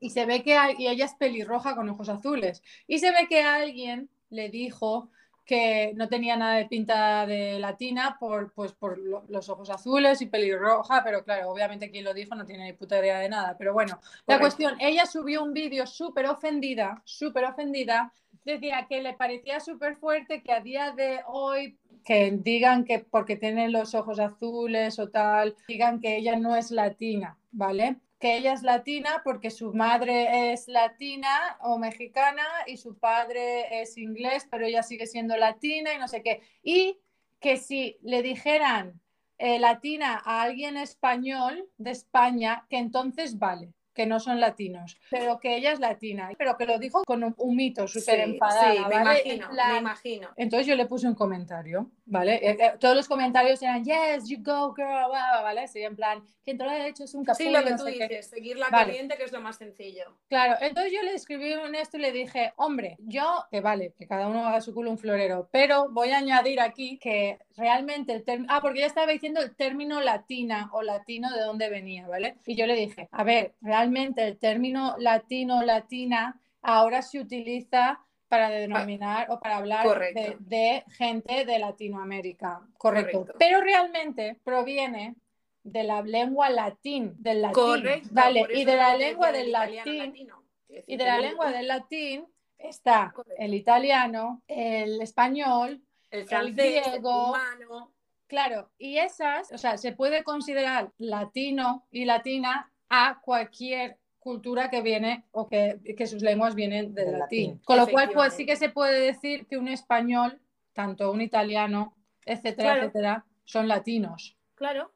Y 0.00 0.08
se 0.08 0.24
ve 0.24 0.42
que 0.42 0.56
hay- 0.56 0.76
y 0.78 0.88
ella 0.88 1.04
es 1.04 1.12
pelirroja 1.16 1.76
con 1.76 1.86
ojos 1.90 2.08
azules 2.08 2.62
y 2.86 2.98
se 2.98 3.10
ve 3.10 3.26
que 3.28 3.42
alguien 3.42 4.08
le 4.30 4.48
dijo 4.48 5.10
que 5.44 5.92
no 5.96 6.08
tenía 6.08 6.38
nada 6.38 6.54
de 6.56 6.64
pinta 6.64 7.26
de 7.26 7.58
latina 7.58 8.16
por, 8.18 8.54
pues, 8.54 8.72
por 8.72 8.96
lo- 8.96 9.24
los 9.28 9.50
ojos 9.50 9.68
azules 9.68 10.22
y 10.22 10.26
pelirroja, 10.26 11.04
pero 11.04 11.22
claro, 11.22 11.50
obviamente 11.50 11.90
quien 11.90 12.04
lo 12.04 12.14
dijo 12.14 12.34
no 12.34 12.46
tiene 12.46 12.64
ni 12.64 12.72
puta 12.72 12.98
idea 13.00 13.18
de 13.18 13.28
nada. 13.28 13.54
Pero 13.58 13.74
bueno, 13.74 14.00
la 14.26 14.36
cuestión, 14.40 14.76
ella 14.80 15.04
subió 15.04 15.44
un 15.44 15.52
vídeo 15.52 15.86
súper 15.86 16.24
ofendida, 16.24 17.02
súper 17.04 17.44
ofendida, 17.44 18.10
decía 18.46 18.86
que 18.88 19.02
le 19.02 19.12
parecía 19.12 19.60
súper 19.60 19.96
fuerte 19.96 20.42
que 20.42 20.52
a 20.52 20.60
día 20.60 20.92
de 20.92 21.20
hoy 21.26 21.76
que 22.06 22.30
digan 22.30 22.84
que 22.84 23.00
porque 23.00 23.36
tiene 23.36 23.68
los 23.68 23.96
ojos 23.96 24.20
azules 24.20 24.98
o 25.00 25.08
tal, 25.10 25.56
digan 25.66 26.00
que 26.00 26.16
ella 26.16 26.36
no 26.36 26.54
es 26.54 26.70
latina, 26.70 27.36
¿vale? 27.50 27.96
Que 28.20 28.36
ella 28.36 28.52
es 28.52 28.62
latina 28.62 29.22
porque 29.24 29.50
su 29.50 29.74
madre 29.74 30.52
es 30.52 30.68
latina 30.68 31.58
o 31.60 31.78
mexicana 31.78 32.44
y 32.68 32.76
su 32.76 32.96
padre 32.96 33.82
es 33.82 33.98
inglés, 33.98 34.46
pero 34.48 34.66
ella 34.66 34.84
sigue 34.84 35.08
siendo 35.08 35.36
latina 35.36 35.92
y 35.94 35.98
no 35.98 36.06
sé 36.06 36.22
qué. 36.22 36.42
Y 36.62 37.00
que 37.40 37.56
si 37.56 37.98
le 38.02 38.22
dijeran 38.22 39.00
eh, 39.38 39.58
latina 39.58 40.22
a 40.24 40.42
alguien 40.42 40.76
español 40.76 41.68
de 41.76 41.90
España, 41.90 42.66
que 42.70 42.78
entonces 42.78 43.36
vale, 43.36 43.72
que 43.96 44.06
no 44.06 44.20
son 44.20 44.38
latinos, 44.38 44.96
pero 45.10 45.40
que 45.40 45.56
ella 45.56 45.72
es 45.72 45.80
latina, 45.80 46.30
pero 46.38 46.56
que 46.56 46.66
lo 46.66 46.78
dijo 46.78 47.02
con 47.04 47.24
un, 47.24 47.34
un 47.38 47.56
mito 47.56 47.88
súper 47.88 48.16
Sí, 48.16 48.30
enfadada, 48.32 48.74
sí, 48.74 48.78
me 48.88 48.94
imagino, 48.96 49.48
me 49.50 49.78
imagino. 49.78 50.28
entonces 50.36 50.66
yo 50.66 50.74
le 50.76 50.86
puse 50.86 51.08
un 51.08 51.14
comentario, 51.14 51.90
¿vale? 52.04 52.34
Eh, 52.34 52.56
eh, 52.60 52.72
todos 52.78 52.94
los 52.94 53.08
comentarios 53.08 53.60
eran, 53.62 53.82
yes, 53.84 54.28
you 54.28 54.38
go, 54.42 54.74
girl, 54.74 55.10
¿vale? 55.10 55.66
Sí, 55.66 55.80
en 55.82 55.96
plan, 55.96 56.22
quien 56.44 56.58
te 56.58 56.64
lo 56.64 56.70
ha 56.70 56.86
hecho 56.86 57.04
es 57.04 57.14
un 57.14 57.24
capullo, 57.24 57.48
Sí, 57.48 57.54
lo 57.56 57.64
que 57.64 57.70
no 57.70 57.76
tú 57.78 57.84
qué. 57.86 57.90
dices, 57.92 58.26
seguir 58.28 58.58
la 58.58 58.68
Vale. 58.68 58.84
corriente, 58.92 59.16
que 59.16 59.24
es 59.24 59.32
lo 59.32 59.40
más 59.40 59.56
sencillo. 59.56 60.16
Claro, 60.28 60.56
entonces 60.60 60.92
yo 60.92 61.02
le 61.02 61.14
escribí 61.14 61.52
en 61.52 61.74
esto 61.74 61.96
y 61.96 62.00
le 62.00 62.12
dije, 62.12 62.52
hombre, 62.56 62.96
yo, 63.00 63.44
que 63.50 63.60
vale, 63.62 63.94
que 63.98 64.06
cada 64.06 64.26
uno 64.28 64.46
haga 64.46 64.60
su 64.60 64.74
culo 64.74 64.90
un 64.90 64.98
florero, 64.98 65.48
pero 65.50 65.88
voy 65.90 66.10
a 66.10 66.18
añadir 66.18 66.60
aquí 66.60 66.98
que 66.98 67.38
realmente 67.56 68.12
el 68.12 68.24
término, 68.24 68.52
ah, 68.52 68.60
porque 68.60 68.80
ya 68.80 68.86
estaba 68.86 69.10
diciendo 69.10 69.40
el 69.40 69.56
término 69.56 70.00
latina 70.02 70.68
o 70.72 70.82
latino 70.82 71.32
de 71.32 71.40
dónde 71.40 71.70
venía, 71.70 72.06
¿vale? 72.06 72.36
Y 72.44 72.54
yo 72.56 72.66
le 72.66 72.74
dije, 72.74 73.08
a 73.10 73.24
ver, 73.24 73.54
realmente 73.62 73.85
el 74.16 74.38
término 74.38 74.96
latino, 74.98 75.62
latina, 75.62 76.40
ahora 76.62 77.02
se 77.02 77.20
utiliza 77.20 78.00
para 78.28 78.48
denominar 78.48 79.30
o 79.30 79.38
para 79.38 79.58
hablar 79.58 79.86
de, 79.86 80.36
de 80.40 80.84
gente 80.90 81.44
de 81.44 81.58
Latinoamérica, 81.58 82.60
correcto. 82.76 83.18
Correcto. 83.18 83.38
Pero 83.38 83.60
realmente 83.60 84.40
proviene 84.42 85.14
de 85.62 85.82
la 85.82 86.02
lengua 86.02 86.48
latín, 86.48 87.14
del 87.18 87.42
latín, 87.42 87.54
Correcto. 87.54 88.08
¿vale? 88.12 88.46
Y 88.54 88.64
de 88.64 88.76
la 88.76 88.96
lengua 88.96 89.32
del 89.32 89.50
latín 89.50 89.98
latino. 89.98 90.42
Y 90.68 90.96
de 90.96 91.04
la 91.04 91.18
lengua 91.18 91.50
del 91.50 91.68
latín 91.68 92.26
está 92.58 93.12
Correcto. 93.14 93.42
el 93.42 93.54
italiano, 93.54 94.42
el 94.46 95.00
español, 95.00 95.82
el 96.10 96.24
francés, 96.26 96.56
el 96.58 96.82
griego, 96.82 97.26
rumano, 97.26 97.92
claro, 98.28 98.70
y 98.78 98.98
esas, 98.98 99.50
o 99.52 99.58
sea, 99.58 99.76
se 99.76 99.92
puede 99.92 100.22
considerar 100.22 100.92
latino 100.98 101.86
y 101.90 102.04
latina 102.04 102.72
a 102.88 103.20
cualquier 103.22 103.98
cultura 104.18 104.70
que 104.70 104.82
viene 104.82 105.24
o 105.30 105.48
que, 105.48 105.80
que 105.96 106.06
sus 106.06 106.22
lenguas 106.22 106.54
vienen 106.54 106.94
del 106.94 107.18
latín. 107.18 107.50
latín. 107.50 107.58
Con 107.64 107.76
lo 107.76 107.86
cual, 107.86 108.10
pues 108.12 108.34
sí 108.34 108.44
que 108.44 108.56
se 108.56 108.68
puede 108.68 109.00
decir 109.00 109.46
que 109.46 109.56
un 109.56 109.68
español, 109.68 110.40
tanto 110.72 111.10
un 111.12 111.20
italiano 111.20 111.96
etcétera, 112.26 112.72
Claro. 112.72 112.80
etcétera, 112.82 113.24
son 113.44 113.68
latinos. 113.68 114.36
Claro. 114.56 114.92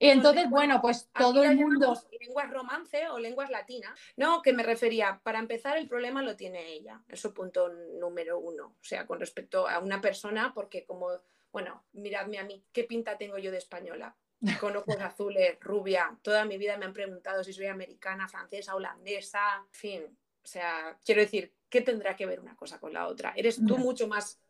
Y 0.00 0.10
entonces, 0.10 0.48
bueno, 0.48 0.80
pues 0.80 1.10
todo 1.12 1.42
el 1.42 1.56
mundo... 1.56 2.00
Lenguas 2.20 2.50
romance 2.50 3.08
o 3.08 3.18
lenguas 3.18 3.50
latinas. 3.50 3.98
No, 4.16 4.42
que 4.42 4.52
me 4.52 4.62
refería, 4.62 5.20
para 5.24 5.40
empezar, 5.40 5.76
el 5.76 5.88
problema 5.88 6.22
lo 6.22 6.36
tiene 6.36 6.68
ella, 6.68 7.02
es 7.08 7.18
su 7.20 7.34
punto 7.34 7.68
número 7.98 8.38
uno. 8.38 8.76
O 8.80 8.84
sea, 8.84 9.08
con 9.08 9.18
respecto 9.18 9.66
a 9.66 9.80
una 9.80 10.00
persona, 10.00 10.52
porque 10.54 10.86
como, 10.86 11.08
bueno, 11.50 11.82
miradme 11.94 12.38
a 12.38 12.44
mí, 12.44 12.64
¿qué 12.72 12.84
pinta 12.84 13.18
tengo 13.18 13.38
yo 13.38 13.50
de 13.50 13.58
española? 13.58 14.14
Con 14.60 14.76
ojos 14.76 15.00
azules, 15.00 15.58
rubia. 15.60 16.16
Toda 16.22 16.44
mi 16.44 16.58
vida 16.58 16.76
me 16.76 16.84
han 16.84 16.92
preguntado 16.92 17.42
si 17.42 17.52
soy 17.52 17.66
americana, 17.66 18.28
francesa, 18.28 18.74
holandesa, 18.74 19.64
en 19.66 19.72
fin. 19.72 20.18
O 20.42 20.46
sea, 20.46 20.96
quiero 21.04 21.20
decir, 21.20 21.52
¿qué 21.68 21.80
tendrá 21.80 22.14
que 22.16 22.26
ver 22.26 22.40
una 22.40 22.56
cosa 22.56 22.78
con 22.78 22.92
la 22.92 23.08
otra? 23.08 23.32
Eres 23.36 23.60
tú 23.66 23.78
mucho 23.78 24.06
más 24.06 24.40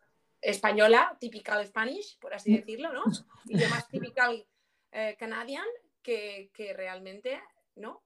española, 0.41 1.17
typical 1.19 1.67
Spanish, 1.67 2.19
por 2.19 2.35
así 2.35 2.55
decirlo, 2.55 2.93
¿no? 2.93 3.05
Y 3.47 3.59
yo 3.59 3.69
más 3.71 3.89
typical 3.89 4.47
eh, 4.93 5.17
Canadian 5.19 5.67
que, 6.03 6.51
que 6.53 6.73
realmente, 6.75 7.41
¿no? 7.77 8.05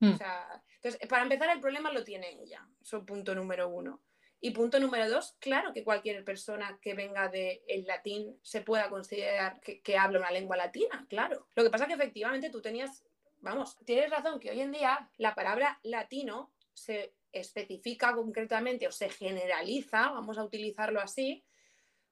Mm. 0.00 0.12
O 0.12 0.16
sea, 0.16 0.62
entonces, 0.74 1.08
para 1.08 1.22
empezar, 1.22 1.48
el 1.50 1.60
problema 1.60 1.92
lo 1.92 2.04
tiene 2.04 2.40
ella. 2.42 2.66
Eso 2.80 2.98
es 2.98 3.04
punto 3.04 3.34
número 3.34 3.68
uno. 3.68 4.02
Y 4.44 4.50
punto 4.50 4.80
número 4.80 5.08
dos, 5.08 5.36
claro 5.38 5.72
que 5.72 5.84
cualquier 5.84 6.24
persona 6.24 6.76
que 6.82 6.94
venga 6.94 7.28
del 7.28 7.86
latín 7.86 8.36
se 8.42 8.60
pueda 8.60 8.90
considerar 8.90 9.60
que, 9.60 9.80
que 9.80 9.96
habla 9.96 10.18
una 10.18 10.32
lengua 10.32 10.56
latina, 10.56 11.06
claro. 11.08 11.46
Lo 11.54 11.62
que 11.62 11.70
pasa 11.70 11.86
que 11.86 11.92
efectivamente 11.92 12.50
tú 12.50 12.60
tenías, 12.60 13.04
vamos, 13.38 13.78
tienes 13.84 14.10
razón 14.10 14.40
que 14.40 14.50
hoy 14.50 14.60
en 14.60 14.72
día 14.72 15.08
la 15.18 15.36
palabra 15.36 15.78
latino 15.84 16.52
se 16.74 17.14
especifica 17.30 18.14
concretamente 18.16 18.88
o 18.88 18.90
se 18.90 19.10
generaliza, 19.10 20.10
vamos 20.10 20.36
a 20.38 20.44
utilizarlo 20.44 21.00
así, 21.00 21.44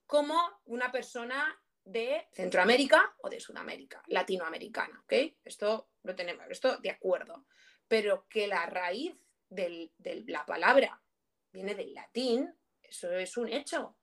como 0.07 0.39
una 0.67 0.93
persona 0.93 1.61
de 1.85 2.29
Centroamérica 2.31 3.13
o 3.23 3.29
de 3.29 3.41
Sudamérica, 3.41 4.05
latinoamericana, 4.07 5.01
¿ok? 5.03 5.35
Esto 5.45 5.89
lo 6.05 6.15
tenemos, 6.15 6.47
esto 6.49 6.77
de 6.77 6.91
acuerdo. 6.91 7.45
Pero 7.89 8.29
que 8.29 8.47
la 8.47 8.67
raíz 8.67 9.17
de 9.49 9.91
la 10.29 10.47
palabra 10.47 11.03
viene 11.53 11.75
del 11.75 11.95
latín, 11.95 12.53
eso 12.83 13.11
es 13.13 13.37
un 13.37 13.49
hecho. 13.49 13.97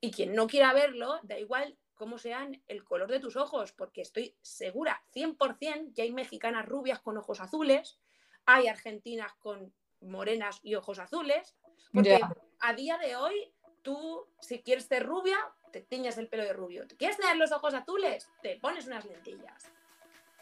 Y 0.00 0.10
quien 0.10 0.34
no 0.34 0.46
quiera 0.46 0.72
verlo, 0.72 1.20
da 1.22 1.38
igual 1.38 1.78
cómo 1.94 2.18
sean 2.18 2.62
el 2.66 2.82
color 2.82 3.10
de 3.10 3.20
tus 3.20 3.36
ojos, 3.36 3.72
porque 3.72 4.00
estoy 4.00 4.36
segura 4.42 5.04
100% 5.14 5.94
que 5.94 6.02
hay 6.02 6.12
mexicanas 6.12 6.66
rubias 6.66 7.00
con 7.00 7.16
ojos 7.16 7.40
azules, 7.40 8.00
hay 8.44 8.66
argentinas 8.66 9.32
con 9.34 9.72
morenas 10.00 10.58
y 10.62 10.74
ojos 10.74 10.98
azules, 10.98 11.56
porque 11.92 12.20
a 12.60 12.74
día 12.74 12.98
de 12.98 13.16
hoy 13.16 13.54
tú, 13.82 14.26
si 14.40 14.62
quieres 14.62 14.86
ser 14.86 15.06
rubia, 15.06 15.38
te 15.72 15.82
tiñas 15.82 16.18
el 16.18 16.28
pelo 16.28 16.44
de 16.44 16.52
rubio. 16.52 16.86
¿Te 16.86 16.96
quieres 16.96 17.16
tener 17.16 17.36
los 17.36 17.52
ojos 17.52 17.74
azules? 17.74 18.28
Te 18.42 18.56
pones 18.56 18.86
unas 18.86 19.04
lentillas. 19.04 19.72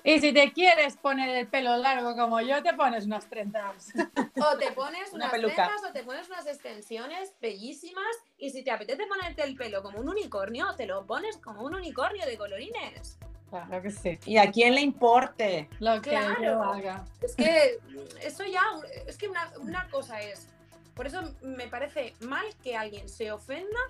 Y 0.04 0.20
si 0.20 0.32
te 0.32 0.52
quieres 0.52 0.96
poner 0.96 1.28
el 1.30 1.46
pelo 1.46 1.76
largo 1.76 2.16
como 2.16 2.40
yo, 2.40 2.62
te 2.62 2.72
pones 2.74 3.04
unas 3.06 3.28
trenzas. 3.28 3.92
O 4.42 4.56
te 4.56 4.72
pones 4.72 5.08
Una 5.12 5.26
unas 5.26 5.30
peluca. 5.32 5.54
cejas 5.66 5.82
o 5.88 5.92
te 5.92 6.02
pones 6.02 6.26
unas 6.28 6.46
extensiones 6.46 7.34
bellísimas. 7.40 8.06
Y 8.38 8.50
si 8.50 8.62
te 8.64 8.70
apetece 8.70 9.06
ponerte 9.06 9.42
el 9.42 9.54
pelo 9.56 9.82
como 9.82 10.00
un 10.00 10.08
unicornio, 10.08 10.74
te 10.76 10.86
lo 10.86 11.04
pones 11.06 11.36
como 11.36 11.62
un 11.62 11.74
unicornio 11.74 12.24
de 12.24 12.38
colorines. 12.38 13.18
Claro 13.50 13.82
que 13.82 13.90
sí. 13.90 14.18
Y 14.24 14.38
a 14.38 14.50
quién 14.50 14.74
le 14.74 14.80
importe. 14.80 15.68
Lo 15.80 16.00
que 16.00 16.10
Claro. 16.10 16.42
yo 16.42 16.62
haga. 16.62 17.04
Es 17.20 17.34
que 17.34 17.78
eso 18.22 18.44
ya, 18.44 18.62
es 19.06 19.18
que 19.18 19.28
una, 19.28 19.52
una 19.58 19.88
cosa 19.90 20.20
es, 20.22 20.48
por 20.94 21.06
eso 21.06 21.20
me 21.42 21.66
parece 21.68 22.14
mal 22.20 22.46
que 22.62 22.76
alguien 22.76 23.08
se 23.08 23.32
ofenda 23.32 23.80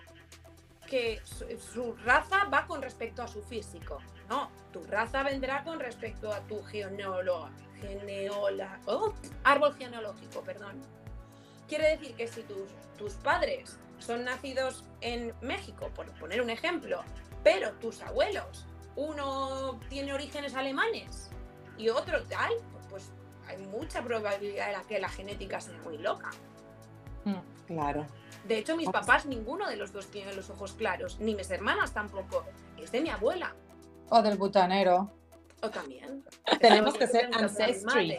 que 0.91 1.23
su, 1.25 1.47
su 1.59 1.95
raza 2.05 2.47
va 2.53 2.67
con 2.67 2.83
respecto 2.83 3.23
a 3.23 3.29
su 3.29 3.41
físico. 3.43 3.99
No, 4.29 4.51
tu 4.73 4.83
raza 4.85 5.23
vendrá 5.23 5.63
con 5.65 5.79
respecto 5.79 6.33
a 6.33 6.41
tu 6.41 6.63
geneolo, 6.65 7.49
geneola, 7.81 8.81
oh, 8.87 9.15
árbol 9.45 9.75
genealógico, 9.77 10.43
perdón. 10.43 10.83
Quiere 11.69 11.97
decir 11.97 12.15
que 12.17 12.27
si 12.27 12.43
tus, 12.43 12.69
tus 12.99 13.15
padres 13.15 13.79
son 13.99 14.25
nacidos 14.25 14.85
en 15.01 15.33
México, 15.41 15.89
por 15.95 16.11
poner 16.19 16.43
un 16.43 16.51
ejemplo, 16.51 17.03
pero 17.45 17.73
tus 17.75 18.03
abuelos, 18.03 18.67
uno 18.97 19.79
tiene 19.89 20.13
orígenes 20.13 20.55
alemanes 20.55 21.31
y 21.79 21.89
otro 21.89 22.23
tal, 22.25 22.53
pues 22.89 23.11
hay 23.47 23.59
mucha 23.69 24.03
probabilidad 24.03 24.67
de 24.67 24.73
la 24.73 24.83
que 24.83 24.99
la 24.99 25.09
genética 25.09 25.61
sea 25.61 25.79
muy 25.85 25.99
loca. 25.99 26.31
Claro. 27.67 28.07
De 28.51 28.59
hecho, 28.59 28.77
mis 28.77 28.89
Ok. 28.89 28.95
papás, 28.95 29.27
ninguno 29.27 29.69
de 29.69 29.77
los 29.77 29.93
dos 29.93 30.09
tiene 30.11 30.35
los 30.35 30.51
ojos 30.51 30.73
claros, 30.73 31.21
ni 31.21 31.37
mis 31.37 31.49
hermanas 31.53 31.95
tampoco. 31.95 32.45
Es 32.83 32.91
de 32.91 33.01
mi 33.01 33.09
abuela. 33.09 33.55
O 34.09 34.21
del 34.23 34.37
butanero. 34.39 35.09
O 35.63 35.71
también. 35.71 36.25
Tenemos 36.61 36.95
que 36.95 37.07
ser 37.07 37.31
ancestry. 37.33 38.19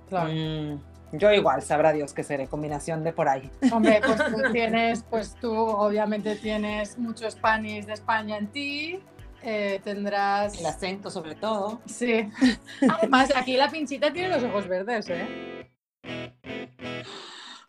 Claro. 0.09 0.29
Mm, 0.29 0.81
yo 1.13 1.31
igual, 1.31 1.61
sabrá 1.61 1.93
Dios 1.93 2.13
que 2.13 2.23
seré, 2.23 2.47
combinación 2.47 3.01
de 3.03 3.13
por 3.13 3.29
ahí. 3.29 3.49
Hombre, 3.71 4.01
pues 4.05 4.17
tú 4.17 4.51
tienes, 4.51 5.03
pues 5.09 5.35
tú 5.39 5.55
obviamente 5.55 6.35
tienes 6.35 6.97
mucho 6.97 7.31
Spanish 7.31 7.85
de 7.85 7.93
España 7.93 8.37
en 8.37 8.47
ti. 8.47 8.99
eh, 9.41 9.79
tendrás. 9.85 10.59
El 10.59 10.65
acento 10.65 11.09
sobre 11.09 11.35
todo. 11.35 11.79
Sí. 11.85 12.29
Además, 12.89 13.31
aquí 13.35 13.55
la 13.55 13.69
pinchita 13.69 14.11
tiene 14.11 14.29
los 14.29 14.43
ojos 14.43 14.67
verdes, 14.67 15.07
¿eh? 15.09 15.46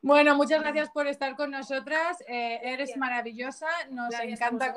Bueno, 0.00 0.36
muchas 0.36 0.60
gracias 0.60 0.90
por 0.90 1.06
estar 1.06 1.34
con 1.36 1.50
nosotras. 1.50 2.18
eh, 2.28 2.60
eres 2.62 2.96
maravillosa. 2.96 3.66
Nos 3.90 4.10
Gracias 4.10 4.40
encanta. 4.40 4.72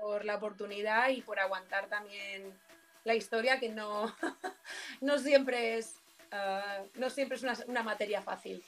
por 0.00 0.24
la 0.24 0.36
oportunidad 0.36 1.08
y 1.08 1.22
por 1.22 1.40
aguantar 1.40 1.86
también 1.86 2.52
la 3.04 3.14
historia 3.14 3.58
que 3.58 3.70
no, 3.70 4.14
no 5.00 5.18
siempre 5.18 5.78
es 5.78 5.94
ah, 6.32 6.80
no 6.94 7.08
siempre 7.08 7.36
es 7.36 7.42
una, 7.42 7.54
una 7.68 7.82
materia 7.82 8.20
fácil. 8.20 8.62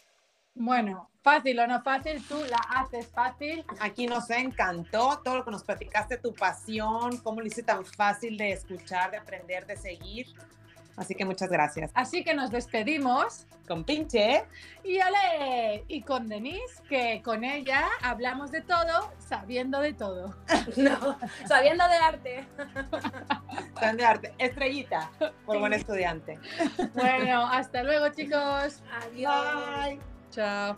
Bueno, 0.54 1.08
fácil 1.22 1.60
o 1.60 1.66
no 1.68 1.80
fácil, 1.82 2.26
tú 2.26 2.36
la 2.50 2.56
haces 2.70 3.06
fácil. 3.08 3.64
Aquí 3.78 4.06
nos 4.08 4.28
encantó 4.30 5.20
todo 5.22 5.36
lo 5.36 5.44
que 5.44 5.52
nos 5.52 5.62
platicaste, 5.62 6.16
tu 6.18 6.34
pasión, 6.34 7.18
cómo 7.18 7.40
lo 7.40 7.46
hice 7.46 7.62
tan 7.62 7.84
fácil 7.84 8.36
de 8.36 8.52
escuchar, 8.52 9.12
de 9.12 9.18
aprender, 9.18 9.66
de 9.66 9.76
seguir. 9.76 10.26
Así 10.98 11.14
que 11.14 11.24
muchas 11.24 11.48
gracias. 11.48 11.90
Así 11.94 12.24
que 12.24 12.34
nos 12.34 12.50
despedimos. 12.50 13.46
Con 13.66 13.84
pinche. 13.84 14.44
Y 14.82 14.98
ole, 15.00 15.84
y 15.88 16.02
con 16.02 16.26
Denise, 16.28 16.82
que 16.88 17.22
con 17.22 17.44
ella 17.44 17.86
hablamos 18.02 18.50
de 18.50 18.62
todo, 18.62 19.12
sabiendo 19.18 19.80
de 19.80 19.92
todo. 19.92 20.34
No, 20.76 21.18
sabiendo 21.46 21.86
de 21.88 21.96
arte. 21.96 22.46
Tan 23.80 23.96
de 23.96 24.04
arte. 24.04 24.34
Estrellita, 24.38 25.10
por 25.46 25.58
buen 25.58 25.72
estudiante. 25.72 26.38
Bueno, 26.94 27.46
hasta 27.46 27.82
luego, 27.82 28.08
chicos. 28.10 28.82
Adiós. 29.02 29.84
Bye. 29.84 30.00
Chao. 30.30 30.76